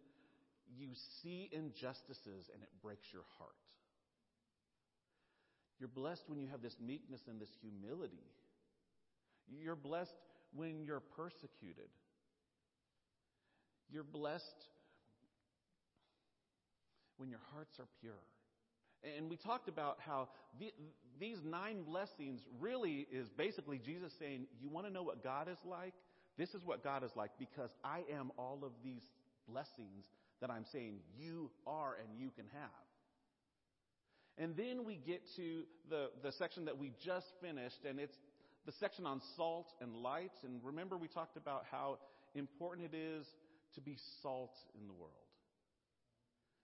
you 0.76 0.88
see 1.22 1.48
injustices 1.52 2.50
and 2.52 2.62
it 2.62 2.70
breaks 2.82 3.06
your 3.12 3.24
heart. 3.38 3.54
You're 5.78 5.88
blessed 5.88 6.24
when 6.28 6.38
you 6.38 6.48
have 6.48 6.62
this 6.62 6.76
meekness 6.84 7.22
and 7.28 7.40
this 7.40 7.50
humility. 7.60 8.30
You're 9.48 9.76
blessed 9.76 10.14
when 10.54 10.84
you're 10.84 11.00
persecuted. 11.00 11.88
You're 13.90 14.04
blessed 14.04 14.66
when 17.16 17.30
your 17.30 17.40
hearts 17.52 17.78
are 17.78 17.88
pure. 18.00 18.22
And 19.16 19.28
we 19.28 19.36
talked 19.36 19.68
about 19.68 19.98
how 19.98 20.28
the, 20.60 20.72
these 21.18 21.38
nine 21.44 21.82
blessings 21.82 22.40
really 22.60 23.06
is 23.10 23.28
basically 23.28 23.78
Jesus 23.78 24.12
saying, 24.18 24.46
You 24.60 24.68
want 24.68 24.86
to 24.86 24.92
know 24.92 25.02
what 25.02 25.24
God 25.24 25.48
is 25.48 25.58
like? 25.64 25.94
This 26.42 26.54
is 26.54 26.64
what 26.64 26.82
God 26.82 27.04
is 27.04 27.12
like 27.14 27.30
because 27.38 27.70
I 27.84 28.00
am 28.12 28.32
all 28.36 28.62
of 28.64 28.72
these 28.82 29.04
blessings 29.48 30.06
that 30.40 30.50
I'm 30.50 30.64
saying 30.72 30.96
you 31.16 31.52
are 31.68 31.94
and 31.94 32.18
you 32.18 32.32
can 32.34 32.46
have. 32.52 32.82
And 34.38 34.56
then 34.56 34.84
we 34.84 34.96
get 34.96 35.22
to 35.36 35.62
the, 35.88 36.10
the 36.20 36.32
section 36.32 36.64
that 36.64 36.76
we 36.76 36.90
just 37.04 37.28
finished, 37.40 37.84
and 37.88 38.00
it's 38.00 38.16
the 38.66 38.72
section 38.72 39.06
on 39.06 39.20
salt 39.36 39.72
and 39.80 39.94
light. 39.94 40.32
And 40.42 40.58
remember, 40.64 40.98
we 40.98 41.06
talked 41.06 41.36
about 41.36 41.64
how 41.70 41.98
important 42.34 42.92
it 42.92 42.96
is 42.96 43.24
to 43.76 43.80
be 43.80 43.96
salt 44.20 44.56
in 44.76 44.88
the 44.88 44.94
world. 44.94 45.12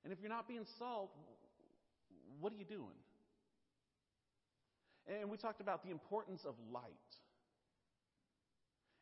And 0.02 0.12
if 0.12 0.18
you're 0.20 0.28
not 0.28 0.48
being 0.48 0.66
salt, 0.80 1.12
what 2.40 2.52
are 2.52 2.56
you 2.56 2.64
doing? 2.64 2.98
And 5.06 5.30
we 5.30 5.36
talked 5.36 5.60
about 5.60 5.84
the 5.84 5.92
importance 5.92 6.40
of 6.44 6.54
light 6.72 6.82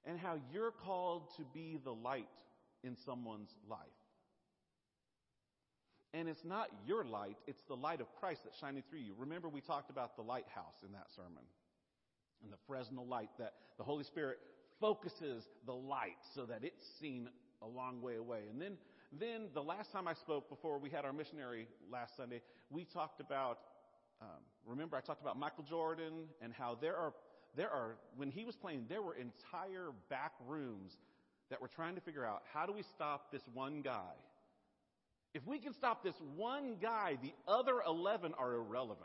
and 0.07 0.19
how 0.19 0.39
you're 0.53 0.71
called 0.71 1.35
to 1.37 1.43
be 1.53 1.79
the 1.83 1.93
light 1.93 2.29
in 2.85 2.97
someone's 3.05 3.55
life. 3.69 3.79
And 6.15 6.29
it's 6.29 6.45
not 6.45 6.69
your 6.87 7.05
light, 7.05 7.37
it's 7.47 7.63
the 7.69 7.77
light 7.77 8.01
of 8.01 8.07
Christ 8.19 8.43
that's 8.45 8.59
shining 8.59 8.83
through 8.89 9.01
you. 9.01 9.15
Remember, 9.19 9.49
we 9.49 9.61
talked 9.61 9.91
about 9.91 10.17
the 10.17 10.23
lighthouse 10.23 10.83
in 10.85 10.93
that 10.93 11.09
sermon 11.15 11.43
and 12.43 12.53
the 12.53 12.57
Fresnel 12.67 13.07
light 13.07 13.31
that 13.39 13.55
the 13.77 13.85
Holy 13.85 14.05
Spirit 14.05 14.39
focuses 14.81 15.45
the 15.67 15.73
light 15.73 16.17
so 16.35 16.47
that 16.47 16.63
it's 16.63 16.85
seen 17.01 17.29
a 17.63 17.67
long 17.67 18.01
way 18.01 18.17
away. 18.17 18.43
And 18.51 18.61
then, 18.61 18.77
then 19.13 19.49
the 19.55 19.63
last 19.63 19.93
time 19.93 20.07
I 20.09 20.15
spoke 20.15 20.49
before 20.49 20.79
we 20.79 20.91
had 20.91 21.05
our 21.05 21.13
missionary 21.13 21.67
last 21.91 22.17
Sunday, 22.17 22.41
we 22.71 22.85
talked 22.85 23.21
about, 23.21 23.59
um, 24.21 24.41
remember 24.65 24.97
I 24.97 25.01
talked 25.01 25.23
about 25.23 25.39
Michael 25.39 25.65
Jordan 25.65 26.29
and 26.41 26.53
how 26.53 26.77
there 26.81 26.97
are, 26.97 27.13
there 27.57 27.71
are, 27.71 27.97
when 28.17 28.31
he 28.31 28.45
was 28.45 28.55
playing, 28.57 28.87
there 28.89 29.03
were 29.03 29.15
entire 29.15 29.91
back 30.11 30.33
rooms 30.47 30.97
that 31.51 31.61
were 31.61 31.69
trying 31.69 31.95
to 31.95 32.01
figure 32.01 32.25
out 32.25 32.43
how 32.53 32.67
do 32.67 32.73
we 32.73 32.83
stop 32.95 33.33
this 33.33 33.43
one 33.55 33.83
guy? 33.83 34.13
If 35.35 35.47
we 35.47 35.59
can 35.59 35.75
stop 35.75 36.03
this 36.03 36.15
one 36.37 36.77
guy, 36.81 37.19
the 37.23 37.33
other 37.47 37.83
11 37.87 38.35
are 38.39 38.55
irrelevant. 38.55 39.01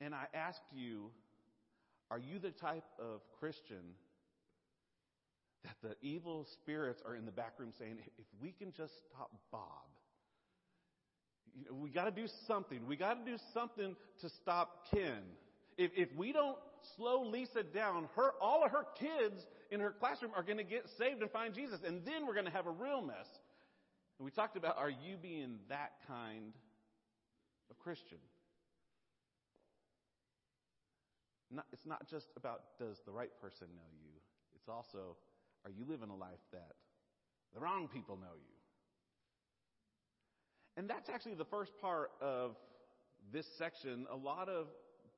And 0.00 0.14
I 0.14 0.26
ask 0.32 0.60
you, 0.72 1.10
are 2.10 2.18
you 2.18 2.38
the 2.38 2.50
type 2.50 2.84
of 2.98 3.20
Christian 3.38 3.94
that 5.64 5.74
the 5.82 5.96
evil 6.06 6.46
spirits 6.54 7.02
are 7.04 7.16
in 7.16 7.24
the 7.24 7.32
back 7.32 7.54
room 7.58 7.72
saying, 7.78 7.98
if 8.18 8.26
we 8.40 8.52
can 8.52 8.72
just 8.72 8.92
stop 9.10 9.30
Bob, 9.50 9.62
we 11.72 11.90
got 11.90 12.04
to 12.04 12.10
do 12.10 12.28
something. 12.46 12.86
We 12.86 12.96
got 12.96 13.24
to 13.24 13.30
do 13.30 13.36
something 13.52 13.96
to 14.20 14.28
stop 14.28 14.86
Ken. 14.90 15.22
If, 15.78 15.92
if 15.96 16.08
we 16.16 16.32
don't 16.32 16.58
slow 16.96 17.22
Lisa 17.22 17.62
down, 17.62 18.08
her, 18.16 18.32
all 18.42 18.64
of 18.64 18.72
her 18.72 18.84
kids 18.98 19.46
in 19.70 19.80
her 19.80 19.92
classroom 19.92 20.32
are 20.36 20.42
going 20.42 20.58
to 20.58 20.64
get 20.64 20.86
saved 20.98 21.22
and 21.22 21.30
find 21.30 21.54
Jesus. 21.54 21.80
And 21.86 22.04
then 22.04 22.26
we're 22.26 22.34
going 22.34 22.46
to 22.46 22.52
have 22.52 22.66
a 22.66 22.70
real 22.70 23.00
mess. 23.00 23.28
And 24.18 24.24
we 24.24 24.32
talked 24.32 24.56
about, 24.56 24.76
are 24.76 24.90
you 24.90 25.16
being 25.22 25.58
that 25.68 25.92
kind 26.08 26.52
of 27.70 27.78
Christian? 27.78 28.18
Not, 31.50 31.64
it's 31.72 31.86
not 31.86 32.10
just 32.10 32.26
about 32.36 32.60
does 32.78 32.98
the 33.06 33.12
right 33.12 33.30
person 33.40 33.68
know 33.74 33.88
you, 34.02 34.10
it's 34.54 34.68
also 34.68 35.16
are 35.64 35.70
you 35.70 35.84
living 35.88 36.10
a 36.10 36.16
life 36.16 36.42
that 36.52 36.72
the 37.54 37.60
wrong 37.60 37.88
people 37.88 38.16
know 38.16 38.34
you? 38.36 38.54
And 40.76 40.88
that's 40.88 41.08
actually 41.08 41.34
the 41.34 41.46
first 41.46 41.72
part 41.80 42.10
of 42.20 42.56
this 43.32 43.46
section. 43.56 44.06
A 44.12 44.16
lot 44.16 44.48
of 44.48 44.66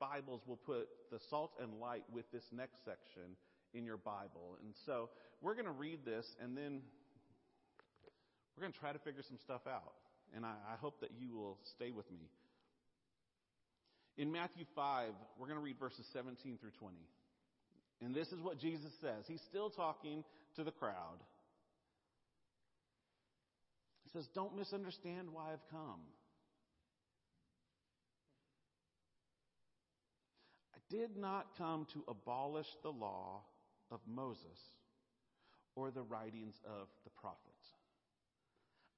Bibles 0.00 0.40
will 0.46 0.56
put 0.56 0.88
the 1.12 1.18
salt 1.28 1.52
and 1.60 1.78
light 1.78 2.04
with 2.12 2.24
this 2.32 2.44
next 2.50 2.84
section 2.84 3.36
in 3.74 3.84
your 3.84 3.98
Bible. 3.98 4.56
And 4.64 4.74
so 4.86 5.10
we're 5.40 5.54
going 5.54 5.66
to 5.66 5.70
read 5.70 6.04
this 6.04 6.26
and 6.42 6.56
then 6.56 6.80
we're 8.56 8.62
going 8.62 8.72
to 8.72 8.78
try 8.78 8.92
to 8.92 8.98
figure 8.98 9.22
some 9.26 9.38
stuff 9.44 9.62
out. 9.68 9.92
And 10.34 10.44
I, 10.44 10.54
I 10.72 10.76
hope 10.80 11.00
that 11.00 11.10
you 11.18 11.34
will 11.34 11.58
stay 11.76 11.90
with 11.90 12.10
me. 12.10 12.28
In 14.16 14.32
Matthew 14.32 14.64
5, 14.74 15.10
we're 15.38 15.46
going 15.46 15.58
to 15.58 15.64
read 15.64 15.78
verses 15.78 16.06
17 16.12 16.58
through 16.60 16.72
20. 16.78 16.96
And 18.02 18.14
this 18.14 18.28
is 18.28 18.40
what 18.40 18.58
Jesus 18.58 18.90
says. 19.00 19.24
He's 19.26 19.42
still 19.48 19.70
talking 19.70 20.24
to 20.56 20.64
the 20.64 20.70
crowd. 20.70 21.20
He 24.04 24.10
says, 24.18 24.28
Don't 24.34 24.56
misunderstand 24.56 25.28
why 25.32 25.52
I've 25.52 25.70
come. 25.70 26.00
Did 30.90 31.16
not 31.16 31.56
come 31.56 31.86
to 31.92 32.04
abolish 32.08 32.66
the 32.82 32.90
law 32.90 33.42
of 33.90 34.00
Moses 34.06 34.58
or 35.76 35.90
the 35.90 36.02
writings 36.02 36.60
of 36.66 36.88
the 37.04 37.10
prophets. 37.10 37.68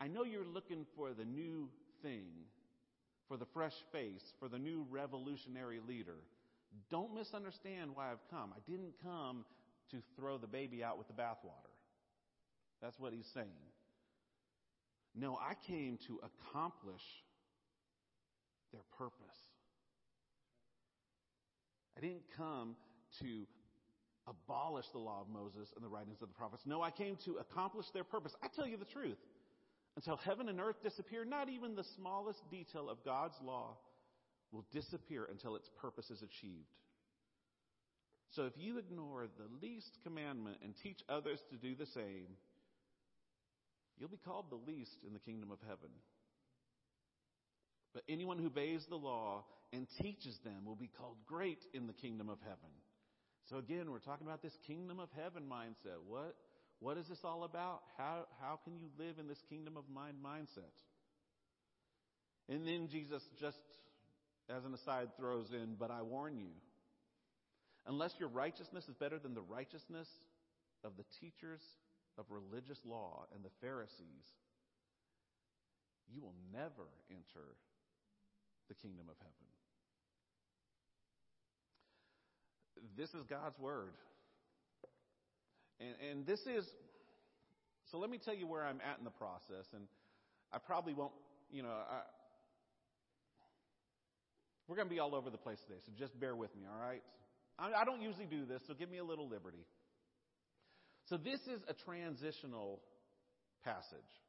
I 0.01 0.09
know 0.09 0.24
you're 0.24 0.45
looking 0.45 0.86
for 0.97 1.12
the 1.12 1.24
new 1.24 1.68
thing 2.03 2.26
for 3.28 3.36
the 3.36 3.47
fresh 3.55 3.74
face, 3.93 4.34
for 4.38 4.49
the 4.49 4.59
new 4.59 4.86
revolutionary 4.90 5.80
leader. 5.86 6.16
Don't 6.90 7.14
misunderstand 7.14 7.90
why 7.95 8.11
I've 8.11 8.30
come. 8.30 8.53
I 8.55 8.70
didn't 8.70 8.95
come 9.03 9.45
to 9.90 9.99
throw 10.16 10.38
the 10.38 10.47
baby 10.47 10.82
out 10.82 10.99
with 10.99 11.07
the 11.07 11.14
bathwater. 11.14 11.72
That's 12.80 12.99
what 12.99 13.12
he's 13.12 13.30
saying. 13.32 13.47
No, 15.14 15.36
I 15.36 15.55
came 15.66 15.99
to 16.09 16.20
accomplish 16.24 17.03
their 18.72 18.82
purpose. 18.99 19.38
I 21.97 22.01
didn't 22.01 22.24
come 22.36 22.76
to 23.20 23.47
abolish 24.26 24.86
the 24.93 24.99
law 24.99 25.20
of 25.20 25.28
Moses 25.28 25.68
and 25.74 25.84
the 25.84 25.88
writings 25.88 26.22
of 26.22 26.28
the 26.28 26.34
prophets. 26.34 26.62
No, 26.64 26.82
I 26.82 26.90
came 26.90 27.16
to 27.24 27.36
accomplish 27.36 27.86
their 27.93 28.05
purpose. 28.05 28.34
I 28.43 28.49
tell 28.55 28.66
you 28.66 28.76
the 28.76 28.84
truth. 28.84 29.18
Until 29.97 30.16
heaven 30.16 30.49
and 30.49 30.61
earth 30.61 30.82
disappear, 30.82 31.24
not 31.24 31.49
even 31.49 31.74
the 31.74 31.84
smallest 31.97 32.40
detail 32.51 32.88
of 32.88 33.05
God's 33.05 33.34
law 33.45 33.76
will 34.51 34.64
disappear 34.72 35.26
until 35.30 35.57
its 35.57 35.68
purpose 35.80 36.11
is 36.11 36.22
achieved. 36.22 36.68
So 38.30 38.47
if 38.47 38.55
you 38.57 38.78
ignore 38.78 39.26
the 39.26 39.66
least 39.66 39.99
commandment 40.03 40.59
and 40.64 40.74
teach 40.82 41.01
others 41.09 41.40
to 41.51 41.57
do 41.57 41.74
the 41.74 41.86
same, 41.86 42.28
you'll 43.99 44.09
be 44.09 44.16
called 44.16 44.47
the 44.51 44.70
least 44.70 44.97
in 45.07 45.12
the 45.12 45.18
kingdom 45.18 45.51
of 45.51 45.59
heaven. 45.66 45.90
But 47.95 48.05
anyone 48.09 48.38
who 48.38 48.47
obeys 48.47 48.84
the 48.88 48.97
law 48.97 49.45
and 49.72 49.86
teaches 50.01 50.38
them 50.45 50.64
will 50.64 50.76
be 50.76 50.90
called 50.99 51.16
great 51.26 51.59
in 51.74 51.86
the 51.86 51.93
kingdom 51.93 52.28
of 52.28 52.38
heaven. 52.40 52.72
So 53.51 53.59
again, 53.59 53.90
we're 53.90 53.99
talking 53.99 54.26
about 54.26 54.43
this 54.43 54.57
kingdom 54.66 54.99
of 54.99 55.09
heaven 55.16 55.45
mindset. 55.51 56.01
What, 56.07 56.34
what 56.78 56.97
is 56.97 57.07
this 57.09 57.18
all 57.24 57.45
about? 57.45 57.82
How, 57.99 58.26
how 58.40 58.59
can 58.64 58.76
you 58.78 58.88
live 58.99 59.18
in 59.18 59.28
this 59.28 59.43
kingdom 59.49 59.76
of 59.76 59.84
mind 59.93 60.16
mindset? 60.24 60.72
And 62.49 62.66
then 62.66 62.88
Jesus 62.90 63.22
just, 63.40 63.59
as 64.49 64.64
an 64.64 64.74
aside, 64.74 65.09
throws 65.18 65.51
in, 65.53 65.76
but 65.78 65.90
I 65.90 66.03
warn 66.03 66.36
you, 66.36 66.51
unless 67.86 68.12
your 68.18 68.28
righteousness 68.28 68.84
is 68.88 68.95
better 68.95 69.18
than 69.18 69.34
the 69.34 69.43
righteousness 69.43 70.09
of 70.84 70.93
the 70.97 71.05
teachers 71.20 71.61
of 72.18 72.26
religious 72.30 72.78
law 72.84 73.26
and 73.34 73.45
the 73.45 73.51
Pharisees, 73.61 74.26
you 76.12 76.20
will 76.20 76.34
never 76.53 76.88
enter 77.11 77.57
the 78.69 78.75
kingdom 78.75 79.07
of 79.09 79.17
heaven. 79.19 79.33
This 82.97 83.11
is 83.11 83.25
God's 83.29 83.59
word. 83.59 83.95
And, 85.81 85.95
and 86.11 86.27
this 86.27 86.41
is, 86.41 86.67
so 87.91 87.99
let 87.99 88.11
me 88.11 88.19
tell 88.19 88.35
you 88.35 88.47
where 88.47 88.65
I'm 88.65 88.81
at 88.81 88.99
in 88.99 89.05
the 89.05 89.11
process. 89.11 89.67
And 89.75 89.85
I 90.53 90.59
probably 90.59 90.95
won't, 90.95 91.13
you 91.51 91.63
know, 91.63 91.71
I, 91.71 92.01
we're 94.69 94.77
going 94.77 94.89
to 94.89 94.95
be 94.95 95.01
all 95.01 95.15
over 95.15 95.31
the 95.31 95.39
place 95.39 95.59
today, 95.67 95.81
so 95.85 95.93
just 95.99 96.19
bear 96.19 96.37
with 96.37 96.55
me, 96.57 96.63
all 96.71 96.81
right? 96.81 97.03
I, 97.59 97.83
I 97.83 97.85
don't 97.85 98.01
usually 98.01 98.27
do 98.27 98.47
this, 98.47 98.63
so 98.67 98.75
give 98.75 98.91
me 98.91 98.99
a 98.99 99.05
little 99.05 99.29
liberty. 99.29 99.67
So 101.09 101.17
this 101.17 101.41
is 101.41 101.61
a 101.69 101.75
transitional 101.75 102.81
passage. 103.65 104.22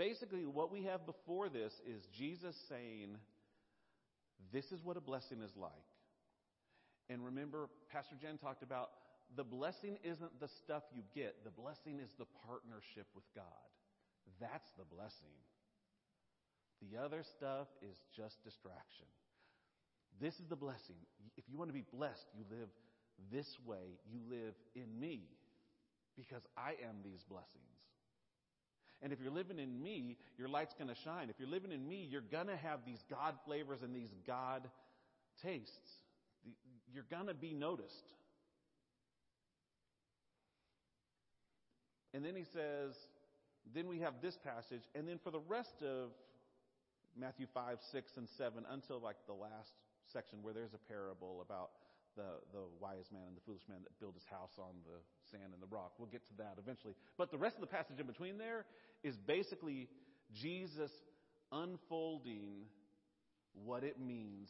Basically, 0.00 0.46
what 0.46 0.72
we 0.72 0.84
have 0.84 1.04
before 1.04 1.50
this 1.50 1.74
is 1.84 2.00
Jesus 2.16 2.56
saying, 2.70 3.18
This 4.50 4.64
is 4.72 4.80
what 4.82 4.96
a 4.96 5.00
blessing 5.00 5.42
is 5.42 5.52
like. 5.60 5.92
And 7.10 7.22
remember, 7.22 7.68
Pastor 7.92 8.16
Jen 8.18 8.38
talked 8.38 8.62
about 8.62 8.88
the 9.36 9.44
blessing 9.44 9.98
isn't 10.02 10.40
the 10.40 10.48
stuff 10.64 10.84
you 10.96 11.02
get, 11.14 11.44
the 11.44 11.50
blessing 11.50 12.00
is 12.00 12.08
the 12.18 12.24
partnership 12.46 13.08
with 13.14 13.24
God. 13.36 13.68
That's 14.40 14.70
the 14.78 14.86
blessing. 14.88 15.36
The 16.80 16.96
other 16.96 17.22
stuff 17.36 17.68
is 17.82 17.98
just 18.16 18.42
distraction. 18.42 19.04
This 20.18 20.32
is 20.40 20.48
the 20.48 20.56
blessing. 20.56 20.96
If 21.36 21.44
you 21.46 21.58
want 21.58 21.68
to 21.68 21.76
be 21.76 21.84
blessed, 21.92 22.24
you 22.34 22.44
live 22.48 22.70
this 23.30 23.58
way. 23.66 24.00
You 24.10 24.20
live 24.30 24.54
in 24.74 24.98
me 24.98 25.28
because 26.16 26.42
I 26.56 26.70
am 26.88 27.04
these 27.04 27.22
blessings. 27.28 27.79
And 29.02 29.12
if 29.12 29.20
you're 29.20 29.32
living 29.32 29.58
in 29.58 29.82
me, 29.82 30.18
your 30.38 30.48
light's 30.48 30.74
going 30.74 30.88
to 30.88 31.00
shine. 31.04 31.30
If 31.30 31.36
you're 31.38 31.48
living 31.48 31.72
in 31.72 31.88
me, 31.88 32.06
you're 32.10 32.20
going 32.20 32.48
to 32.48 32.56
have 32.56 32.80
these 32.84 33.02
God 33.08 33.34
flavors 33.46 33.82
and 33.82 33.94
these 33.94 34.12
God 34.26 34.68
tastes. 35.42 35.98
You're 36.92 37.06
going 37.10 37.26
to 37.26 37.34
be 37.34 37.54
noticed. 37.54 38.14
And 42.12 42.24
then 42.24 42.34
he 42.34 42.44
says, 42.52 42.94
then 43.74 43.86
we 43.88 44.00
have 44.00 44.14
this 44.20 44.36
passage, 44.36 44.82
and 44.94 45.06
then 45.06 45.18
for 45.22 45.30
the 45.30 45.40
rest 45.40 45.82
of 45.82 46.10
Matthew 47.16 47.46
5, 47.54 47.78
6, 47.92 48.16
and 48.16 48.28
7, 48.36 48.64
until 48.70 49.00
like 49.00 49.16
the 49.26 49.32
last 49.32 49.72
section 50.12 50.42
where 50.42 50.52
there's 50.52 50.74
a 50.74 50.92
parable 50.92 51.44
about 51.46 51.70
the, 52.16 52.40
the 52.52 52.64
wise 52.80 53.06
man 53.12 53.22
and 53.28 53.36
the 53.36 53.44
foolish 53.46 53.62
man 53.68 53.78
that 53.82 53.98
built 54.00 54.14
his 54.14 54.26
house 54.30 54.54
on 54.58 54.82
the 54.84 54.98
sand 55.30 55.52
and 55.52 55.62
the 55.62 55.70
rock. 55.70 55.92
We'll 55.98 56.10
get 56.10 56.26
to 56.28 56.36
that 56.38 56.56
eventually. 56.58 56.94
But 57.16 57.30
the 57.30 57.38
rest 57.38 57.56
of 57.56 57.60
the 57.60 57.70
passage 57.70 57.98
in 57.98 58.06
between 58.06 58.38
there 58.38 58.64
is 59.02 59.16
basically 59.26 59.88
Jesus 60.34 60.90
unfolding 61.52 62.66
what 63.54 63.84
it 63.84 63.98
means 63.98 64.48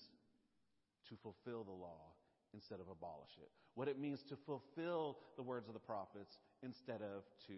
to 1.09 1.17
fulfill 1.23 1.65
the 1.65 1.73
law 1.73 2.13
instead 2.53 2.81
of 2.81 2.89
abolish 2.89 3.33
it. 3.41 3.51
What 3.75 3.89
it 3.89 3.99
means 3.99 4.21
to 4.29 4.37
fulfill 4.47 5.19
the 5.37 5.43
words 5.43 5.69
of 5.69 5.75
the 5.75 5.81
prophets 5.81 6.37
instead 6.63 7.01
of 7.03 7.23
to 7.47 7.55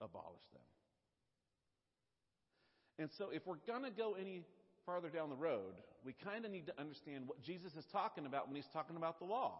abolish 0.00 0.44
them. 0.52 0.62
And 2.98 3.10
so 3.18 3.30
if 3.30 3.46
we're 3.46 3.62
going 3.66 3.84
to 3.84 3.90
go 3.90 4.16
any 4.18 4.44
farther 4.88 5.10
down 5.10 5.28
the 5.28 5.36
road, 5.36 5.74
we 6.02 6.14
kind 6.24 6.46
of 6.46 6.50
need 6.50 6.66
to 6.66 6.80
understand 6.80 7.24
what 7.26 7.42
Jesus 7.42 7.74
is 7.76 7.84
talking 7.92 8.24
about 8.24 8.46
when 8.46 8.56
he's 8.56 8.68
talking 8.72 8.96
about 8.96 9.18
the 9.18 9.26
law. 9.26 9.58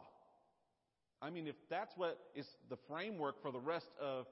I 1.21 1.29
mean, 1.29 1.47
if 1.47 1.55
that's 1.69 1.93
what 1.97 2.19
is 2.35 2.47
the 2.71 2.79
framework 2.89 3.43
for 3.43 3.53
the 3.53 3.61
rest 3.61 3.89
of 4.01 4.25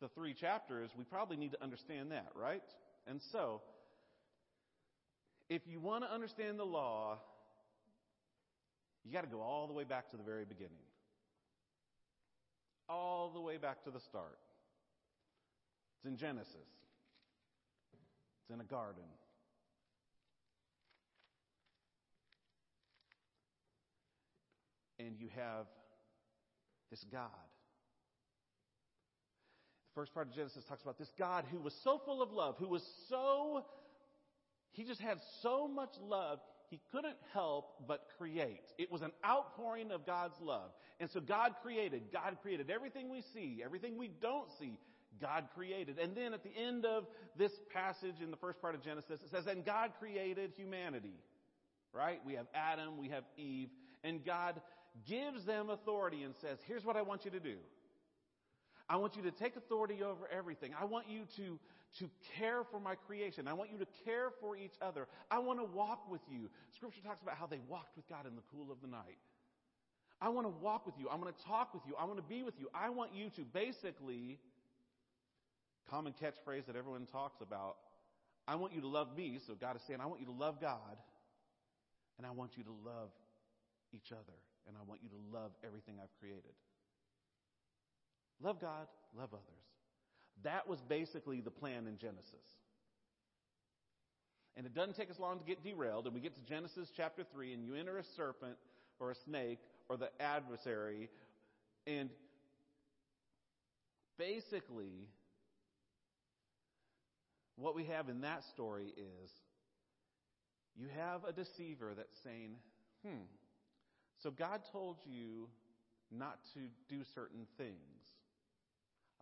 the 0.00 0.08
three 0.08 0.34
chapters, 0.34 0.90
we 0.98 1.04
probably 1.04 1.36
need 1.36 1.52
to 1.52 1.62
understand 1.62 2.10
that, 2.10 2.26
right? 2.34 2.64
And 3.06 3.20
so, 3.30 3.60
if 5.48 5.62
you 5.68 5.78
want 5.78 6.02
to 6.02 6.12
understand 6.12 6.58
the 6.58 6.64
law, 6.64 7.18
you 9.04 9.12
got 9.12 9.22
to 9.22 9.30
go 9.30 9.40
all 9.40 9.68
the 9.68 9.74
way 9.74 9.84
back 9.84 10.10
to 10.10 10.16
the 10.16 10.24
very 10.24 10.44
beginning. 10.44 10.72
All 12.88 13.30
the 13.32 13.40
way 13.40 13.58
back 13.58 13.84
to 13.84 13.92
the 13.92 14.00
start. 14.00 14.38
It's 15.98 16.06
in 16.06 16.16
Genesis. 16.16 16.56
It's 18.42 18.52
in 18.52 18.60
a 18.60 18.64
garden. 18.64 19.04
And 25.06 25.16
you 25.18 25.28
have 25.34 25.66
this 26.90 27.04
God. 27.10 27.30
The 29.88 30.00
first 30.00 30.12
part 30.14 30.28
of 30.28 30.34
Genesis 30.34 30.64
talks 30.68 30.82
about 30.82 30.98
this 30.98 31.10
God 31.18 31.44
who 31.50 31.58
was 31.58 31.74
so 31.82 32.00
full 32.04 32.22
of 32.22 32.30
love, 32.32 32.56
who 32.58 32.68
was 32.68 32.82
so, 33.08 33.64
he 34.72 34.84
just 34.84 35.00
had 35.00 35.18
so 35.42 35.66
much 35.66 35.90
love, 36.00 36.38
he 36.68 36.80
couldn't 36.92 37.16
help 37.32 37.86
but 37.88 38.06
create. 38.18 38.62
It 38.78 38.92
was 38.92 39.02
an 39.02 39.10
outpouring 39.26 39.90
of 39.90 40.06
God's 40.06 40.36
love. 40.40 40.70
And 41.00 41.10
so 41.10 41.20
God 41.20 41.54
created. 41.62 42.12
God 42.12 42.36
created 42.42 42.70
everything 42.70 43.10
we 43.10 43.22
see, 43.32 43.62
everything 43.64 43.98
we 43.98 44.08
don't 44.20 44.48
see. 44.58 44.78
God 45.20 45.48
created. 45.54 45.98
And 45.98 46.16
then 46.16 46.34
at 46.34 46.44
the 46.44 46.56
end 46.56 46.84
of 46.84 47.06
this 47.36 47.52
passage 47.72 48.20
in 48.22 48.30
the 48.30 48.36
first 48.36 48.60
part 48.60 48.74
of 48.74 48.84
Genesis, 48.84 49.20
it 49.24 49.30
says, 49.30 49.46
and 49.46 49.64
God 49.64 49.90
created 49.98 50.52
humanity. 50.56 51.14
Right? 51.92 52.20
We 52.24 52.34
have 52.34 52.46
Adam, 52.54 52.98
we 52.98 53.08
have 53.08 53.24
Eve, 53.36 53.68
and 54.04 54.24
God 54.24 54.60
gives 55.08 55.44
them 55.44 55.70
authority 55.70 56.22
and 56.22 56.34
says, 56.40 56.58
here's 56.66 56.84
what 56.84 56.96
I 56.96 57.02
want 57.02 57.24
you 57.24 57.30
to 57.32 57.40
do. 57.40 57.56
I 58.88 58.96
want 58.96 59.16
you 59.16 59.22
to 59.22 59.30
take 59.30 59.56
authority 59.56 60.02
over 60.02 60.28
everything. 60.36 60.72
I 60.78 60.84
want 60.84 61.06
you 61.08 61.22
to, 61.36 61.58
to 62.00 62.10
care 62.36 62.64
for 62.64 62.80
my 62.80 62.96
creation. 62.96 63.46
I 63.46 63.52
want 63.52 63.70
you 63.70 63.78
to 63.78 63.86
care 64.04 64.30
for 64.40 64.56
each 64.56 64.74
other. 64.82 65.06
I 65.30 65.38
want 65.38 65.60
to 65.60 65.64
walk 65.64 66.10
with 66.10 66.22
you. 66.28 66.50
Scripture 66.74 67.00
talks 67.00 67.22
about 67.22 67.36
how 67.36 67.46
they 67.46 67.60
walked 67.68 67.96
with 67.96 68.08
God 68.08 68.26
in 68.26 68.34
the 68.34 68.42
cool 68.52 68.72
of 68.72 68.80
the 68.82 68.88
night. 68.88 69.18
I 70.20 70.28
want 70.28 70.46
to 70.46 70.52
walk 70.62 70.86
with 70.86 70.96
you. 70.98 71.08
I 71.08 71.14
want 71.14 71.36
to 71.36 71.44
talk 71.44 71.72
with 71.72 71.82
you. 71.86 71.94
I 71.98 72.04
want 72.04 72.18
to 72.18 72.22
be 72.22 72.42
with 72.42 72.54
you. 72.58 72.68
I 72.74 72.90
want 72.90 73.14
you 73.14 73.30
to 73.36 73.42
basically, 73.42 74.38
common 75.88 76.12
catchphrase 76.12 76.66
that 76.66 76.76
everyone 76.76 77.06
talks 77.06 77.40
about, 77.40 77.76
I 78.46 78.56
want 78.56 78.74
you 78.74 78.80
to 78.80 78.88
love 78.88 79.16
me. 79.16 79.38
So 79.46 79.54
God 79.54 79.76
is 79.76 79.82
saying, 79.86 80.00
I 80.00 80.06
want 80.06 80.20
you 80.20 80.26
to 80.26 80.32
love 80.32 80.60
God, 80.60 80.98
and 82.18 82.26
I 82.26 82.32
want 82.32 82.56
you 82.56 82.64
to 82.64 82.74
love 82.84 83.10
each 83.94 84.12
other, 84.12 84.38
and 84.70 84.78
I 84.78 84.86
want 84.88 85.00
you 85.02 85.08
to 85.10 85.36
love 85.36 85.50
everything 85.66 85.96
I've 86.00 86.14
created. 86.20 86.54
Love 88.40 88.60
God, 88.60 88.86
love 89.18 89.30
others. 89.32 89.66
That 90.44 90.68
was 90.68 90.78
basically 90.88 91.40
the 91.40 91.50
plan 91.50 91.88
in 91.88 91.98
Genesis. 91.98 92.46
And 94.56 94.64
it 94.64 94.74
doesn't 94.74 94.94
take 94.94 95.10
us 95.10 95.18
long 95.18 95.40
to 95.40 95.44
get 95.44 95.64
derailed, 95.64 96.06
and 96.06 96.14
we 96.14 96.20
get 96.20 96.36
to 96.36 96.40
Genesis 96.42 96.88
chapter 96.96 97.24
3, 97.34 97.52
and 97.52 97.64
you 97.64 97.74
enter 97.74 97.98
a 97.98 98.04
serpent 98.16 98.56
or 99.00 99.10
a 99.10 99.14
snake 99.24 99.58
or 99.88 99.96
the 99.96 100.10
adversary, 100.20 101.08
and 101.86 102.10
basically, 104.18 105.08
what 107.56 107.74
we 107.74 107.84
have 107.84 108.08
in 108.08 108.20
that 108.20 108.44
story 108.54 108.94
is 108.96 109.30
you 110.76 110.86
have 110.96 111.24
a 111.24 111.32
deceiver 111.32 111.92
that's 111.96 112.16
saying, 112.22 112.52
hmm, 113.04 113.24
so 114.22 114.30
God 114.30 114.60
told 114.70 114.96
you 115.04 115.48
not 116.10 116.38
to 116.54 116.60
do 116.88 117.02
certain 117.14 117.46
things. 117.56 117.76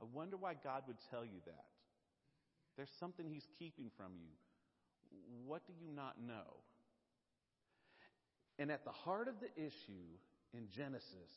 I 0.01 0.05
wonder 0.12 0.36
why 0.36 0.55
God 0.62 0.82
would 0.86 0.96
tell 1.11 1.24
you 1.24 1.40
that. 1.46 1.64
There's 2.76 2.90
something 3.01 3.26
he's 3.28 3.46
keeping 3.59 3.90
from 3.96 4.12
you. 4.14 4.30
What 5.46 5.66
do 5.66 5.72
you 5.80 5.94
not 5.94 6.14
know? 6.24 6.62
And 8.59 8.70
at 8.70 8.84
the 8.84 8.92
heart 8.92 9.28
of 9.28 9.34
the 9.40 9.51
issue 9.57 10.09
in 10.53 10.68
Genesis 10.74 11.32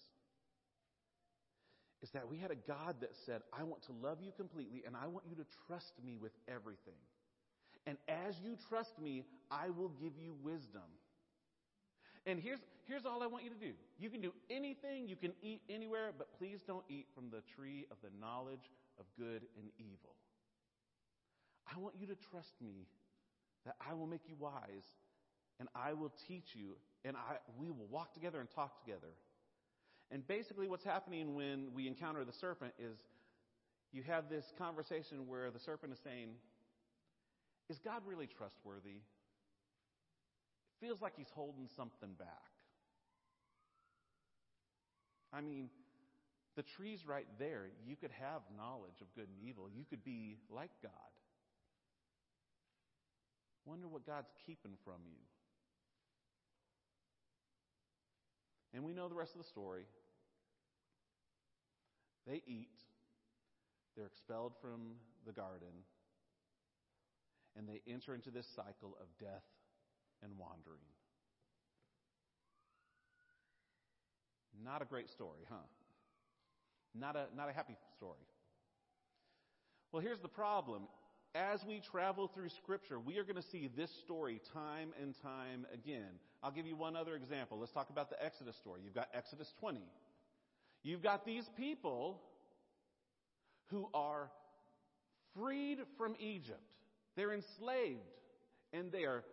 is 2.01 2.09
that 2.11 2.27
we 2.27 2.37
had 2.37 2.51
a 2.51 2.55
God 2.55 2.95
that 3.01 3.11
said, 3.25 3.41
I 3.57 3.63
want 3.63 3.83
to 3.83 3.91
love 4.01 4.17
you 4.21 4.31
completely 4.35 4.83
and 4.85 4.95
I 4.95 5.07
want 5.07 5.25
you 5.29 5.35
to 5.35 5.45
trust 5.67 5.93
me 6.03 6.17
with 6.19 6.31
everything. 6.47 6.97
And 7.85 7.97
as 8.07 8.35
you 8.43 8.57
trust 8.69 8.99
me, 8.99 9.23
I 9.49 9.69
will 9.69 9.89
give 9.89 10.13
you 10.17 10.35
wisdom. 10.43 10.81
And 12.25 12.39
here's, 12.39 12.59
here's 12.85 13.05
all 13.05 13.23
I 13.23 13.27
want 13.27 13.43
you 13.43 13.49
to 13.49 13.55
do. 13.55 13.71
You 13.99 14.09
can 14.09 14.21
do 14.21 14.33
anything, 14.49 15.07
you 15.07 15.15
can 15.15 15.33
eat 15.41 15.61
anywhere, 15.69 16.11
but 16.17 16.27
please 16.37 16.59
don't 16.65 16.83
eat 16.89 17.07
from 17.15 17.29
the 17.29 17.41
tree 17.55 17.85
of 17.91 17.97
the 18.03 18.09
knowledge 18.19 18.69
of 18.99 19.05
good 19.17 19.41
and 19.57 19.69
evil. 19.79 20.15
I 21.73 21.79
want 21.79 21.95
you 21.99 22.07
to 22.07 22.15
trust 22.29 22.53
me 22.61 22.85
that 23.65 23.75
I 23.87 23.93
will 23.93 24.07
make 24.07 24.21
you 24.27 24.35
wise 24.39 24.93
and 25.59 25.69
I 25.75 25.93
will 25.93 26.13
teach 26.27 26.49
you 26.53 26.75
and 27.05 27.15
I, 27.15 27.37
we 27.57 27.69
will 27.69 27.87
walk 27.89 28.13
together 28.13 28.39
and 28.39 28.49
talk 28.49 28.83
together. 28.83 29.13
And 30.11 30.27
basically, 30.27 30.67
what's 30.67 30.83
happening 30.83 31.35
when 31.35 31.67
we 31.73 31.87
encounter 31.87 32.25
the 32.25 32.33
serpent 32.33 32.73
is 32.77 32.97
you 33.93 34.03
have 34.03 34.29
this 34.29 34.53
conversation 34.57 35.27
where 35.27 35.49
the 35.51 35.59
serpent 35.59 35.93
is 35.93 35.99
saying, 36.03 36.29
Is 37.69 37.79
God 37.79 38.01
really 38.05 38.27
trustworthy? 38.27 38.99
Feels 40.81 41.01
like 41.01 41.13
he's 41.15 41.29
holding 41.35 41.67
something 41.75 42.13
back. 42.17 42.27
I 45.31 45.39
mean, 45.39 45.69
the 46.55 46.63
tree's 46.63 47.05
right 47.05 47.27
there. 47.39 47.67
You 47.85 47.95
could 47.95 48.11
have 48.19 48.41
knowledge 48.57 48.99
of 49.01 49.13
good 49.15 49.27
and 49.29 49.47
evil, 49.47 49.69
you 49.73 49.85
could 49.89 50.03
be 50.03 50.37
like 50.49 50.71
God. 50.81 50.91
Wonder 53.63 53.87
what 53.87 54.07
God's 54.07 54.31
keeping 54.45 54.73
from 54.83 55.01
you. 55.05 55.21
And 58.73 58.83
we 58.83 58.93
know 58.93 59.07
the 59.07 59.15
rest 59.15 59.33
of 59.35 59.41
the 59.41 59.47
story. 59.47 59.85
They 62.25 62.41
eat, 62.47 62.73
they're 63.95 64.07
expelled 64.07 64.53
from 64.61 64.95
the 65.27 65.31
garden, 65.31 65.85
and 67.55 67.67
they 67.67 67.81
enter 67.91 68.15
into 68.15 68.31
this 68.31 68.47
cycle 68.55 68.97
of 68.99 69.07
death 69.19 69.43
and 70.23 70.37
wandering. 70.37 70.79
Not 74.63 74.81
a 74.81 74.85
great 74.85 75.09
story, 75.09 75.39
huh? 75.49 75.55
Not 76.93 77.15
a, 77.15 77.25
not 77.35 77.49
a 77.49 77.53
happy 77.53 77.75
story. 77.97 78.19
Well, 79.91 80.01
here's 80.01 80.19
the 80.19 80.27
problem. 80.27 80.83
As 81.33 81.61
we 81.65 81.81
travel 81.91 82.29
through 82.33 82.49
Scripture, 82.49 82.99
we 82.99 83.17
are 83.17 83.23
going 83.23 83.37
to 83.37 83.49
see 83.51 83.69
this 83.75 83.89
story 84.03 84.41
time 84.53 84.89
and 85.01 85.15
time 85.21 85.65
again. 85.73 86.19
I'll 86.43 86.51
give 86.51 86.65
you 86.65 86.75
one 86.75 86.95
other 86.95 87.15
example. 87.15 87.57
Let's 87.57 87.71
talk 87.71 87.89
about 87.89 88.09
the 88.09 88.23
Exodus 88.23 88.55
story. 88.57 88.81
You've 88.83 88.93
got 88.93 89.07
Exodus 89.13 89.51
20. 89.59 89.79
You've 90.83 91.01
got 91.01 91.25
these 91.25 91.45
people 91.57 92.19
who 93.67 93.87
are 93.93 94.29
freed 95.35 95.77
from 95.97 96.15
Egypt. 96.19 96.59
They're 97.15 97.33
enslaved 97.33 97.99
and 98.73 98.91
they 98.91 99.03
are 99.03 99.23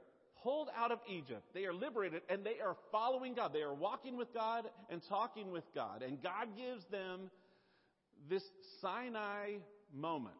pulled 0.48 0.68
out 0.74 0.90
of 0.90 0.98
Egypt. 1.06 1.42
They 1.52 1.66
are 1.66 1.74
liberated 1.74 2.22
and 2.30 2.42
they 2.42 2.60
are 2.64 2.74
following 2.90 3.34
God. 3.34 3.52
They 3.52 3.60
are 3.60 3.74
walking 3.74 4.16
with 4.16 4.32
God 4.32 4.64
and 4.88 5.02
talking 5.06 5.50
with 5.50 5.64
God. 5.74 6.02
And 6.02 6.22
God 6.22 6.48
gives 6.56 6.84
them 6.86 7.30
this 8.30 8.42
Sinai 8.80 9.56
moment. 9.94 10.34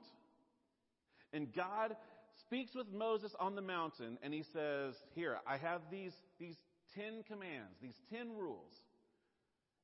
And 1.34 1.54
God 1.54 1.94
speaks 2.40 2.74
with 2.74 2.86
Moses 2.90 3.32
on 3.38 3.54
the 3.54 3.60
mountain 3.60 4.16
and 4.22 4.32
he 4.32 4.44
says, 4.54 4.94
Here, 5.14 5.36
I 5.46 5.58
have 5.58 5.82
these, 5.90 6.14
these 6.40 6.56
10 6.94 7.24
commands, 7.28 7.76
these 7.82 8.00
10 8.10 8.34
rules. 8.34 8.72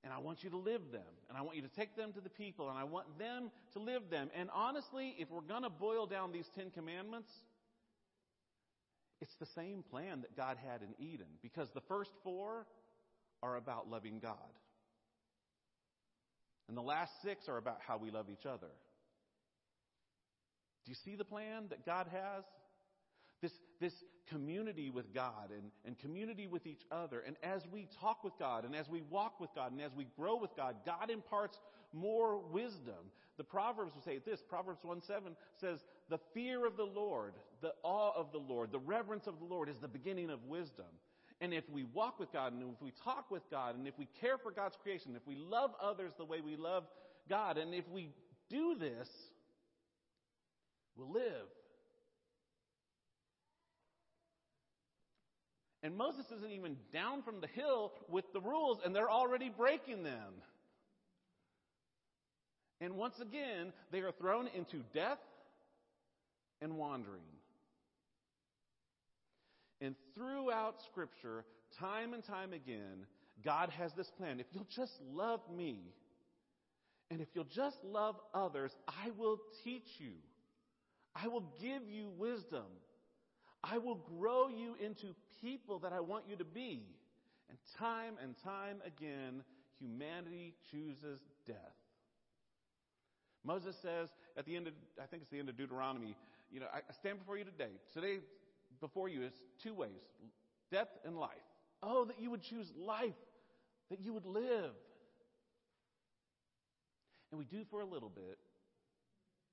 And 0.04 0.12
I 0.12 0.18
want 0.18 0.42
you 0.42 0.48
to 0.50 0.58
live 0.58 0.82
them. 0.90 1.02
And 1.28 1.36
I 1.36 1.42
want 1.42 1.56
you 1.56 1.62
to 1.62 1.68
take 1.68 1.96
them 1.96 2.12
to 2.14 2.20
the 2.20 2.30
people. 2.30 2.70
And 2.70 2.78
I 2.78 2.84
want 2.84 3.18
them 3.18 3.50
to 3.74 3.78
live 3.78 4.02
them. 4.10 4.30
And 4.34 4.48
honestly, 4.54 5.16
if 5.18 5.30
we're 5.30 5.40
going 5.40 5.62
to 5.64 5.70
boil 5.70 6.06
down 6.06 6.32
these 6.32 6.48
Ten 6.54 6.70
Commandments, 6.70 7.28
it's 9.20 9.34
the 9.40 9.46
same 9.54 9.82
plan 9.90 10.22
that 10.22 10.36
God 10.36 10.56
had 10.68 10.82
in 10.82 10.94
Eden. 11.04 11.26
Because 11.42 11.68
the 11.74 11.80
first 11.82 12.10
four 12.22 12.66
are 13.42 13.56
about 13.56 13.88
loving 13.88 14.18
God. 14.20 14.34
And 16.68 16.76
the 16.76 16.82
last 16.82 17.12
six 17.22 17.48
are 17.48 17.58
about 17.58 17.78
how 17.86 17.98
we 17.98 18.10
love 18.10 18.26
each 18.30 18.46
other. 18.46 18.70
Do 20.84 20.90
you 20.90 20.96
see 21.04 21.16
the 21.16 21.24
plan 21.24 21.64
that 21.70 21.84
God 21.84 22.06
has? 22.10 22.44
This, 23.42 23.52
this 23.80 23.92
community 24.30 24.90
with 24.90 25.12
God 25.14 25.50
and, 25.50 25.70
and 25.84 25.98
community 25.98 26.46
with 26.46 26.66
each 26.66 26.82
other. 26.90 27.20
And 27.20 27.36
as 27.42 27.62
we 27.70 27.88
talk 28.00 28.24
with 28.24 28.32
God 28.38 28.64
and 28.64 28.74
as 28.74 28.88
we 28.88 29.02
walk 29.10 29.40
with 29.40 29.50
God 29.54 29.72
and 29.72 29.80
as 29.80 29.92
we 29.94 30.06
grow 30.18 30.36
with 30.36 30.56
God, 30.56 30.76
God 30.86 31.10
imparts 31.10 31.58
more 31.92 32.38
wisdom. 32.38 33.10
The 33.36 33.44
Proverbs 33.44 33.94
will 33.94 34.02
say 34.02 34.18
this 34.24 34.42
Proverbs 34.42 34.80
1 34.82 35.02
7 35.02 35.36
says, 35.60 35.80
The 36.08 36.20
fear 36.32 36.66
of 36.66 36.76
the 36.76 36.84
Lord, 36.84 37.34
the 37.60 37.72
awe 37.82 38.12
of 38.16 38.32
the 38.32 38.38
Lord, 38.38 38.70
the 38.72 38.78
reverence 38.78 39.26
of 39.26 39.38
the 39.38 39.44
Lord 39.44 39.68
is 39.68 39.78
the 39.78 39.88
beginning 39.88 40.30
of 40.30 40.44
wisdom. 40.44 40.86
And 41.40 41.52
if 41.52 41.68
we 41.68 41.84
walk 41.84 42.20
with 42.20 42.32
God 42.32 42.52
and 42.52 42.62
if 42.62 42.80
we 42.80 42.92
talk 43.02 43.30
with 43.30 43.42
God 43.50 43.76
and 43.76 43.88
if 43.88 43.98
we 43.98 44.08
care 44.20 44.38
for 44.38 44.52
God's 44.52 44.76
creation, 44.82 45.16
if 45.16 45.26
we 45.26 45.34
love 45.34 45.72
others 45.82 46.12
the 46.16 46.24
way 46.24 46.40
we 46.40 46.56
love 46.56 46.84
God, 47.28 47.58
and 47.58 47.74
if 47.74 47.88
we 47.88 48.10
do 48.48 48.76
this, 48.78 49.08
we'll 50.96 51.10
live 51.10 51.48
And 55.84 55.94
Moses 55.98 56.24
isn't 56.34 56.50
even 56.50 56.78
down 56.94 57.22
from 57.22 57.42
the 57.42 57.46
hill 57.46 57.92
with 58.08 58.24
the 58.32 58.40
rules, 58.40 58.78
and 58.82 58.96
they're 58.96 59.10
already 59.10 59.50
breaking 59.50 60.02
them. 60.02 60.32
And 62.80 62.96
once 62.96 63.20
again, 63.20 63.72
they 63.90 64.00
are 64.00 64.12
thrown 64.12 64.48
into 64.54 64.78
death 64.92 65.18
and 66.60 66.76
wandering. 66.76 67.22
And 69.80 69.94
throughout 70.14 70.76
Scripture, 70.90 71.44
time 71.78 72.14
and 72.14 72.24
time 72.24 72.52
again, 72.52 73.06
God 73.44 73.70
has 73.70 73.92
this 73.96 74.10
plan. 74.16 74.40
If 74.40 74.46
you'll 74.52 74.66
just 74.74 74.92
love 75.12 75.40
me, 75.54 75.92
and 77.10 77.20
if 77.20 77.28
you'll 77.34 77.44
just 77.44 77.76
love 77.84 78.16
others, 78.32 78.72
I 78.88 79.10
will 79.16 79.38
teach 79.62 79.86
you. 79.98 80.12
I 81.14 81.28
will 81.28 81.44
give 81.60 81.82
you 81.88 82.08
wisdom. 82.16 82.64
I 83.62 83.78
will 83.78 84.00
grow 84.18 84.48
you 84.48 84.74
into 84.84 85.14
people 85.40 85.78
that 85.80 85.92
I 85.92 86.00
want 86.00 86.24
you 86.28 86.36
to 86.36 86.44
be. 86.44 86.82
And 87.48 87.58
time 87.78 88.14
and 88.22 88.34
time 88.42 88.78
again, 88.86 89.42
humanity 89.78 90.54
chooses 90.70 91.20
death. 91.46 91.56
Moses 93.44 93.76
says 93.80 94.08
at 94.36 94.46
the 94.46 94.56
end 94.56 94.66
of, 94.66 94.72
I 95.00 95.06
think 95.06 95.22
it's 95.22 95.30
the 95.30 95.38
end 95.38 95.48
of 95.48 95.56
Deuteronomy, 95.56 96.16
you 96.50 96.60
know, 96.60 96.66
I 96.72 96.80
stand 96.94 97.18
before 97.18 97.36
you 97.36 97.44
today. 97.44 97.72
Today, 97.92 98.18
before 98.80 99.08
you 99.08 99.22
is 99.22 99.32
two 99.62 99.74
ways 99.74 99.90
death 100.70 100.88
and 101.04 101.18
life. 101.18 101.30
Oh, 101.82 102.06
that 102.06 102.18
you 102.18 102.30
would 102.30 102.42
choose 102.42 102.72
life, 102.76 103.12
that 103.90 104.00
you 104.00 104.12
would 104.12 104.26
live. 104.26 104.72
And 107.30 107.38
we 107.38 107.44
do 107.44 107.64
for 107.70 107.80
a 107.80 107.84
little 107.84 108.08
bit, 108.08 108.38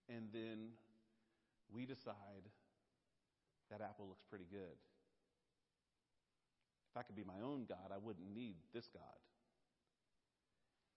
and 0.07 0.27
then 0.31 0.69
we 1.73 1.85
decide 1.85 2.47
that 3.71 3.81
apple 3.81 4.07
looks 4.07 4.23
pretty 4.29 4.45
good. 4.49 4.77
If 6.91 6.97
I 6.97 7.03
could 7.03 7.15
be 7.15 7.23
my 7.23 7.41
own 7.43 7.65
God, 7.67 7.91
I 7.93 7.97
wouldn't 7.97 8.33
need 8.33 8.55
this 8.73 8.87
God. 8.93 9.03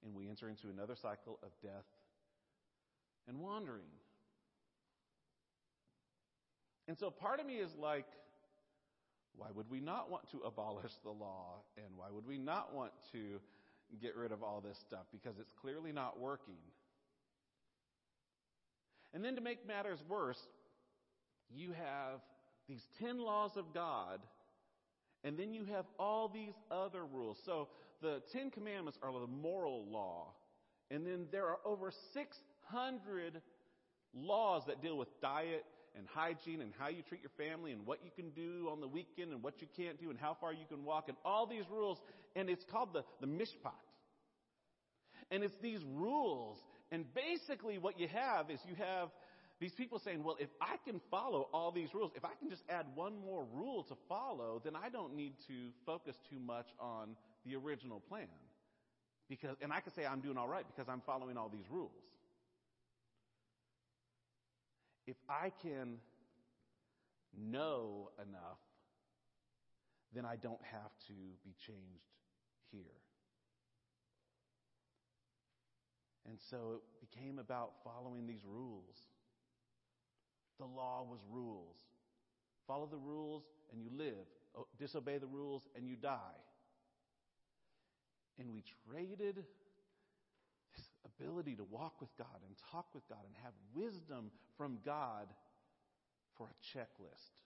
And 0.04 0.14
we 0.14 0.28
enter 0.28 0.48
into 0.48 0.68
another 0.68 0.96
cycle 0.96 1.38
of 1.42 1.50
death 1.62 1.86
and 3.28 3.38
wandering. 3.38 3.82
And 6.86 6.98
so 6.98 7.10
part 7.10 7.40
of 7.40 7.46
me 7.46 7.54
is 7.54 7.70
like, 7.78 8.06
why 9.36 9.48
would 9.54 9.70
we 9.70 9.80
not 9.80 10.10
want 10.10 10.30
to 10.30 10.38
abolish 10.40 10.92
the 11.02 11.10
law? 11.10 11.62
And 11.76 11.86
why 11.96 12.06
would 12.10 12.26
we 12.26 12.38
not 12.38 12.74
want 12.74 12.92
to 13.12 13.40
get 14.00 14.16
rid 14.16 14.32
of 14.32 14.42
all 14.42 14.60
this 14.60 14.78
stuff? 14.86 15.06
Because 15.12 15.38
it's 15.40 15.52
clearly 15.60 15.92
not 15.92 16.20
working. 16.20 16.58
And 19.12 19.24
then 19.24 19.36
to 19.36 19.40
make 19.40 19.66
matters 19.66 19.98
worse, 20.08 20.40
you 21.54 21.72
have 21.72 22.20
these 22.68 22.82
10 23.00 23.18
laws 23.18 23.52
of 23.56 23.72
God, 23.72 24.20
and 25.22 25.38
then 25.38 25.52
you 25.52 25.64
have 25.64 25.86
all 25.98 26.28
these 26.28 26.54
other 26.70 27.04
rules. 27.04 27.38
So 27.44 27.68
the 28.02 28.22
10 28.32 28.50
commandments 28.50 28.98
are 29.02 29.12
the 29.12 29.26
moral 29.26 29.86
law, 29.88 30.32
and 30.90 31.06
then 31.06 31.26
there 31.30 31.46
are 31.46 31.58
over 31.64 31.92
600 32.70 33.40
laws 34.14 34.62
that 34.66 34.82
deal 34.82 34.96
with 34.96 35.08
diet 35.20 35.64
and 35.96 36.06
hygiene 36.12 36.60
and 36.60 36.72
how 36.78 36.88
you 36.88 37.02
treat 37.08 37.20
your 37.22 37.30
family 37.36 37.72
and 37.72 37.86
what 37.86 38.00
you 38.04 38.10
can 38.14 38.30
do 38.30 38.68
on 38.70 38.80
the 38.80 38.88
weekend 38.88 39.32
and 39.32 39.42
what 39.42 39.60
you 39.60 39.68
can't 39.76 40.00
do 40.00 40.10
and 40.10 40.18
how 40.18 40.36
far 40.40 40.52
you 40.52 40.64
can 40.68 40.84
walk 40.84 41.08
and 41.08 41.16
all 41.24 41.46
these 41.46 41.64
rules. 41.70 41.98
And 42.34 42.50
it's 42.50 42.64
called 42.70 42.92
the, 42.92 43.04
the 43.20 43.26
mishpat. 43.26 43.72
And 45.30 45.42
it's 45.42 45.56
these 45.62 45.80
rules. 45.94 46.58
And 46.90 47.04
basically 47.14 47.78
what 47.78 47.98
you 47.98 48.08
have 48.08 48.50
is 48.50 48.60
you 48.68 48.74
have 48.76 49.08
these 49.60 49.72
people 49.72 50.00
saying, 50.00 50.24
well, 50.24 50.36
if 50.40 50.48
I 50.60 50.76
can 50.84 51.00
follow 51.10 51.48
all 51.52 51.70
these 51.70 51.94
rules, 51.94 52.10
if 52.16 52.24
I 52.24 52.34
can 52.40 52.50
just 52.50 52.62
add 52.68 52.86
one 52.94 53.14
more 53.24 53.46
rule 53.54 53.84
to 53.84 53.94
follow, 54.08 54.60
then 54.64 54.74
I 54.74 54.88
don't 54.88 55.14
need 55.14 55.34
to 55.46 55.70
focus 55.86 56.16
too 56.28 56.40
much 56.40 56.66
on 56.80 57.10
the 57.46 57.54
original 57.54 58.00
plan. 58.00 58.26
Because, 59.28 59.56
and 59.62 59.72
I 59.72 59.80
can 59.80 59.94
say 59.94 60.04
I'm 60.04 60.20
doing 60.20 60.36
all 60.36 60.48
right 60.48 60.64
because 60.66 60.88
I'm 60.90 61.02
following 61.06 61.36
all 61.36 61.48
these 61.48 61.70
rules. 61.70 61.92
If 65.06 65.16
I 65.28 65.52
can 65.62 65.98
know 67.36 68.10
enough, 68.18 68.58
then 70.14 70.24
I 70.24 70.36
don't 70.36 70.62
have 70.72 70.92
to 71.08 71.12
be 71.44 71.54
changed 71.58 72.08
here. 72.70 72.82
And 76.26 76.38
so 76.40 76.80
it 76.80 77.10
became 77.10 77.38
about 77.38 77.72
following 77.84 78.26
these 78.26 78.44
rules. 78.46 78.96
The 80.58 80.64
law 80.64 81.06
was 81.08 81.20
rules. 81.30 81.76
Follow 82.66 82.86
the 82.86 82.96
rules 82.96 83.42
and 83.72 83.82
you 83.82 83.90
live. 83.96 84.26
Disobey 84.78 85.18
the 85.18 85.26
rules 85.26 85.68
and 85.76 85.86
you 85.86 85.96
die. 85.96 86.40
And 88.38 88.52
we 88.52 88.62
traded 88.88 89.44
ability 91.18 91.56
to 91.56 91.64
walk 91.64 92.00
with 92.00 92.16
God 92.16 92.40
and 92.46 92.56
talk 92.70 92.86
with 92.94 93.08
God 93.08 93.20
and 93.26 93.34
have 93.42 93.52
wisdom 93.74 94.30
from 94.56 94.78
God 94.84 95.28
for 96.36 96.48
a 96.48 96.78
checklist. 96.78 97.42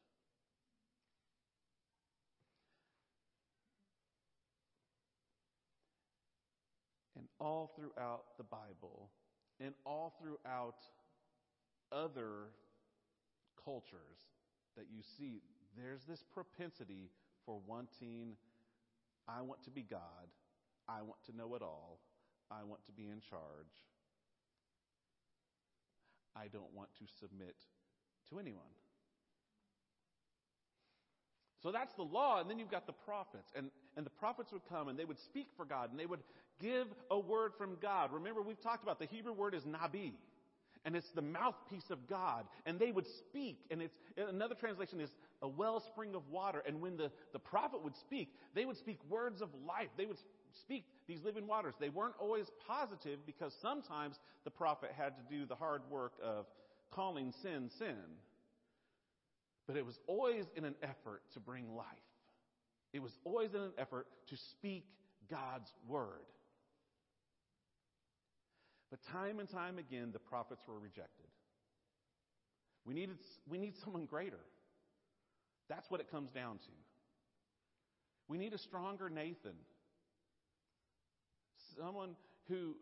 And 7.17 7.27
all 7.41 7.73
throughout 7.77 8.25
the 8.39 8.45
Bible, 8.45 9.11
and 9.61 9.75
all 9.85 10.15
throughout 10.21 10.77
other 11.91 12.51
cultures 13.65 14.19
that 14.77 14.87
you 14.95 15.03
see, 15.19 15.41
there's 15.77 16.05
this 16.05 16.23
propensity 16.33 17.11
for 17.45 17.61
wanting, 17.67 18.37
I 19.29 19.43
want 19.43 19.63
to 19.65 19.71
be 19.71 19.83
God, 19.83 20.01
I 20.89 21.03
want 21.03 21.23
to 21.27 21.37
know 21.37 21.55
it 21.55 21.63
all, 21.63 21.99
I 22.51 22.65
want 22.65 22.85
to 22.87 22.93
be 22.93 23.05
in 23.05 23.21
charge, 23.21 23.75
I 26.37 26.49
don't 26.49 26.73
want 26.75 26.89
to 26.99 27.05
submit 27.21 27.57
to 28.31 28.39
anyone. 28.39 28.73
So 31.63 31.73
that's 31.73 31.93
the 31.95 32.05
law, 32.05 32.41
and 32.41 32.49
then 32.49 32.59
you've 32.59 32.71
got 32.71 32.87
the 32.87 32.93
prophets. 32.93 33.51
And, 33.57 33.71
and 33.97 34.07
the 34.07 34.11
prophets 34.11 34.53
would 34.53 34.63
come 34.69 34.89
and 34.89 34.99
they 34.99 35.05
would 35.05 35.19
speak 35.19 35.49
for 35.57 35.65
God 35.65 35.91
and 35.91 35.99
they 35.99 36.07
would 36.07 36.23
give 36.61 36.87
a 37.11 37.19
word 37.19 37.53
from 37.59 37.77
God. 37.83 38.13
Remember, 38.13 38.43
we've 38.43 38.61
talked 38.61 38.85
about 38.85 38.99
the 39.01 39.07
Hebrew 39.07 39.33
word 39.33 39.55
is 39.55 39.65
nabi. 39.65 40.13
And 40.85 40.95
it's 40.95 41.11
the 41.11 41.23
mouthpiece 41.23 41.91
of 41.91 42.07
God. 42.07 42.47
And 42.65 42.79
they 42.79 42.93
would 42.93 43.07
speak. 43.07 43.59
And 43.71 43.83
it's 43.83 43.97
another 44.17 44.55
translation 44.55 45.01
is 45.01 45.11
a 45.43 45.49
wellspring 45.49 46.15
of 46.15 46.23
water. 46.31 46.63
And 46.67 46.81
when 46.81 46.97
the, 46.97 47.11
the 47.33 47.39
prophet 47.41 47.83
would 47.83 47.97
speak, 47.97 48.33
they 48.55 48.65
would 48.65 48.77
speak 48.77 48.99
words 49.09 49.43
of 49.43 49.49
life. 49.67 49.89
They 49.97 50.07
would 50.07 50.19
speak 50.61 50.85
these 51.07 51.23
living 51.25 51.47
waters. 51.47 51.75
They 51.81 51.89
weren't 51.89 52.15
always 52.21 52.47
positive 52.67 53.21
because 53.27 53.53
sometimes 53.61 54.19
the 54.45 54.51
prophet 54.51 54.91
had 54.97 55.15
to 55.17 55.23
do 55.35 55.47
the 55.47 55.55
hard 55.55 55.83
work 55.91 56.13
of 56.23 56.47
calling 56.91 57.33
sin 57.43 57.71
sin. 57.79 57.97
But 59.67 59.77
it 59.77 59.85
was 59.85 59.99
always 60.07 60.45
in 60.57 60.65
an 60.65 60.75
effort 60.83 61.23
to 61.35 61.41
bring 61.41 61.75
life. 61.75 61.87
It 62.93 63.03
was 63.03 63.13
always 63.25 63.53
in 63.55 63.61
an 63.61 63.73
effort 63.77 64.07
to 64.29 64.37
speak 64.53 64.87
God's 65.31 65.71
word. 65.87 66.25
But 68.91 69.01
time 69.13 69.39
and 69.41 69.49
time 69.49 69.79
again, 69.79 70.11
the 70.13 70.19
prophets 70.19 70.63
were 70.67 70.79
rejected. 70.79 71.27
We, 72.87 72.95
needed, 72.95 73.19
we 73.47 73.59
need 73.59 73.75
someone 73.85 74.07
greater. 74.07 74.41
That's 75.69 75.91
what 75.91 76.01
it 76.01 76.11
comes 76.11 76.31
down 76.31 76.57
to. 76.57 76.73
We 78.29 78.39
need 78.39 78.55
a 78.55 78.59
stronger 78.59 79.11
Nathan. 79.11 79.57
Someone 81.79 82.17
who, 82.49 82.75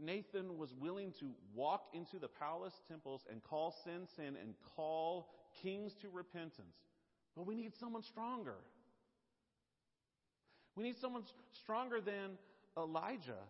Nathan 0.00 0.58
was 0.58 0.74
willing 0.80 1.12
to 1.20 1.30
walk 1.54 1.84
into 1.94 2.18
the 2.18 2.28
palace 2.28 2.74
temples 2.88 3.22
and 3.30 3.42
call 3.42 3.74
sin 3.84 4.06
sin 4.16 4.36
and 4.40 4.54
call 4.76 5.30
kings 5.62 5.92
to 6.02 6.08
repentance. 6.12 6.76
But 7.36 7.46
we 7.46 7.54
need 7.54 7.72
someone 7.80 8.02
stronger. 8.02 8.56
We 10.76 10.84
need 10.84 10.96
someone 11.00 11.24
stronger 11.62 12.00
than 12.00 12.38
Elijah. 12.76 13.42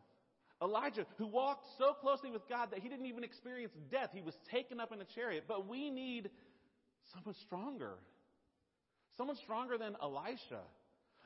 Elijah, 0.62 1.07
who 1.18 1.26
walked 1.26 1.66
so 1.79 1.93
closely 1.93 2.31
with 2.31 2.49
God 2.49 2.70
that 2.72 2.81
he 2.81 2.89
didn't 2.89 3.07
even 3.07 3.22
experience 3.22 3.72
death. 3.91 4.11
He 4.12 4.22
was 4.22 4.35
taken 4.51 4.81
up 4.81 4.93
in 4.93 5.01
a 5.01 5.05
chariot. 5.05 5.45
But 5.47 5.68
we 5.68 5.91
need 5.91 6.31
someone 7.14 7.35
stronger. 7.43 7.95
Someone 9.16 9.37
stronger 9.37 9.79
than 9.79 9.97
Elisha. 10.03 10.61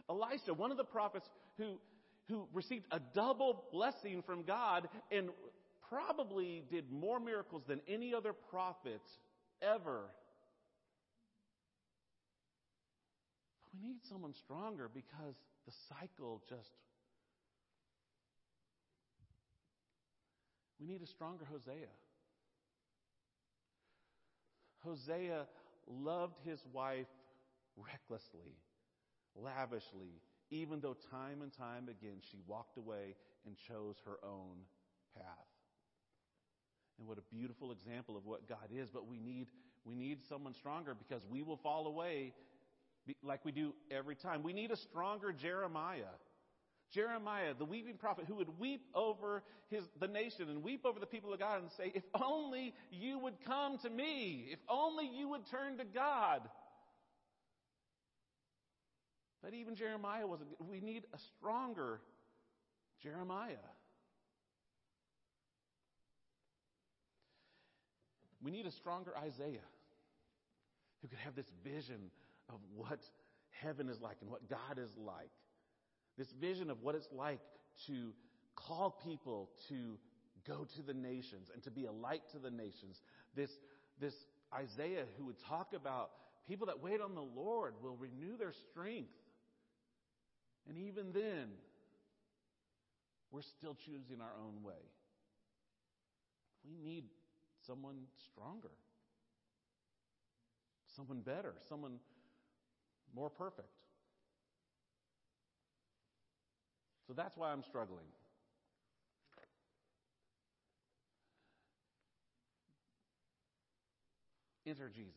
Elisha, 0.09 0.53
one 0.55 0.71
of 0.71 0.77
the 0.77 0.85
prophets 0.85 1.27
who, 1.57 1.79
who 2.29 2.47
received 2.53 2.87
a 2.91 3.01
double 3.15 3.65
blessing 3.73 4.23
from 4.23 4.43
God 4.43 4.89
and 5.11 5.31
probably 5.89 6.63
did 6.71 6.91
more 6.91 7.21
miracles 7.21 7.63
than 7.67 7.81
any 7.87 8.15
other 8.15 8.33
prophet 8.33 9.03
ever. 9.61 10.05
But 13.63 13.75
we 13.75 13.89
need 13.89 13.99
someone 14.09 14.35
stronger 14.35 14.89
because 14.93 15.35
the 15.67 15.73
cycle 15.89 16.43
just. 16.49 16.71
We 20.81 20.87
need 20.87 21.03
a 21.03 21.07
stronger 21.07 21.45
Hosea. 21.45 21.89
Hosea 24.85 25.47
loved 25.87 26.39
his 26.45 26.61
wife 26.73 27.07
recklessly, 27.77 28.57
lavishly, 29.37 30.21
even 30.53 30.81
though 30.81 30.97
time 31.11 31.43
and 31.43 31.53
time 31.53 31.89
again 31.89 32.19
she 32.31 32.39
walked 32.47 32.77
away 32.77 33.17
and 33.47 33.57
chose 33.69 33.97
her 34.05 34.19
own 34.23 34.59
path. 35.17 35.25
And 36.99 37.09
what 37.09 37.19
a 37.19 37.35
beautiful 37.35 37.73
example 37.73 38.17
of 38.17 38.27
what 38.27 38.49
God 38.49 38.69
is, 38.73 38.89
but 38.93 39.09
we 39.09 39.19
need 39.19 39.49
we 39.85 39.97
need 39.97 40.19
someone 40.29 40.55
stronger 40.55 40.95
because 40.95 41.23
we 41.29 41.43
will 41.43 41.57
fall 41.57 41.87
away 41.89 42.33
like 43.23 43.45
we 43.45 43.51
do 43.51 43.75
every 43.91 44.15
time. 44.15 44.43
We 44.43 44.53
need 44.53 44.71
a 44.71 44.77
stronger 44.77 45.33
Jeremiah. 45.33 46.15
Jeremiah, 46.93 47.55
the 47.59 47.65
weeping 47.65 47.97
prophet, 47.97 48.27
who 48.29 48.35
would 48.35 48.59
weep 48.59 48.83
over 48.95 49.43
his, 49.71 49.83
the 49.99 50.07
nation 50.07 50.51
and 50.51 50.63
weep 50.63 50.85
over 50.85 51.01
the 51.01 51.07
people 51.07 51.33
of 51.33 51.41
God 51.41 51.63
and 51.63 51.71
say, 51.73 51.91
If 51.95 52.03
only 52.23 52.75
you 52.91 53.19
would 53.19 53.35
come 53.47 53.79
to 53.79 53.91
me. 53.91 54.49
If 54.53 54.59
only 54.69 55.07
you 55.09 55.31
would 55.31 55.47
turn 55.47 55.79
to 55.79 55.85
God. 55.85 56.43
But 59.43 59.55
even 59.55 59.75
Jeremiah 59.75 60.27
wasn't. 60.27 60.51
We 60.61 60.81
need 60.81 61.05
a 61.13 61.19
stronger 61.19 62.01
Jeremiah. 63.03 63.57
We 68.43 68.51
need 68.51 68.67
a 68.67 68.71
stronger 68.71 69.13
Isaiah 69.17 69.69
who 71.01 71.09
could 71.09 71.19
have 71.19 71.35
this 71.35 71.51
vision 71.65 72.11
of 72.49 72.61
what 72.75 73.01
heaven 73.51 73.89
is 73.89 74.01
like 74.01 74.17
and 74.21 74.31
what 74.31 74.49
God 74.49 74.79
is 74.79 74.91
like. 74.97 75.31
This 76.19 76.33
vision 76.33 76.71
of 76.71 76.83
what 76.83 76.95
it's 76.95 77.09
like 77.13 77.41
to 77.87 78.13
call 78.55 78.91
people 79.05 79.51
to 79.69 79.99
go 80.47 80.67
to 80.77 80.83
the 80.83 80.95
nations 80.95 81.51
and 81.53 81.63
to 81.63 81.71
be 81.71 81.87
a 81.87 81.93
light 81.93 82.23
to 82.33 82.39
the 82.39 82.51
nations. 82.51 83.03
This, 83.35 83.51
this 84.01 84.15
Isaiah 84.55 85.05
who 85.17 85.27
would 85.27 85.39
talk 85.39 85.73
about 85.75 86.11
people 86.47 86.67
that 86.67 86.83
wait 86.83 87.01
on 87.01 87.15
the 87.15 87.23
Lord 87.23 87.75
will 87.83 87.97
renew 87.97 88.37
their 88.37 88.53
strength. 88.53 89.11
And 90.69 90.79
even 90.79 91.13
then, 91.13 91.49
we're 93.31 93.43
still 93.43 93.75
choosing 93.75 94.21
our 94.21 94.33
own 94.39 94.63
way. 94.63 94.83
We 96.65 96.77
need 96.77 97.05
someone 97.67 97.97
stronger, 98.31 98.71
someone 100.95 101.21
better, 101.21 101.55
someone 101.69 101.99
more 103.15 103.31
perfect. 103.31 103.69
So 107.07 107.13
that's 107.13 107.37
why 107.37 107.51
I'm 107.51 107.63
struggling. 107.63 108.07
Enter 114.67 114.89
Jesus. 114.89 115.13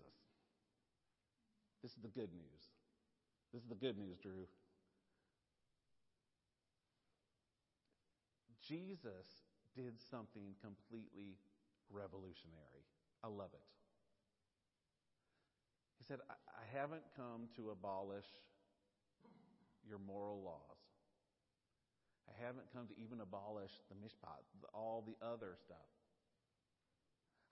This 1.84 1.92
is 1.92 1.98
the 2.02 2.10
good 2.10 2.34
news. 2.34 2.64
This 3.54 3.62
is 3.62 3.70
the 3.70 3.76
good 3.76 3.98
news, 3.98 4.18
Drew. 4.18 4.48
Jesus 8.68 9.46
did 9.76 10.00
something 10.10 10.56
completely 10.62 11.38
revolutionary. 11.92 12.86
I 13.24 13.28
love 13.28 13.52
it. 13.54 13.68
He 16.00 16.04
said, 16.04 16.20
I 16.30 16.78
haven't 16.78 17.04
come 17.16 17.48
to 17.58 17.72
abolish 17.72 18.26
your 19.88 20.00
moral 20.00 20.42
laws. 20.44 20.82
I 22.28 22.46
haven't 22.46 22.66
come 22.74 22.88
to 22.88 22.94
even 23.02 23.22
abolish 23.22 23.72
the 23.90 23.96
mishpat, 23.96 24.42
all 24.74 25.04
the 25.06 25.16
other 25.26 25.56
stuff. 25.64 25.90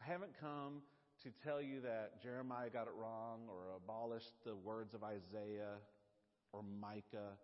I 0.01 0.11
haven't 0.11 0.33
come 0.39 0.81
to 1.23 1.29
tell 1.43 1.61
you 1.61 1.79
that 1.81 2.21
Jeremiah 2.21 2.69
got 2.69 2.87
it 2.87 2.93
wrong 2.99 3.47
or 3.47 3.77
abolished 3.77 4.33
the 4.45 4.55
words 4.55 4.93
of 4.93 5.03
Isaiah 5.03 5.77
or 6.51 6.61
Micah. 6.63 7.37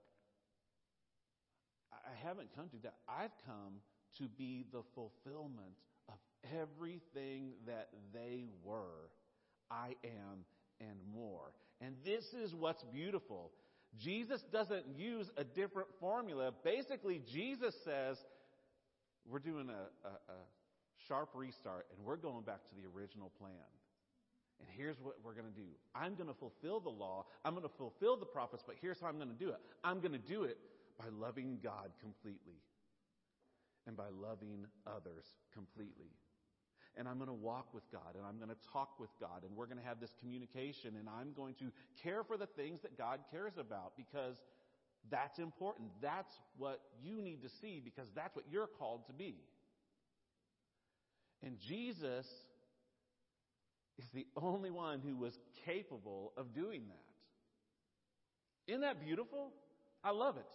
I 1.92 2.28
haven't 2.28 2.56
come 2.56 2.70
to 2.70 2.78
that. 2.84 2.96
I've 3.08 3.32
come 3.46 3.82
to 4.18 4.28
be 4.38 4.66
the 4.72 4.84
fulfillment 4.96 5.76
of 6.08 6.16
everything 6.60 7.54
that 7.66 7.90
they 8.14 8.46
were. 8.64 9.10
I 9.72 9.96
am 10.04 10.46
and 10.80 10.98
more. 11.14 11.52
And 11.82 11.96
this 12.04 12.34
is 12.34 12.54
what's 12.54 12.84
beautiful. 12.84 13.52
Jesus 13.98 14.44
doesn't 14.52 14.86
use 14.96 15.30
a 15.38 15.44
different 15.44 15.90
formula. 16.00 16.52
Basically, 16.64 17.22
Jesus 17.32 17.76
says, 17.84 18.18
we're 19.28 19.40
doing 19.40 19.70
a, 19.70 20.08
a, 20.08 20.12
a 20.12 20.38
sharp 21.08 21.30
restart 21.34 21.88
and 21.96 22.06
we're 22.06 22.18
going 22.18 22.44
back 22.44 22.64
to 22.70 22.76
the 22.76 22.88
original 22.98 23.32
plan. 23.40 23.52
And 24.60 24.68
here's 24.76 24.98
what 25.02 25.16
we're 25.24 25.34
going 25.34 25.48
to 25.48 25.60
do. 25.60 25.68
I'm 25.96 26.16
going 26.16 26.28
to 26.28 26.34
fulfill 26.34 26.80
the 26.80 26.90
law. 26.90 27.26
I'm 27.46 27.54
going 27.54 27.68
to 27.68 27.74
fulfill 27.78 28.18
the 28.18 28.26
prophets, 28.26 28.64
but 28.66 28.76
here's 28.82 29.00
how 29.00 29.08
I'm 29.08 29.18
going 29.18 29.30
to 29.30 29.36
do 29.36 29.50
it. 29.50 29.60
I'm 29.84 30.00
going 30.00 30.12
to 30.12 30.18
do 30.18 30.44
it 30.44 30.58
by 31.00 31.06
loving 31.18 31.60
God 31.64 31.92
completely 32.02 32.60
and 33.88 33.96
by 33.96 34.10
loving 34.22 34.66
others 34.86 35.26
completely. 35.54 36.12
And 36.98 37.08
I'm 37.08 37.16
going 37.16 37.30
to 37.30 37.34
walk 37.34 37.74
with 37.74 37.90
God 37.92 38.16
and 38.16 38.26
I'm 38.26 38.38
going 38.38 38.50
to 38.50 38.70
talk 38.74 39.00
with 39.00 39.12
God 39.20 39.44
and 39.48 39.56
we're 39.56 39.68
going 39.68 39.78
to 39.78 39.86
have 39.86 40.02
this 40.02 40.14
communication 40.20 40.96
and 41.00 41.08
I'm 41.08 41.32
going 41.34 41.56
to 41.56 41.72
care 42.04 42.24
for 42.24 42.36
the 42.36 42.46
things 42.46 42.82
that 42.82 42.98
God 42.98 43.22
cares 43.32 43.54
about 43.58 43.94
because 43.96 44.36
that's 45.10 45.40
important. 45.40 45.90
That's 46.02 46.34
what 46.58 46.82
you 47.02 47.22
need 47.22 47.42
to 47.44 47.50
see 47.62 47.82
because 47.84 48.08
that's 48.14 48.36
what 48.36 48.46
you're 48.52 48.68
called 48.68 49.08
to 49.08 49.14
be. 49.14 49.36
And 51.42 51.58
Jesus 51.58 52.26
is 53.98 54.06
the 54.14 54.28
only 54.36 54.72
one 54.72 55.00
who 55.00 55.16
was 55.16 55.38
capable 55.66 56.34
of 56.36 56.54
doing 56.54 56.84
that. 56.90 58.72
Isn't 58.72 58.82
that 58.82 59.04
beautiful? 59.04 59.52
I 60.04 60.12
love 60.12 60.36
it. 60.36 60.46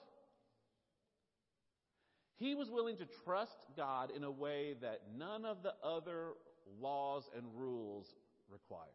He 2.37 2.55
was 2.55 2.71
willing 2.71 2.97
to 2.97 3.07
trust 3.25 3.67
God 3.77 4.11
in 4.15 4.25
a 4.25 4.31
way 4.31 4.75
that 4.81 5.03
none 5.17 5.45
of 5.45 5.63
the 5.63 5.75
other 5.83 6.33
laws 6.81 7.31
and 7.37 7.45
rules 7.55 8.15
required. 8.51 8.89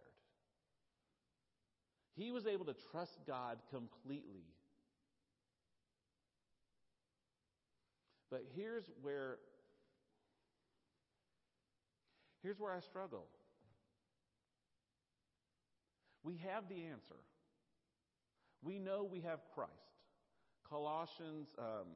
He 2.16 2.32
was 2.32 2.46
able 2.46 2.66
to 2.66 2.76
trust 2.92 3.20
God 3.26 3.60
completely. 3.72 4.44
But 8.30 8.44
here's 8.56 8.84
where 9.02 9.38
here's 12.44 12.60
where 12.60 12.74
I 12.74 12.82
struggle. 12.82 13.26
We 16.24 16.38
have 16.46 16.68
the 16.68 16.86
answer. 16.86 17.16
We 18.62 18.78
know 18.78 19.08
we 19.10 19.22
have 19.22 19.40
Christ. 19.56 19.72
Colossians 20.70 21.48
um, 21.58 21.88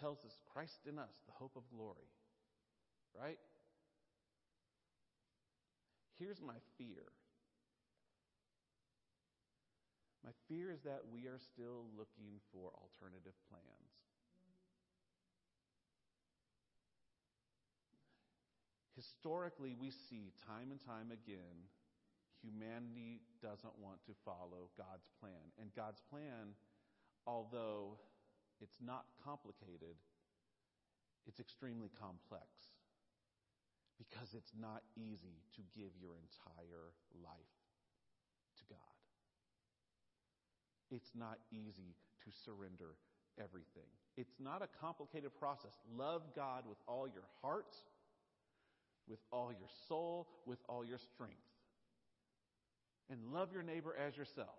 tells 0.00 0.24
us 0.24 0.36
Christ 0.52 0.86
in 0.88 0.98
us, 0.98 1.22
the 1.26 1.32
hope 1.32 1.56
of 1.56 1.62
glory. 1.70 2.10
Right? 3.18 3.38
Here's 6.18 6.40
my 6.40 6.56
fear. 6.78 7.04
My 10.24 10.32
fear 10.48 10.72
is 10.72 10.82
that 10.82 11.02
we 11.12 11.26
are 11.28 11.38
still 11.38 11.86
looking 11.96 12.40
for 12.52 12.72
alternative 12.76 13.36
plans. 13.48 13.92
Historically, 18.96 19.76
we 19.78 19.90
see 19.90 20.32
time 20.48 20.72
and 20.72 20.80
time 20.80 21.12
again 21.12 21.68
humanity 22.46 23.20
doesn't 23.42 23.76
want 23.78 23.98
to 24.06 24.12
follow 24.24 24.70
God's 24.76 25.08
plan. 25.20 25.50
And 25.60 25.74
God's 25.74 26.00
plan, 26.10 26.54
although 27.26 27.98
it's 28.60 28.78
not 28.80 29.04
complicated, 29.24 29.96
it's 31.26 31.40
extremely 31.40 31.90
complex 31.98 32.46
because 33.98 34.34
it's 34.34 34.52
not 34.58 34.82
easy 34.96 35.42
to 35.56 35.62
give 35.74 35.90
your 36.00 36.16
entire 36.20 36.92
life 37.24 37.56
to 38.58 38.64
God. 38.68 38.96
It's 40.90 41.10
not 41.14 41.38
easy 41.50 41.96
to 42.24 42.30
surrender 42.44 42.94
everything. 43.40 43.88
It's 44.16 44.36
not 44.38 44.62
a 44.62 44.68
complicated 44.80 45.34
process. 45.38 45.72
Love 45.96 46.22
God 46.34 46.64
with 46.68 46.78
all 46.86 47.06
your 47.08 47.26
heart, 47.42 47.76
with 49.08 49.20
all 49.32 49.50
your 49.52 49.68
soul, 49.88 50.28
with 50.46 50.58
all 50.68 50.84
your 50.84 50.98
strength. 50.98 51.36
And 53.10 53.32
love 53.32 53.52
your 53.52 53.62
neighbor 53.62 53.94
as 53.96 54.16
yourself. 54.16 54.58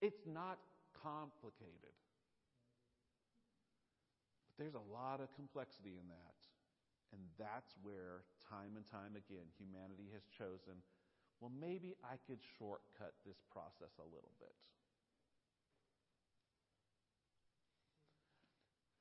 It's 0.00 0.26
not 0.26 0.58
complicated. 1.02 1.94
There's 4.62 4.78
a 4.78 4.88
lot 4.94 5.18
of 5.18 5.26
complexity 5.34 5.98
in 5.98 6.06
that. 6.06 6.38
And 7.10 7.18
that's 7.34 7.74
where, 7.82 8.22
time 8.46 8.78
and 8.78 8.86
time 8.86 9.18
again, 9.18 9.50
humanity 9.58 10.06
has 10.14 10.22
chosen 10.38 10.78
well, 11.42 11.50
maybe 11.60 11.96
I 12.04 12.14
could 12.28 12.38
shortcut 12.56 13.14
this 13.26 13.38
process 13.50 13.98
a 13.98 14.04
little 14.04 14.30
bit. 14.38 14.54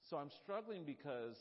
So 0.10 0.18
I'm 0.18 0.32
struggling 0.32 0.84
because 0.84 1.38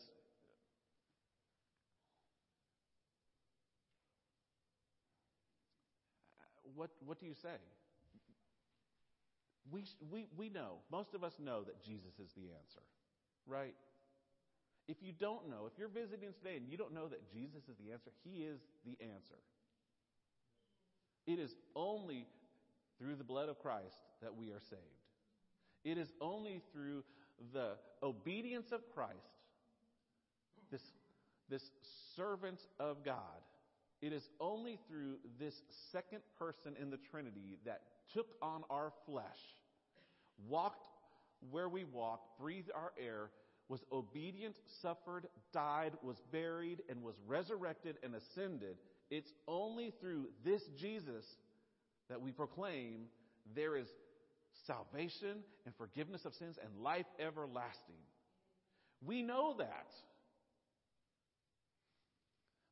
what, 6.75 6.91
what 7.07 7.19
do 7.19 7.25
you 7.25 7.35
say? 7.35 7.57
We, 9.71 9.85
we, 10.11 10.27
we 10.37 10.51
know, 10.51 10.81
most 10.93 11.15
of 11.15 11.25
us 11.25 11.33
know 11.43 11.63
that 11.63 11.83
Jesus 11.83 12.19
is 12.23 12.31
the 12.37 12.53
answer, 12.53 12.83
right? 13.47 13.75
If 14.91 14.97
you 15.03 15.13
don't 15.13 15.49
know, 15.49 15.71
if 15.71 15.79
you're 15.79 15.89
visiting 15.89 16.33
today 16.33 16.57
and 16.57 16.69
you 16.69 16.77
don't 16.77 16.93
know 16.93 17.07
that 17.07 17.31
Jesus 17.33 17.63
is 17.69 17.77
the 17.79 17.93
answer, 17.93 18.11
He 18.25 18.43
is 18.43 18.59
the 18.85 18.97
answer. 19.01 19.39
It 21.29 21.39
is 21.39 21.55
only 21.77 22.27
through 22.99 23.15
the 23.15 23.25
blood 23.25 23.49
of 23.49 23.61
Christ 23.61 23.95
that 24.21 24.35
we 24.35 24.51
are 24.51 24.61
saved. 24.69 24.83
It 25.85 25.97
is 25.97 26.13
only 26.21 26.61
through 26.73 27.05
the 27.53 27.77
obedience 28.03 28.73
of 28.73 28.81
Christ, 28.93 29.15
this, 30.73 30.83
this 31.49 31.71
servant 32.17 32.67
of 32.81 33.05
God, 33.05 33.15
it 34.03 34.13
is 34.13 34.29
only 34.41 34.79
through 34.89 35.19
this 35.39 35.63
second 35.93 36.21
person 36.39 36.75
in 36.81 36.91
the 36.91 36.97
Trinity 36.97 37.59
that 37.67 37.83
took 38.13 38.29
on 38.41 38.65
our 38.71 38.93
flesh, 39.07 39.39
walked 40.49 40.87
where 41.51 41.69
we 41.69 41.85
walk, 41.85 42.39
breathed 42.39 42.71
our 42.75 42.93
air, 43.03 43.31
was 43.71 43.85
obedient, 43.93 44.57
suffered, 44.83 45.29
died, 45.53 45.93
was 46.03 46.17
buried, 46.33 46.83
and 46.89 47.05
was 47.05 47.15
resurrected 47.25 47.97
and 48.03 48.17
ascended. 48.17 48.77
It's 49.13 49.33
only 49.47 49.95
through 50.01 50.27
this 50.45 50.63
Jesus 50.77 51.25
that 52.09 52.21
we 52.21 52.33
proclaim 52.33 53.05
there 53.55 53.77
is 53.77 53.87
salvation 54.67 55.39
and 55.65 55.75
forgiveness 55.77 56.25
of 56.25 56.35
sins 56.35 56.59
and 56.61 56.83
life 56.83 57.07
everlasting. 57.21 58.03
We 59.07 59.23
know 59.23 59.55
that. 59.59 59.93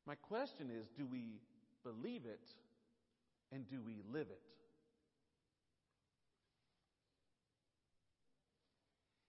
My 0.05 0.15
question 0.15 0.69
is 0.69 0.85
do 0.97 1.07
we 1.09 1.39
believe 1.85 2.25
it 2.25 2.41
and 3.53 3.69
do 3.69 3.77
we 3.85 4.01
live 4.11 4.27
it? 4.29 4.41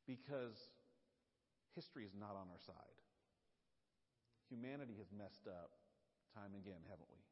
Because 0.09 0.59
history 1.81 2.05
is 2.05 2.12
not 2.12 2.36
on 2.36 2.44
our 2.52 2.61
side. 2.61 3.01
Humanity 4.52 5.01
has 5.01 5.09
messed 5.16 5.48
up 5.48 5.73
time 6.36 6.52
and 6.52 6.61
again, 6.61 6.85
haven't 6.93 7.09
we? 7.09 7.24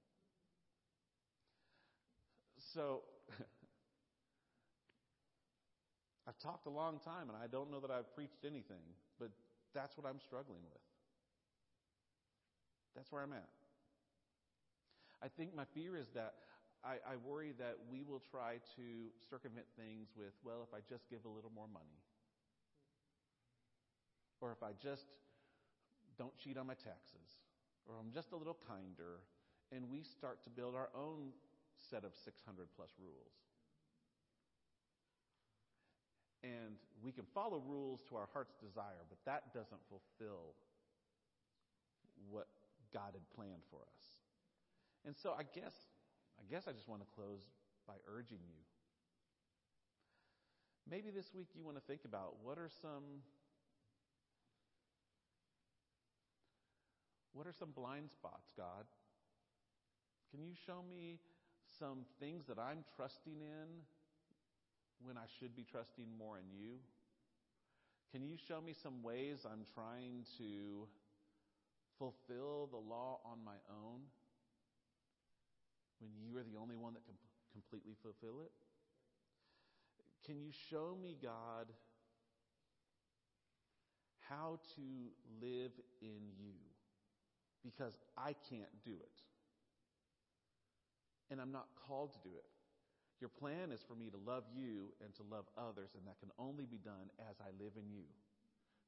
So, 2.56 3.04
I've 6.26 6.38
talked 6.40 6.64
a 6.64 6.72
long 6.72 6.98
time 7.04 7.28
and 7.28 7.36
I 7.36 7.46
don't 7.46 7.70
know 7.70 7.78
that 7.80 7.90
I've 7.90 8.08
preached 8.16 8.48
anything, 8.48 8.80
but 9.20 9.28
that's 9.74 9.98
what 9.98 10.08
I'm 10.08 10.18
struggling 10.18 10.64
with. 10.64 10.80
That's 12.96 13.12
where 13.12 13.20
I'm 13.20 13.34
at. 13.34 13.52
I 15.20 15.28
think 15.28 15.54
my 15.54 15.68
fear 15.76 15.94
is 15.94 16.08
that 16.14 16.32
I, 16.80 16.96
I 17.04 17.20
worry 17.20 17.52
that 17.58 17.76
we 17.92 18.00
will 18.02 18.22
try 18.30 18.64
to 18.80 18.86
circumvent 19.28 19.66
things 19.76 20.08
with, 20.16 20.32
well, 20.40 20.64
if 20.64 20.72
I 20.72 20.80
just 20.88 21.04
give 21.10 21.26
a 21.26 21.28
little 21.28 21.52
more 21.54 21.68
money, 21.68 22.00
or 24.40 24.52
if 24.52 24.62
I 24.62 24.73
just 24.82 25.06
don't 26.16 26.36
cheat 26.39 26.56
on 26.56 26.66
my 26.66 26.74
taxes, 26.74 27.39
or 27.86 27.94
I'm 27.98 28.12
just 28.12 28.32
a 28.32 28.36
little 28.36 28.56
kinder, 28.66 29.23
and 29.73 29.89
we 29.90 30.02
start 30.02 30.43
to 30.44 30.51
build 30.51 30.74
our 30.74 30.90
own 30.94 31.31
set 31.90 32.05
of 32.05 32.12
600 32.24 32.66
plus 32.77 32.90
rules. 32.98 33.35
And 36.43 36.78
we 37.02 37.12
can 37.12 37.24
follow 37.35 37.62
rules 37.66 38.02
to 38.09 38.16
our 38.16 38.28
heart's 38.32 38.55
desire, 38.62 39.02
but 39.09 39.19
that 39.27 39.52
doesn't 39.52 39.82
fulfill 39.89 40.55
what 42.31 42.47
God 42.93 43.12
had 43.12 43.27
planned 43.35 43.62
for 43.70 43.82
us. 43.82 44.05
And 45.05 45.16
so 45.16 45.35
I 45.36 45.43
guess 45.43 45.74
I 46.39 46.44
guess 46.47 46.69
I 46.69 46.73
just 46.73 46.89
want 46.89 47.02
to 47.02 47.09
close 47.15 47.43
by 47.86 47.94
urging 48.06 48.39
you. 48.47 48.62
Maybe 50.89 51.10
this 51.10 51.35
week 51.35 51.48
you 51.55 51.65
want 51.65 51.77
to 51.77 51.82
think 51.82 52.05
about 52.05 52.36
what 52.43 52.56
are 52.59 52.70
some 52.81 53.27
what 57.39 57.47
are 57.47 57.55
some 57.56 57.70
blind 57.70 58.10
spots, 58.10 58.51
God? 58.56 58.82
Can 60.32 60.43
you 60.43 60.55
show 60.66 60.82
me 60.90 61.20
some 61.78 61.98
things 62.19 62.43
that 62.48 62.59
I'm 62.59 62.82
trusting 62.97 63.39
in 63.39 63.69
when 65.06 65.16
I 65.16 65.31
should 65.39 65.55
be 65.55 65.62
trusting 65.62 66.06
more 66.19 66.39
in 66.39 66.51
you? 66.51 66.82
Can 68.10 68.27
you 68.27 68.35
show 68.48 68.60
me 68.60 68.74
some 68.82 69.05
ways 69.05 69.47
I'm 69.47 69.62
trying 69.73 70.27
to 70.39 70.89
fulfill 71.97 72.66
the 72.73 72.82
law 72.82 73.20
on 73.24 73.39
my 73.44 73.62
own 73.70 74.01
when 76.01 76.10
you 76.19 76.36
are 76.39 76.43
the 76.43 76.59
only 76.60 76.74
one 76.74 76.94
that 76.94 77.06
can 77.06 77.15
completely 77.52 77.94
fulfill 78.02 78.43
it? 78.43 78.51
Can 80.27 80.40
you 80.40 80.51
show 80.70 80.98
me, 81.01 81.16
God, 81.23 81.69
how 84.28 84.59
to 84.74 84.82
live 85.40 85.70
in 86.02 86.35
you? 86.43 86.68
Because 87.64 87.97
I 88.16 88.35
can't 88.48 88.72
do 88.85 88.93
it. 88.93 89.18
And 91.30 91.40
I'm 91.40 91.52
not 91.52 91.68
called 91.86 92.12
to 92.12 92.18
do 92.24 92.35
it. 92.36 92.48
Your 93.20 93.30
plan 93.30 93.72
is 93.72 93.82
for 93.82 93.94
me 93.94 94.10
to 94.10 94.16
love 94.16 94.44
you 94.55 94.94
and 95.02 95.12
to 95.16 95.26
love 95.26 95.44
others, 95.59 95.90
and 95.98 96.06
that 96.06 96.20
can 96.20 96.30
only 96.39 96.64
be 96.64 96.78
done 96.78 97.10
as 97.28 97.36
I 97.43 97.51
live 97.59 97.74
in 97.74 97.90
you 97.90 98.06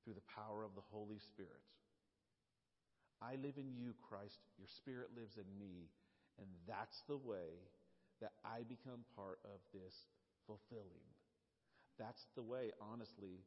through 0.04 0.14
the 0.14 0.30
power 0.32 0.62
of 0.64 0.74
the 0.74 0.86
Holy 0.90 1.18
Spirit. 1.18 1.66
I 3.20 3.36
live 3.36 3.58
in 3.58 3.74
you, 3.76 3.92
Christ. 4.08 4.40
Your 4.56 4.70
Spirit 4.70 5.10
lives 5.14 5.36
in 5.36 5.48
me. 5.58 5.90
And 6.38 6.48
that's 6.66 7.02
the 7.04 7.18
way 7.20 7.60
that 8.22 8.32
I 8.44 8.64
become 8.64 9.04
part 9.16 9.40
of 9.44 9.60
this 9.74 9.92
fulfilling. 10.46 11.04
That's 11.98 12.24
the 12.34 12.42
way, 12.42 12.72
honestly, 12.80 13.44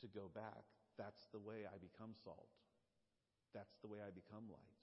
to 0.00 0.08
go 0.08 0.26
back. 0.34 0.66
That's 0.98 1.22
the 1.30 1.38
way 1.38 1.68
I 1.70 1.78
become 1.78 2.18
salt. 2.24 2.50
That's 3.56 3.80
the 3.80 3.88
way 3.88 4.04
I 4.04 4.12
become 4.12 4.44
light. 4.52 4.76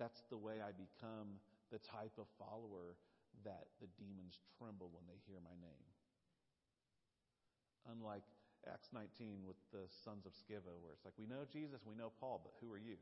That's 0.00 0.24
the 0.32 0.40
way 0.40 0.64
I 0.64 0.72
become 0.72 1.36
the 1.68 1.84
type 1.84 2.16
of 2.16 2.24
follower 2.40 2.96
that 3.44 3.68
the 3.84 3.92
demons 4.00 4.40
tremble 4.56 4.88
when 4.88 5.04
they 5.04 5.20
hear 5.28 5.36
my 5.44 5.52
name. 5.60 5.84
Unlike 7.92 8.24
Acts 8.64 8.88
19 8.96 9.44
with 9.44 9.60
the 9.68 9.84
sons 10.04 10.24
of 10.24 10.32
Sceva, 10.32 10.72
where 10.80 10.96
it's 10.96 11.04
like, 11.04 11.16
we 11.20 11.28
know 11.28 11.44
Jesus, 11.44 11.84
we 11.84 11.92
know 11.92 12.12
Paul, 12.16 12.40
but 12.40 12.56
who 12.64 12.72
are 12.72 12.80
you? 12.80 12.96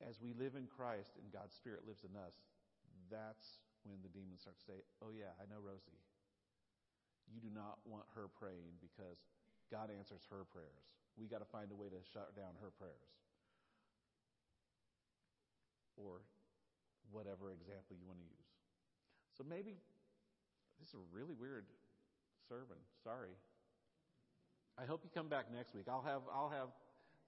As 0.00 0.16
we 0.16 0.32
live 0.32 0.56
in 0.56 0.64
Christ 0.64 1.20
and 1.20 1.28
God's 1.28 1.52
Spirit 1.52 1.84
lives 1.84 2.08
in 2.08 2.16
us, 2.16 2.32
that's 3.12 3.60
when 3.84 4.00
the 4.00 4.12
demons 4.12 4.48
start 4.48 4.56
to 4.56 4.64
say, 4.64 4.80
Oh, 5.04 5.12
yeah, 5.12 5.36
I 5.36 5.44
know 5.48 5.60
Rosie. 5.60 6.00
You 7.28 7.44
do 7.44 7.52
not 7.52 7.84
want 7.84 8.08
her 8.16 8.32
praying 8.32 8.80
because 8.80 9.20
God 9.70 9.90
answers 9.94 10.26
her 10.30 10.44
prayers. 10.50 10.84
We 11.16 11.26
got 11.26 11.40
to 11.40 11.48
find 11.48 11.70
a 11.70 11.78
way 11.78 11.88
to 11.88 12.00
shut 12.12 12.34
down 12.34 12.58
her 12.60 12.70
prayers. 12.74 13.14
Or 15.96 16.22
whatever 17.10 17.50
example 17.50 17.94
you 17.94 18.06
want 18.06 18.18
to 18.18 18.26
use. 18.26 18.50
So 19.36 19.46
maybe 19.46 19.78
this 20.78 20.88
is 20.88 20.94
a 20.94 21.06
really 21.14 21.34
weird 21.34 21.66
sermon. 22.48 22.78
Sorry. 23.04 23.34
I 24.80 24.86
hope 24.86 25.02
you 25.04 25.10
come 25.12 25.28
back 25.28 25.52
next 25.52 25.74
week. 25.74 25.86
I'll 25.90 26.02
have 26.02 26.22
I'll 26.32 26.48
have 26.50 26.72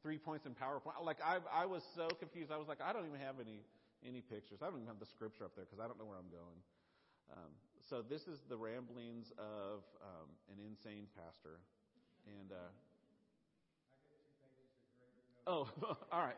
three 0.03 0.19
points 0.19 0.47
in 0.47 0.55
PowerPoint. 0.55 1.05
Like 1.05 1.19
I 1.21 1.39
I 1.53 1.67
was 1.67 1.83
so 1.95 2.09
confused. 2.09 2.51
I 2.51 2.57
was 2.57 2.69
like, 2.69 2.81
I 2.81 2.93
don't 2.93 3.07
even 3.07 3.21
have 3.21 3.37
any 3.39 3.61
any 4.07 4.21
pictures. 4.21 4.63
I 4.63 4.67
don't 4.67 4.83
even 4.83 4.89
have 4.89 4.99
the 4.99 5.07
scripture 5.07 5.45
up 5.45 5.55
there 5.55 5.65
because 5.65 5.83
I 5.83 5.87
don't 5.87 5.99
know 5.99 6.07
where 6.07 6.19
I'm 6.19 6.33
going. 6.33 6.59
Um, 7.31 7.53
so 7.89 8.03
this 8.03 8.27
is 8.27 8.43
the 8.49 8.57
ramblings 8.57 9.33
of 9.39 9.85
um, 10.03 10.29
an 10.51 10.59
insane 10.59 11.07
pastor, 11.15 11.63
and. 12.27 12.53
Uh, 12.53 12.57
Oh, 15.47 15.69
all 16.13 16.21
right. 16.21 16.37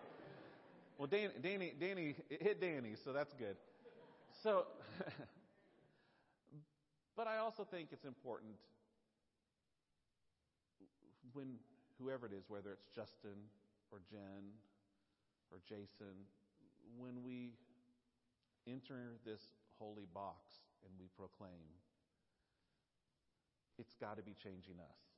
Well, 0.98 1.08
Danny, 1.08 1.32
Danny, 1.42 1.72
Danny, 1.78 2.14
it 2.30 2.42
hit 2.42 2.60
Danny, 2.60 2.94
so 3.02 3.12
that's 3.12 3.34
good. 3.34 3.56
So, 4.42 4.66
but 7.16 7.26
I 7.26 7.38
also 7.38 7.64
think 7.64 7.88
it's 7.92 8.04
important 8.04 8.52
when 11.32 11.56
whoever 12.00 12.26
it 12.26 12.32
is, 12.32 12.44
whether 12.48 12.72
it's 12.72 12.86
Justin 12.94 13.36
or 13.90 13.98
Jen 14.10 14.54
or 15.50 15.58
Jason, 15.68 16.14
when 16.98 17.22
we 17.24 17.52
enter 18.66 19.18
this 19.26 19.42
holy 19.78 20.06
box 20.14 20.38
and 20.84 20.92
we 20.98 21.06
proclaim, 21.18 21.68
it's 23.78 23.94
got 24.00 24.16
to 24.16 24.22
be 24.22 24.34
changing 24.42 24.76
us. 24.80 25.13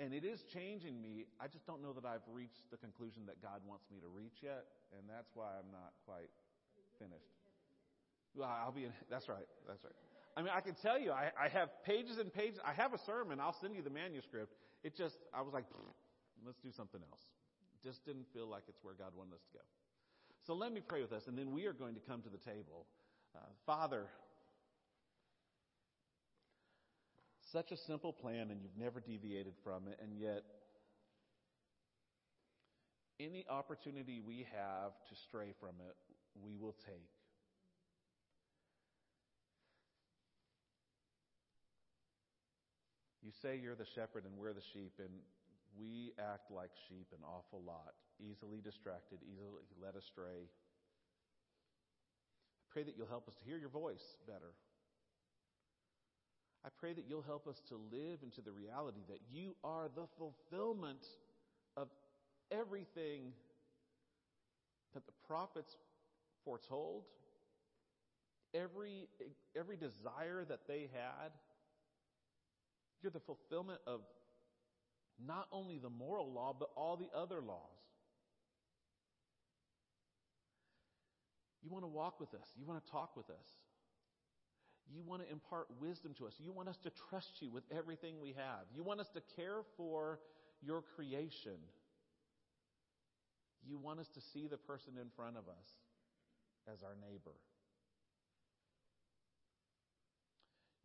And 0.00 0.14
it 0.14 0.24
is 0.24 0.44
changing 0.54 1.02
me. 1.02 1.26
I 1.40 1.48
just 1.48 1.66
don't 1.66 1.82
know 1.82 1.92
that 1.92 2.06
I've 2.06 2.22
reached 2.30 2.70
the 2.70 2.76
conclusion 2.76 3.26
that 3.26 3.42
God 3.42 3.60
wants 3.66 3.84
me 3.90 3.98
to 3.98 4.06
reach 4.06 4.38
yet, 4.42 4.62
and 4.94 5.02
that's 5.10 5.34
why 5.34 5.58
I'm 5.58 5.70
not 5.74 5.90
quite 6.06 6.30
finished. 7.02 7.34
Well, 8.36 8.46
I'll 8.46 8.70
be. 8.70 8.84
In, 8.84 8.92
that's 9.10 9.28
right. 9.28 9.48
That's 9.66 9.82
right. 9.82 9.94
I 10.36 10.42
mean, 10.42 10.52
I 10.54 10.60
can 10.60 10.74
tell 10.74 11.00
you, 11.00 11.10
I, 11.10 11.34
I 11.34 11.48
have 11.48 11.70
pages 11.82 12.18
and 12.18 12.32
pages. 12.32 12.60
I 12.64 12.72
have 12.72 12.94
a 12.94 12.98
sermon. 12.98 13.40
I'll 13.40 13.56
send 13.60 13.74
you 13.74 13.82
the 13.82 13.90
manuscript. 13.90 14.54
It 14.84 14.94
just, 14.96 15.18
I 15.34 15.42
was 15.42 15.52
like, 15.52 15.64
let's 16.46 16.60
do 16.62 16.70
something 16.70 17.00
else. 17.10 17.22
Just 17.82 18.06
didn't 18.06 18.26
feel 18.32 18.46
like 18.46 18.62
it's 18.68 18.78
where 18.82 18.94
God 18.94 19.10
wanted 19.18 19.34
us 19.34 19.42
to 19.50 19.58
go. 19.58 19.64
So 20.46 20.54
let 20.54 20.72
me 20.72 20.80
pray 20.80 21.02
with 21.02 21.12
us, 21.12 21.26
and 21.26 21.36
then 21.36 21.50
we 21.50 21.66
are 21.66 21.72
going 21.72 21.94
to 21.94 22.00
come 22.00 22.22
to 22.22 22.28
the 22.28 22.38
table. 22.38 22.86
Uh, 23.34 23.40
Father, 23.66 24.06
such 27.52 27.72
a 27.72 27.76
simple 27.76 28.12
plan, 28.12 28.50
and 28.50 28.60
you've 28.62 28.76
never 28.78 29.00
deviated 29.00 29.54
from 29.64 29.88
it, 29.88 29.98
and 30.02 30.12
yet 30.18 30.44
any 33.20 33.44
opportunity 33.48 34.20
we 34.20 34.46
have 34.54 34.92
to 35.08 35.14
stray 35.26 35.52
from 35.58 35.74
it, 35.80 35.96
we 36.44 36.56
will 36.56 36.76
take. 36.86 37.10
You 43.22 43.32
say 43.42 43.58
you're 43.60 43.74
the 43.74 43.84
shepherd 43.94 44.24
and 44.24 44.38
we're 44.38 44.52
the 44.52 44.64
sheep, 44.72 44.92
and 44.98 45.10
we 45.78 46.12
act 46.18 46.50
like 46.50 46.70
sheep 46.88 47.08
an 47.12 47.24
awful 47.24 47.62
lot, 47.66 47.94
easily 48.20 48.60
distracted, 48.62 49.18
easily 49.22 49.62
led 49.82 49.96
astray. 49.96 50.48
I 52.62 52.66
pray 52.72 52.84
that 52.84 52.96
you'll 52.96 53.08
help 53.08 53.28
us 53.28 53.34
to 53.36 53.44
hear 53.44 53.58
your 53.58 53.68
voice 53.68 54.16
better. 54.26 54.54
I 56.64 56.68
pray 56.78 56.92
that 56.92 57.04
you'll 57.08 57.22
help 57.22 57.46
us 57.46 57.62
to 57.68 57.76
live 57.92 58.18
into 58.22 58.40
the 58.40 58.52
reality 58.52 59.00
that 59.08 59.20
you 59.30 59.54
are 59.62 59.88
the 59.94 60.06
fulfillment 60.18 61.06
of 61.76 61.88
everything 62.50 63.32
that 64.94 65.06
the 65.06 65.12
prophets 65.26 65.76
foretold, 66.44 67.04
every, 68.54 69.08
every 69.56 69.76
desire 69.76 70.44
that 70.48 70.60
they 70.66 70.88
had. 70.92 71.30
You're 73.02 73.12
the 73.12 73.20
fulfillment 73.20 73.80
of 73.86 74.00
not 75.24 75.46
only 75.52 75.78
the 75.78 75.90
moral 75.90 76.32
law, 76.32 76.54
but 76.58 76.70
all 76.76 76.96
the 76.96 77.08
other 77.16 77.40
laws. 77.40 77.78
You 81.62 81.70
want 81.70 81.84
to 81.84 81.88
walk 81.88 82.18
with 82.20 82.34
us. 82.34 82.48
You 82.56 82.66
want 82.66 82.84
to 82.84 82.90
talk 82.90 83.16
with 83.16 83.28
us. 83.30 83.46
You 84.92 85.02
want 85.04 85.22
to 85.22 85.30
impart 85.30 85.66
wisdom 85.80 86.14
to 86.18 86.26
us. 86.26 86.34
You 86.38 86.52
want 86.52 86.68
us 86.68 86.78
to 86.84 86.90
trust 87.10 87.40
you 87.40 87.50
with 87.50 87.64
everything 87.70 88.20
we 88.20 88.34
have. 88.36 88.64
You 88.74 88.82
want 88.82 89.00
us 89.00 89.08
to 89.14 89.22
care 89.36 89.60
for 89.76 90.18
your 90.62 90.82
creation. 90.96 91.60
You 93.66 93.78
want 93.78 94.00
us 94.00 94.08
to 94.14 94.20
see 94.32 94.46
the 94.46 94.56
person 94.56 94.94
in 95.00 95.08
front 95.14 95.36
of 95.36 95.48
us 95.48 95.68
as 96.72 96.82
our 96.82 96.96
neighbor. 97.00 97.36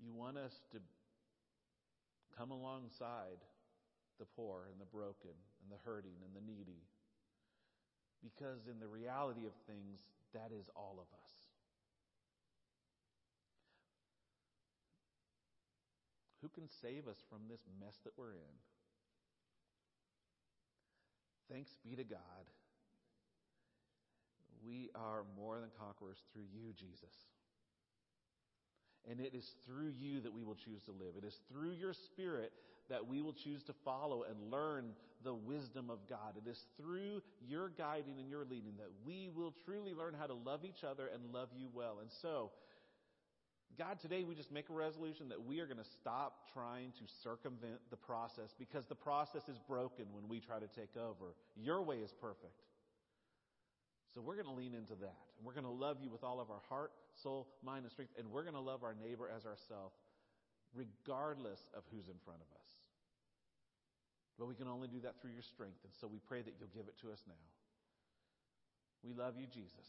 You 0.04 0.12
want 0.14 0.38
us 0.38 0.54
to 0.74 0.80
come 2.38 2.52
alongside 2.52 3.40
the 4.20 4.26
poor 4.36 4.68
and 4.72 4.82
the 4.82 4.92
broken 4.92 5.32
and 5.64 5.72
the 5.72 5.80
hurting 5.86 6.20
and 6.26 6.36
the 6.36 6.46
needy. 6.46 6.84
Because 8.22 8.68
in 8.68 8.80
the 8.80 8.88
reality 8.88 9.46
of 9.46 9.54
things, 9.68 10.00
that 10.34 10.52
is 10.52 10.70
all 10.76 11.00
of 11.00 11.08
us. 11.24 11.43
Who 16.44 16.50
can 16.50 16.68
save 16.82 17.08
us 17.08 17.18
from 17.30 17.40
this 17.50 17.62
mess 17.80 17.96
that 18.04 18.12
we're 18.18 18.34
in? 18.34 18.56
Thanks 21.50 21.72
be 21.84 21.96
to 21.96 22.04
God. 22.04 22.46
We 24.66 24.90
are 24.94 25.24
more 25.38 25.60
than 25.60 25.70
conquerors 25.80 26.20
through 26.34 26.52
you, 26.54 26.74
Jesus. 26.74 27.16
And 29.10 29.20
it 29.20 29.34
is 29.34 29.50
through 29.66 29.92
you 29.98 30.22
that 30.22 30.34
we 30.34 30.44
will 30.44 30.56
choose 30.56 30.82
to 30.84 30.92
live. 30.92 31.16
It 31.18 31.26
is 31.26 31.40
through 31.50 31.72
your 31.72 31.94
Spirit 31.94 32.52
that 32.90 33.08
we 33.08 33.22
will 33.22 33.34
choose 33.34 33.64
to 33.64 33.74
follow 33.86 34.24
and 34.24 34.52
learn 34.52 34.92
the 35.24 35.34
wisdom 35.34 35.90
of 35.90 36.00
God. 36.10 36.36
It 36.38 36.50
is 36.50 36.60
through 36.78 37.22
your 37.48 37.70
guiding 37.70 38.20
and 38.20 38.30
your 38.30 38.44
leading 38.44 38.76
that 38.78 38.92
we 39.06 39.30
will 39.34 39.54
truly 39.66 39.94
learn 39.94 40.14
how 40.18 40.28
to 40.28 40.34
love 40.34 40.66
each 40.66 40.84
other 40.84 41.08
and 41.14 41.34
love 41.34 41.50
you 41.56 41.68
well. 41.74 42.00
And 42.02 42.10
so, 42.22 42.52
God, 43.78 44.00
today 44.00 44.24
we 44.24 44.36
just 44.36 44.52
make 44.52 44.70
a 44.70 44.74
resolution 44.74 45.30
that 45.30 45.46
we 45.46 45.60
are 45.60 45.66
going 45.66 45.82
to 45.82 45.90
stop 46.02 46.48
trying 46.54 46.92
to 46.92 47.06
circumvent 47.24 47.80
the 47.90 47.98
process 47.98 48.54
because 48.60 48.86
the 48.86 48.96
process 48.96 49.50
is 49.50 49.58
broken 49.68 50.06
when 50.12 50.28
we 50.30 50.40
try 50.40 50.60
to 50.60 50.68
take 50.68 50.96
over. 50.96 51.34
Your 51.56 51.82
way 51.82 51.98
is 51.98 52.14
perfect. 52.22 52.62
So 54.14 54.22
we're 54.22 54.36
going 54.36 54.48
to 54.48 54.54
lean 54.54 54.76
into 54.76 54.94
that. 55.02 55.18
And 55.38 55.46
we're 55.46 55.58
going 55.58 55.66
to 55.66 55.74
love 55.74 55.98
you 56.02 56.12
with 56.12 56.24
all 56.24 56.40
of 56.40 56.52
our 56.52 56.62
heart, 56.70 56.92
soul, 57.22 57.48
mind, 57.66 57.84
and 57.84 57.92
strength. 57.92 58.14
And 58.20 58.30
we're 58.30 58.44
going 58.44 58.54
to 58.54 58.62
love 58.62 58.84
our 58.84 58.94
neighbor 58.94 59.26
as 59.26 59.46
ourselves, 59.46 59.98
regardless 60.76 61.60
of 61.74 61.82
who's 61.90 62.08
in 62.08 62.22
front 62.24 62.42
of 62.42 62.50
us. 62.54 62.70
But 64.38 64.48
we 64.48 64.54
can 64.54 64.68
only 64.68 64.88
do 64.88 65.00
that 65.02 65.20
through 65.20 65.32
your 65.32 65.42
strength. 65.42 65.82
And 65.84 65.94
so 66.00 66.08
we 66.08 66.20
pray 66.20 66.42
that 66.42 66.54
you'll 66.60 66.74
give 66.74 66.86
it 66.88 66.98
to 67.02 67.12
us 67.12 67.22
now. 67.28 67.42
We 69.04 69.14
love 69.14 69.34
you, 69.38 69.48
Jesus. 69.48 69.88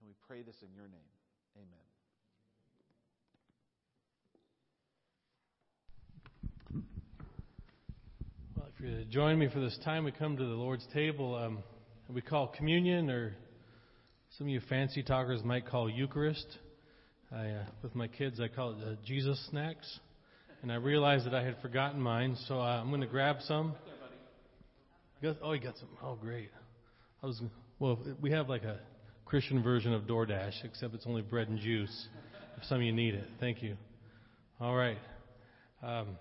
And 0.00 0.08
we 0.08 0.14
pray 0.28 0.42
this 0.42 0.60
in 0.60 0.68
your 0.76 0.88
name. 0.88 1.12
Amen. 1.56 1.86
Well, 8.54 8.65
if 8.78 8.84
you 8.84 9.04
join 9.06 9.38
me 9.38 9.48
for 9.48 9.58
this 9.58 9.78
time, 9.84 10.04
we 10.04 10.12
come 10.12 10.36
to 10.36 10.44
the 10.44 10.50
Lord's 10.50 10.86
table. 10.92 11.34
Um, 11.34 11.58
we 12.12 12.20
call 12.20 12.48
communion, 12.48 13.08
or 13.08 13.34
some 14.36 14.48
of 14.48 14.50
you 14.50 14.60
fancy 14.68 15.02
talkers 15.02 15.42
might 15.42 15.66
call 15.66 15.88
Eucharist. 15.88 16.46
I, 17.32 17.46
uh, 17.48 17.64
with 17.82 17.94
my 17.94 18.06
kids, 18.06 18.38
I 18.38 18.48
call 18.48 18.72
it 18.72 18.76
uh, 18.86 18.94
Jesus 19.06 19.42
snacks. 19.50 20.00
And 20.60 20.70
I 20.70 20.74
realized 20.74 21.24
that 21.24 21.34
I 21.34 21.42
had 21.42 21.56
forgotten 21.62 22.00
mine, 22.00 22.36
so 22.48 22.60
uh, 22.60 22.80
I'm 22.80 22.88
going 22.88 23.00
to 23.00 23.06
grab 23.06 23.36
some. 23.46 23.74
Got, 25.22 25.36
oh, 25.42 25.52
you 25.52 25.60
got 25.60 25.78
some. 25.78 25.88
Oh, 26.02 26.14
great. 26.14 26.50
I 27.22 27.26
was 27.26 27.40
well. 27.78 27.98
We 28.20 28.30
have 28.32 28.50
like 28.50 28.64
a 28.64 28.78
Christian 29.24 29.62
version 29.62 29.94
of 29.94 30.02
DoorDash, 30.02 30.64
except 30.64 30.92
it's 30.94 31.06
only 31.06 31.22
bread 31.22 31.48
and 31.48 31.58
juice. 31.58 32.08
If 32.58 32.64
some 32.64 32.78
of 32.78 32.82
you 32.82 32.92
need 32.92 33.14
it, 33.14 33.26
thank 33.40 33.62
you. 33.62 33.76
All 34.60 34.74
right. 34.74 34.98
Um, 35.82 36.18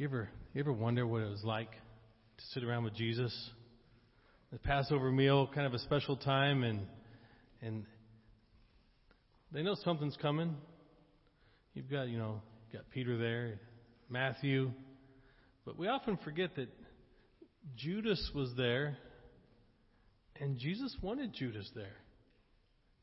you 0.00 0.06
ever 0.06 0.30
you 0.54 0.60
ever 0.60 0.72
wonder 0.72 1.06
what 1.06 1.20
it 1.20 1.28
was 1.28 1.44
like 1.44 1.72
to 1.72 2.44
sit 2.54 2.64
around 2.64 2.84
with 2.84 2.94
Jesus? 2.94 3.36
The 4.50 4.58
Passover 4.58 5.12
meal, 5.12 5.46
kind 5.54 5.66
of 5.66 5.74
a 5.74 5.78
special 5.78 6.16
time, 6.16 6.64
and 6.64 6.80
and 7.60 7.84
they 9.52 9.62
know 9.62 9.76
something's 9.84 10.16
coming. 10.16 10.56
You've 11.74 11.90
got, 11.90 12.08
you 12.08 12.16
know, 12.16 12.40
got 12.72 12.88
Peter 12.88 13.18
there, 13.18 13.60
Matthew, 14.08 14.70
but 15.66 15.78
we 15.78 15.86
often 15.86 16.16
forget 16.24 16.56
that 16.56 16.68
Judas 17.76 18.30
was 18.34 18.54
there, 18.56 18.96
and 20.40 20.56
Jesus 20.56 20.96
wanted 21.02 21.34
Judas 21.34 21.70
there. 21.74 21.96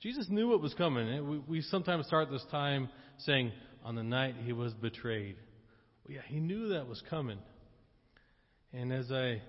Jesus 0.01 0.25
knew 0.29 0.49
what 0.49 0.63
was 0.63 0.73
coming. 0.73 1.29
We, 1.29 1.37
we 1.37 1.61
sometimes 1.61 2.07
start 2.07 2.31
this 2.31 2.45
time 2.49 2.89
saying, 3.19 3.51
on 3.85 3.93
the 3.93 4.03
night 4.03 4.33
he 4.43 4.51
was 4.51 4.73
betrayed. 4.73 5.35
Yeah, 6.07 6.21
he 6.27 6.39
knew 6.39 6.69
that 6.69 6.87
was 6.87 7.03
coming. 7.09 7.39
And 8.71 8.93
as 8.93 9.11
I, 9.11 9.41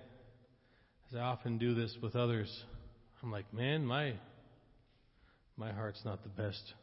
as 1.09 1.15
I 1.15 1.19
often 1.19 1.57
do 1.57 1.73
this 1.73 1.95
with 2.01 2.17
others, 2.17 2.49
I'm 3.23 3.31
like, 3.31 3.53
man, 3.53 3.85
my, 3.85 4.13
my 5.55 5.71
heart's 5.71 6.01
not 6.03 6.21
the 6.23 6.29
best. 6.29 6.73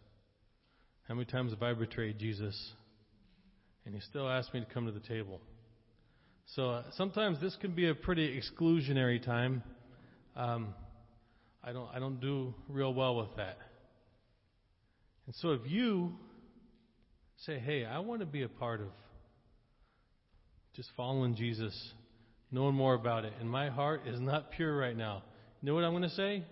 How 1.08 1.14
many 1.14 1.26
times 1.26 1.52
have 1.52 1.62
I 1.62 1.74
betrayed 1.74 2.18
Jesus? 2.18 2.72
And 3.84 3.94
he 3.94 4.00
still 4.00 4.28
asked 4.28 4.54
me 4.54 4.60
to 4.60 4.66
come 4.66 4.86
to 4.86 4.92
the 4.92 5.00
table. 5.00 5.40
So 6.54 6.70
uh, 6.70 6.82
sometimes 6.96 7.38
this 7.40 7.54
can 7.60 7.74
be 7.74 7.88
a 7.88 7.94
pretty 7.94 8.40
exclusionary 8.40 9.22
time. 9.22 9.62
Um, 10.34 10.74
I 11.62 11.72
don't 11.72 11.88
I 11.92 11.98
don't 11.98 12.20
do 12.20 12.54
real 12.68 12.94
well 12.94 13.16
with 13.16 13.36
that. 13.36 13.58
And 15.26 15.34
so 15.36 15.50
if 15.50 15.62
you 15.66 16.12
say, 17.38 17.58
"Hey, 17.58 17.84
I 17.84 17.98
want 17.98 18.20
to 18.20 18.26
be 18.26 18.42
a 18.42 18.48
part 18.48 18.80
of 18.80 18.88
just 20.76 20.90
following 20.96 21.34
Jesus, 21.34 21.74
knowing 22.50 22.74
more 22.74 22.94
about 22.94 23.24
it, 23.24 23.32
and 23.40 23.50
my 23.50 23.70
heart 23.70 24.02
is 24.06 24.20
not 24.20 24.50
pure 24.52 24.76
right 24.76 24.96
now," 24.96 25.22
you 25.60 25.66
know 25.66 25.74
what 25.74 25.84
I'm 25.84 25.92
going 25.92 26.02
to 26.02 26.10
say? 26.10 26.44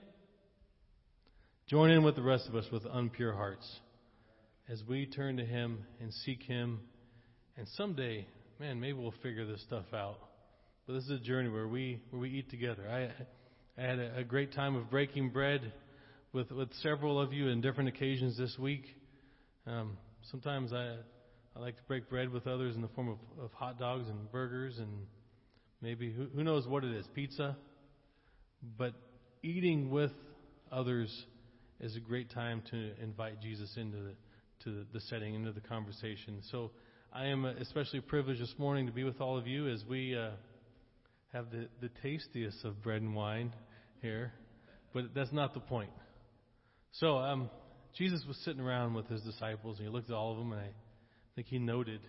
Join 1.68 1.90
in 1.90 2.02
with 2.02 2.16
the 2.16 2.22
rest 2.22 2.48
of 2.48 2.54
us 2.54 2.66
with 2.72 2.84
unpure 2.84 3.34
hearts 3.34 3.80
as 4.68 4.82
we 4.88 5.06
turn 5.06 5.36
to 5.36 5.44
Him 5.44 5.84
and 6.00 6.12
seek 6.12 6.42
Him. 6.42 6.80
And 7.56 7.66
someday, 7.76 8.26
man, 8.58 8.80
maybe 8.80 8.98
we'll 8.98 9.14
figure 9.22 9.46
this 9.46 9.62
stuff 9.62 9.86
out. 9.94 10.18
But 10.86 10.94
this 10.94 11.04
is 11.04 11.10
a 11.10 11.18
journey 11.18 11.48
where 11.48 11.68
we 11.68 12.02
where 12.10 12.20
we 12.20 12.30
eat 12.30 12.50
together. 12.50 12.84
I 12.88 13.80
I 13.80 13.86
had 13.86 13.98
a, 13.98 14.18
a 14.18 14.24
great 14.24 14.52
time 14.52 14.76
of 14.76 14.90
breaking 14.90 15.30
bread 15.30 15.72
with 16.32 16.50
with 16.50 16.72
several 16.82 17.20
of 17.20 17.32
you 17.32 17.48
in 17.48 17.60
different 17.60 17.88
occasions 17.88 18.36
this 18.36 18.56
week. 18.58 18.84
Um, 19.66 19.96
sometimes 20.30 20.72
I 20.72 20.96
I 21.56 21.60
like 21.60 21.76
to 21.76 21.82
break 21.84 22.08
bread 22.08 22.30
with 22.30 22.46
others 22.46 22.74
in 22.74 22.82
the 22.82 22.88
form 22.88 23.08
of, 23.08 23.18
of 23.42 23.52
hot 23.52 23.78
dogs 23.78 24.08
and 24.08 24.30
burgers 24.32 24.78
and 24.78 24.90
maybe 25.80 26.12
who, 26.12 26.26
who 26.34 26.42
knows 26.42 26.66
what 26.66 26.84
it 26.84 26.92
is, 26.92 27.06
pizza. 27.14 27.56
But 28.76 28.94
eating 29.42 29.90
with 29.90 30.12
others 30.72 31.10
is 31.80 31.96
a 31.96 32.00
great 32.00 32.30
time 32.30 32.62
to 32.70 32.90
invite 33.02 33.40
Jesus 33.40 33.76
into 33.76 33.98
the 33.98 34.14
to 34.64 34.84
the 34.92 35.00
setting, 35.00 35.34
into 35.34 35.52
the 35.52 35.60
conversation. 35.60 36.40
So 36.50 36.70
I 37.12 37.26
am 37.26 37.44
especially 37.44 38.00
privileged 38.00 38.40
this 38.40 38.54
morning 38.58 38.86
to 38.86 38.92
be 38.92 39.04
with 39.04 39.20
all 39.20 39.36
of 39.36 39.46
you 39.46 39.68
as 39.68 39.84
we 39.88 40.16
uh, 40.16 40.30
have 41.32 41.50
the, 41.50 41.68
the 41.80 41.90
tastiest 42.02 42.64
of 42.64 42.82
bread 42.82 43.02
and 43.02 43.14
wine 43.14 43.52
here, 44.00 44.32
but 44.92 45.14
that's 45.14 45.32
not 45.32 45.52
the 45.54 45.60
point. 45.60 45.90
So 46.92 47.18
um, 47.18 47.50
Jesus 47.96 48.24
was 48.26 48.36
sitting 48.44 48.60
around 48.60 48.94
with 48.94 49.06
his 49.08 49.20
disciples, 49.22 49.78
and 49.78 49.86
he 49.86 49.92
looked 49.92 50.10
at 50.10 50.16
all 50.16 50.32
of 50.32 50.38
them, 50.38 50.52
and 50.52 50.60
I 50.62 50.68
think 51.34 51.48
he 51.48 51.58
noted 51.58 52.00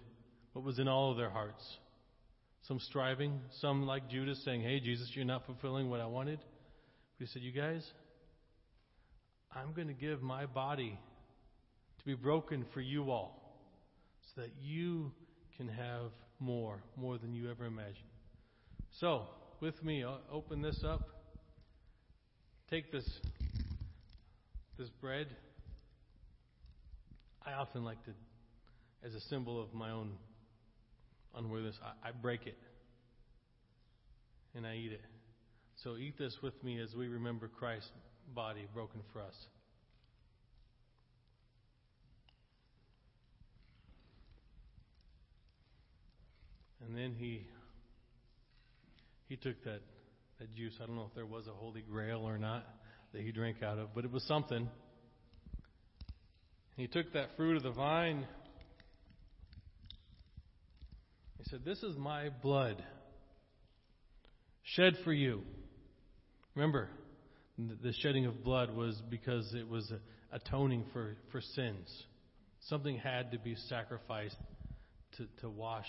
what 0.53 0.64
was 0.64 0.80
in 0.80 0.88
all 0.88 1.11
of 1.11 1.18
their 1.18 1.30
hearts. 1.30 1.64
Some 2.64 2.80
striving, 2.80 3.39
some 3.61 3.85
like 3.85 4.10
Judas 4.10 4.43
saying, 4.43 4.61
Hey, 4.61 4.80
Jesus, 4.80 5.11
you're 5.14 5.26
not 5.26 5.45
fulfilling 5.45 5.89
what 5.89 5.99
I 5.99 6.06
wanted. 6.06 6.39
But 6.39 7.27
he 7.27 7.31
said, 7.31 7.41
You 7.41 7.52
guys, 7.52 7.85
I'm 9.52 9.73
going 9.73 9.88
to 9.88 9.93
give 9.93 10.22
my 10.22 10.45
body 10.45 10.99
to 11.99 12.06
be 12.06 12.15
broken 12.15 12.65
for 12.73 12.81
you 12.81 13.11
all 13.11 13.60
so 14.34 14.41
that 14.41 14.52
you 14.61 15.11
can 15.57 15.68
have 15.68 16.11
more, 16.39 16.84
more 16.95 17.18
than 17.18 17.34
you 17.34 17.49
ever 17.49 17.65
imagined. 17.65 18.10
So, 18.99 19.27
with 19.61 19.81
me, 19.84 20.03
I'll 20.03 20.22
open 20.31 20.61
this 20.61 20.84
up. 20.84 21.07
Take 22.69 22.91
this 22.91 23.07
this 24.77 24.89
bread. 25.02 25.27
I 27.45 27.53
often 27.53 27.84
like 27.84 28.03
to, 28.06 28.11
as 29.03 29.13
a 29.13 29.22
symbol 29.22 29.61
of 29.61 29.73
my 29.73 29.91
own 29.91 30.11
unworthiness, 31.35 31.76
I, 31.84 32.09
I 32.09 32.11
break 32.11 32.45
it 32.45 32.57
and 34.55 34.65
I 34.65 34.76
eat 34.76 34.91
it. 34.91 35.01
So 35.84 35.97
eat 35.97 36.17
this 36.17 36.35
with 36.41 36.61
me 36.63 36.80
as 36.80 36.93
we 36.95 37.07
remember 37.07 37.47
Christ's 37.47 37.89
body 38.34 38.67
broken 38.73 39.01
for 39.11 39.22
us. 39.22 39.35
And 46.88 46.95
then 46.97 47.15
he 47.17 47.47
he 49.27 49.35
took 49.35 49.63
that 49.63 49.81
that 50.39 50.53
juice. 50.55 50.73
I 50.81 50.85
don't 50.85 50.95
know 50.95 51.07
if 51.09 51.15
there 51.15 51.26
was 51.26 51.47
a 51.47 51.51
holy 51.51 51.81
grail 51.81 52.19
or 52.19 52.38
not 52.38 52.65
that 53.13 53.22
he 53.22 53.31
drank 53.31 53.63
out 53.63 53.77
of, 53.77 53.93
but 53.95 54.05
it 54.05 54.11
was 54.11 54.23
something. 54.23 54.69
He 56.77 56.88
took 56.88 57.13
that 57.13 57.30
fruit 57.38 57.57
of 57.57 57.63
the 57.63 57.72
vine. 57.72 58.27
He 61.38 61.44
said, 61.49 61.66
This 61.66 61.84
is 61.84 61.98
my 61.98 62.30
blood 62.41 62.84
shed 64.64 64.95
for 65.03 65.14
you. 65.14 65.41
Remember, 66.56 66.90
the 67.57 67.94
shedding 68.02 68.26
of 68.26 68.44
blood 68.44 68.74
was 68.76 69.02
because 69.10 69.53
it 69.53 69.68
was 69.68 69.91
atoning 70.32 70.86
for, 70.94 71.16
for 71.32 71.41
sins. 71.41 71.88
Something 72.62 72.98
had 72.98 73.32
to 73.32 73.40
be 73.40 73.56
sacrificed 73.70 74.38
to, 75.18 75.28
to 75.41 75.49
wash 75.49 75.88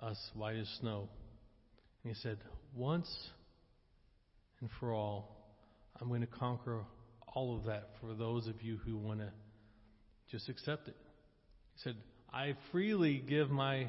us 0.00 0.18
white 0.34 0.56
as 0.56 0.68
snow. 0.80 1.08
And 2.02 2.14
he 2.14 2.20
said, 2.20 2.38
Once 2.74 3.08
and 4.60 4.68
for 4.80 4.92
all, 4.92 5.36
I'm 6.00 6.08
going 6.08 6.22
to 6.22 6.26
conquer 6.26 6.80
all 7.34 7.56
of 7.56 7.64
that 7.64 7.90
for 8.00 8.14
those 8.14 8.46
of 8.46 8.62
you 8.62 8.78
who 8.84 8.96
want 8.96 9.20
to 9.20 9.30
just 10.30 10.48
accept 10.48 10.88
it. 10.88 10.96
He 11.74 11.82
said, 11.82 11.96
I 12.34 12.56
freely 12.72 13.22
give 13.28 13.48
my 13.48 13.86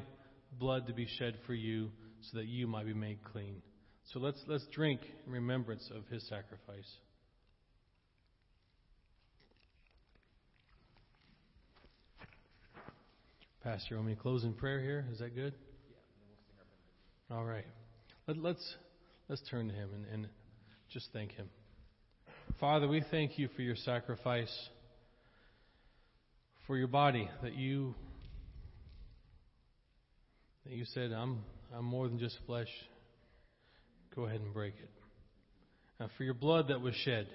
blood 0.56 0.86
to 0.86 0.92
be 0.92 1.08
shed 1.18 1.34
for 1.46 1.54
you 1.54 1.90
so 2.30 2.38
that 2.38 2.46
you 2.46 2.68
might 2.68 2.86
be 2.86 2.94
made 2.94 3.18
clean. 3.24 3.60
So 4.12 4.20
let's, 4.20 4.38
let's 4.46 4.64
drink 4.72 5.00
in 5.26 5.32
remembrance 5.32 5.90
of 5.92 6.06
his 6.06 6.22
sacrifice. 6.28 6.88
Pastor, 13.64 13.86
you 13.90 13.96
want 13.96 14.08
me 14.10 14.14
to 14.14 14.20
close 14.20 14.44
in 14.44 14.52
prayer 14.52 14.80
here? 14.80 15.08
Is 15.12 15.18
that 15.18 15.34
good? 15.34 15.52
All 17.28 17.44
right. 17.44 17.66
Let, 18.28 18.36
let's 18.36 18.76
let's 19.28 19.42
turn 19.50 19.66
to 19.66 19.74
him 19.74 19.90
and, 19.92 20.06
and 20.12 20.28
just 20.92 21.08
thank 21.12 21.32
him. 21.32 21.48
Father, 22.60 22.86
we 22.86 23.02
thank 23.10 23.40
you 23.40 23.48
for 23.56 23.62
your 23.62 23.74
sacrifice, 23.74 24.52
for 26.68 26.76
your 26.76 26.86
body 26.86 27.28
that 27.42 27.56
you 27.56 27.96
that 30.68 30.74
you 30.74 30.84
said, 30.84 31.12
I'm 31.12 31.44
I'm 31.76 31.84
more 31.84 32.08
than 32.08 32.18
just 32.18 32.36
flesh. 32.46 32.68
Go 34.14 34.24
ahead 34.24 34.40
and 34.40 34.52
break 34.52 34.74
it. 34.82 34.90
And 35.98 36.10
for 36.16 36.24
your 36.24 36.34
blood 36.34 36.68
that 36.68 36.80
was 36.80 36.94
shed, 36.94 37.26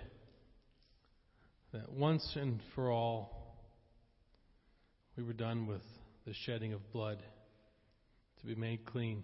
that 1.73 1.91
once 1.91 2.35
and 2.35 2.59
for 2.75 2.91
all 2.91 3.55
we 5.15 5.23
were 5.23 5.33
done 5.33 5.67
with 5.67 5.81
the 6.25 6.33
shedding 6.45 6.73
of 6.73 6.91
blood 6.91 7.19
to 8.39 8.45
be 8.45 8.55
made 8.55 8.85
clean. 8.85 9.23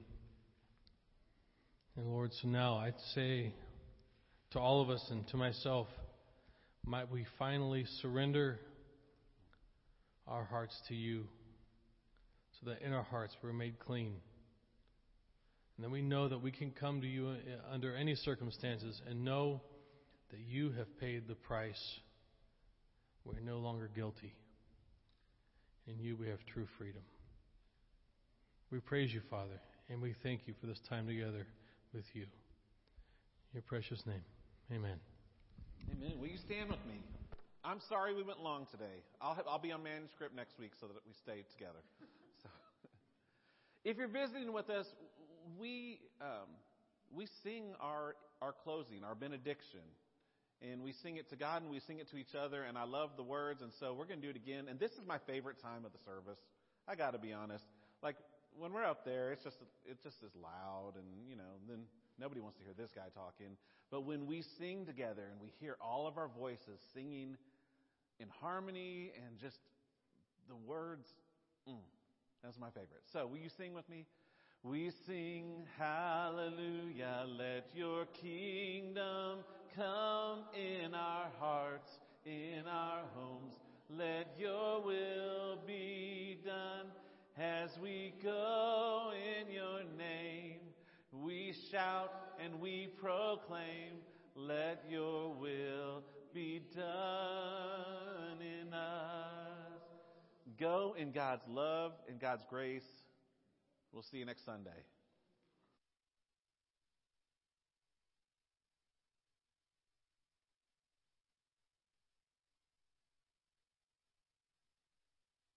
And 1.95 2.07
Lord, 2.07 2.31
so 2.41 2.47
now 2.47 2.77
I'd 2.77 2.99
say 3.15 3.53
to 4.51 4.59
all 4.59 4.81
of 4.81 4.89
us 4.89 5.05
and 5.09 5.27
to 5.29 5.37
myself, 5.37 5.87
might 6.85 7.11
we 7.11 7.25
finally 7.37 7.85
surrender 8.01 8.59
our 10.27 10.43
hearts 10.45 10.79
to 10.87 10.95
you 10.95 11.25
that 12.67 12.81
in 12.81 12.93
our 12.93 13.03
hearts 13.03 13.35
we're 13.41 13.53
made 13.53 13.79
clean. 13.79 14.13
And 15.75 15.83
then 15.83 15.91
we 15.91 16.01
know 16.01 16.27
that 16.27 16.41
we 16.41 16.51
can 16.51 16.71
come 16.71 17.01
to 17.01 17.07
you 17.07 17.27
uh, 17.27 17.73
under 17.73 17.95
any 17.95 18.15
circumstances 18.15 19.01
and 19.07 19.23
know 19.23 19.61
that 20.31 20.39
you 20.39 20.71
have 20.71 20.99
paid 20.99 21.27
the 21.27 21.35
price. 21.35 21.99
We're 23.25 23.39
no 23.39 23.57
longer 23.57 23.89
guilty. 23.93 24.33
In 25.87 25.99
you 25.99 26.15
we 26.15 26.27
have 26.27 26.39
true 26.53 26.67
freedom. 26.77 27.01
We 28.71 28.79
praise 28.79 29.13
you, 29.13 29.21
Father, 29.29 29.61
and 29.89 30.01
we 30.01 30.13
thank 30.23 30.41
you 30.47 30.53
for 30.59 30.67
this 30.67 30.79
time 30.89 31.07
together 31.07 31.47
with 31.93 32.05
you. 32.13 32.23
In 32.23 33.53
your 33.53 33.63
precious 33.63 34.05
name. 34.05 34.23
Amen. 34.71 34.99
Amen. 35.91 36.19
Will 36.19 36.27
you 36.27 36.37
stand 36.37 36.69
with 36.69 36.83
me? 36.85 36.99
I'm 37.63 37.79
sorry 37.87 38.13
we 38.13 38.23
went 38.23 38.41
long 38.41 38.67
today. 38.71 39.03
I'll, 39.21 39.35
have, 39.35 39.45
I'll 39.47 39.59
be 39.59 39.71
on 39.71 39.83
manuscript 39.83 40.35
next 40.35 40.59
week 40.59 40.71
so 40.79 40.87
that 40.87 41.03
we 41.05 41.13
stay 41.23 41.43
together. 41.51 41.79
If 43.87 43.95
you're 43.95 44.09
visiting 44.09 44.51
with 44.51 44.69
us, 44.69 44.85
we 45.57 46.01
um, 46.19 46.51
we 47.15 47.25
sing 47.41 47.71
our 47.79 48.15
our 48.41 48.51
closing, 48.51 49.05
our 49.05 49.15
benediction, 49.15 49.79
and 50.61 50.83
we 50.83 50.91
sing 50.91 51.15
it 51.15 51.29
to 51.29 51.37
God 51.37 51.61
and 51.61 51.71
we 51.71 51.79
sing 51.79 51.99
it 51.99 52.11
to 52.11 52.17
each 52.17 52.35
other. 52.35 52.63
And 52.63 52.77
I 52.77 52.83
love 52.83 53.11
the 53.15 53.23
words, 53.23 53.61
and 53.61 53.71
so 53.79 53.93
we're 53.93 54.03
going 54.03 54.19
to 54.19 54.25
do 54.27 54.29
it 54.29 54.35
again. 54.35 54.65
And 54.69 54.77
this 54.77 54.91
is 54.91 55.07
my 55.07 55.19
favorite 55.25 55.61
time 55.61 55.85
of 55.85 55.93
the 55.93 55.99
service. 56.03 56.37
I 56.85 56.95
got 56.95 57.11
to 57.11 57.17
be 57.17 57.31
honest. 57.31 57.63
Like 58.03 58.17
when 58.59 58.73
we're 58.73 58.83
up 58.83 59.05
there, 59.05 59.31
it's 59.31 59.45
just 59.45 59.55
it's 59.85 60.03
just 60.03 60.17
as 60.21 60.31
loud, 60.35 60.95
and 60.97 61.07
you 61.25 61.37
know, 61.37 61.55
then 61.69 61.79
nobody 62.19 62.41
wants 62.41 62.57
to 62.57 62.65
hear 62.65 62.73
this 62.77 62.91
guy 62.93 63.07
talking. 63.15 63.55
But 63.89 64.01
when 64.01 64.27
we 64.27 64.43
sing 64.59 64.85
together 64.85 65.23
and 65.31 65.39
we 65.39 65.53
hear 65.61 65.77
all 65.79 66.07
of 66.07 66.17
our 66.17 66.27
voices 66.37 66.77
singing 66.93 67.37
in 68.19 68.27
harmony 68.41 69.13
and 69.15 69.39
just 69.39 69.59
the 70.49 70.57
words, 70.67 71.07
mm, 71.65 71.79
that's 72.47 72.57
my 72.57 72.69
favorite. 72.69 73.03
So 73.11 73.27
will 73.27 73.39
you 73.39 73.49
sing 73.49 73.73
with 73.73 73.89
me? 73.89 74.05
We 74.63 74.89
sing 75.05 75.65
hallelujah, 75.77 77.25
let 77.37 77.69
your 77.75 78.05
kingdom 78.05 79.39
come 79.75 80.45
in 80.55 80.93
our 80.93 81.27
hearts, 81.39 81.99
in 82.25 82.63
our 82.65 83.01
homes. 83.13 83.55
Let 83.89 84.33
your 84.39 84.81
will 84.81 85.57
be 85.67 86.39
done 86.45 86.85
as 87.37 87.77
we 87.83 88.13
go 88.23 89.11
in 89.11 89.53
your 89.53 89.81
name. 89.97 90.59
We 91.11 91.53
shout 91.69 92.13
and 92.41 92.61
we 92.61 92.87
proclaim, 93.01 93.99
let 94.37 94.85
your 94.89 95.33
will 95.33 96.01
be 96.33 96.61
done 96.73 98.39
in 98.41 98.73
us. 98.73 99.36
Go 100.59 100.95
in 100.97 101.11
God's 101.11 101.47
love 101.47 101.93
and 102.09 102.19
God's 102.19 102.43
grace. 102.49 102.87
We'll 103.93 104.03
see 104.03 104.17
you 104.17 104.25
next 104.25 104.45
Sunday. 104.45 104.71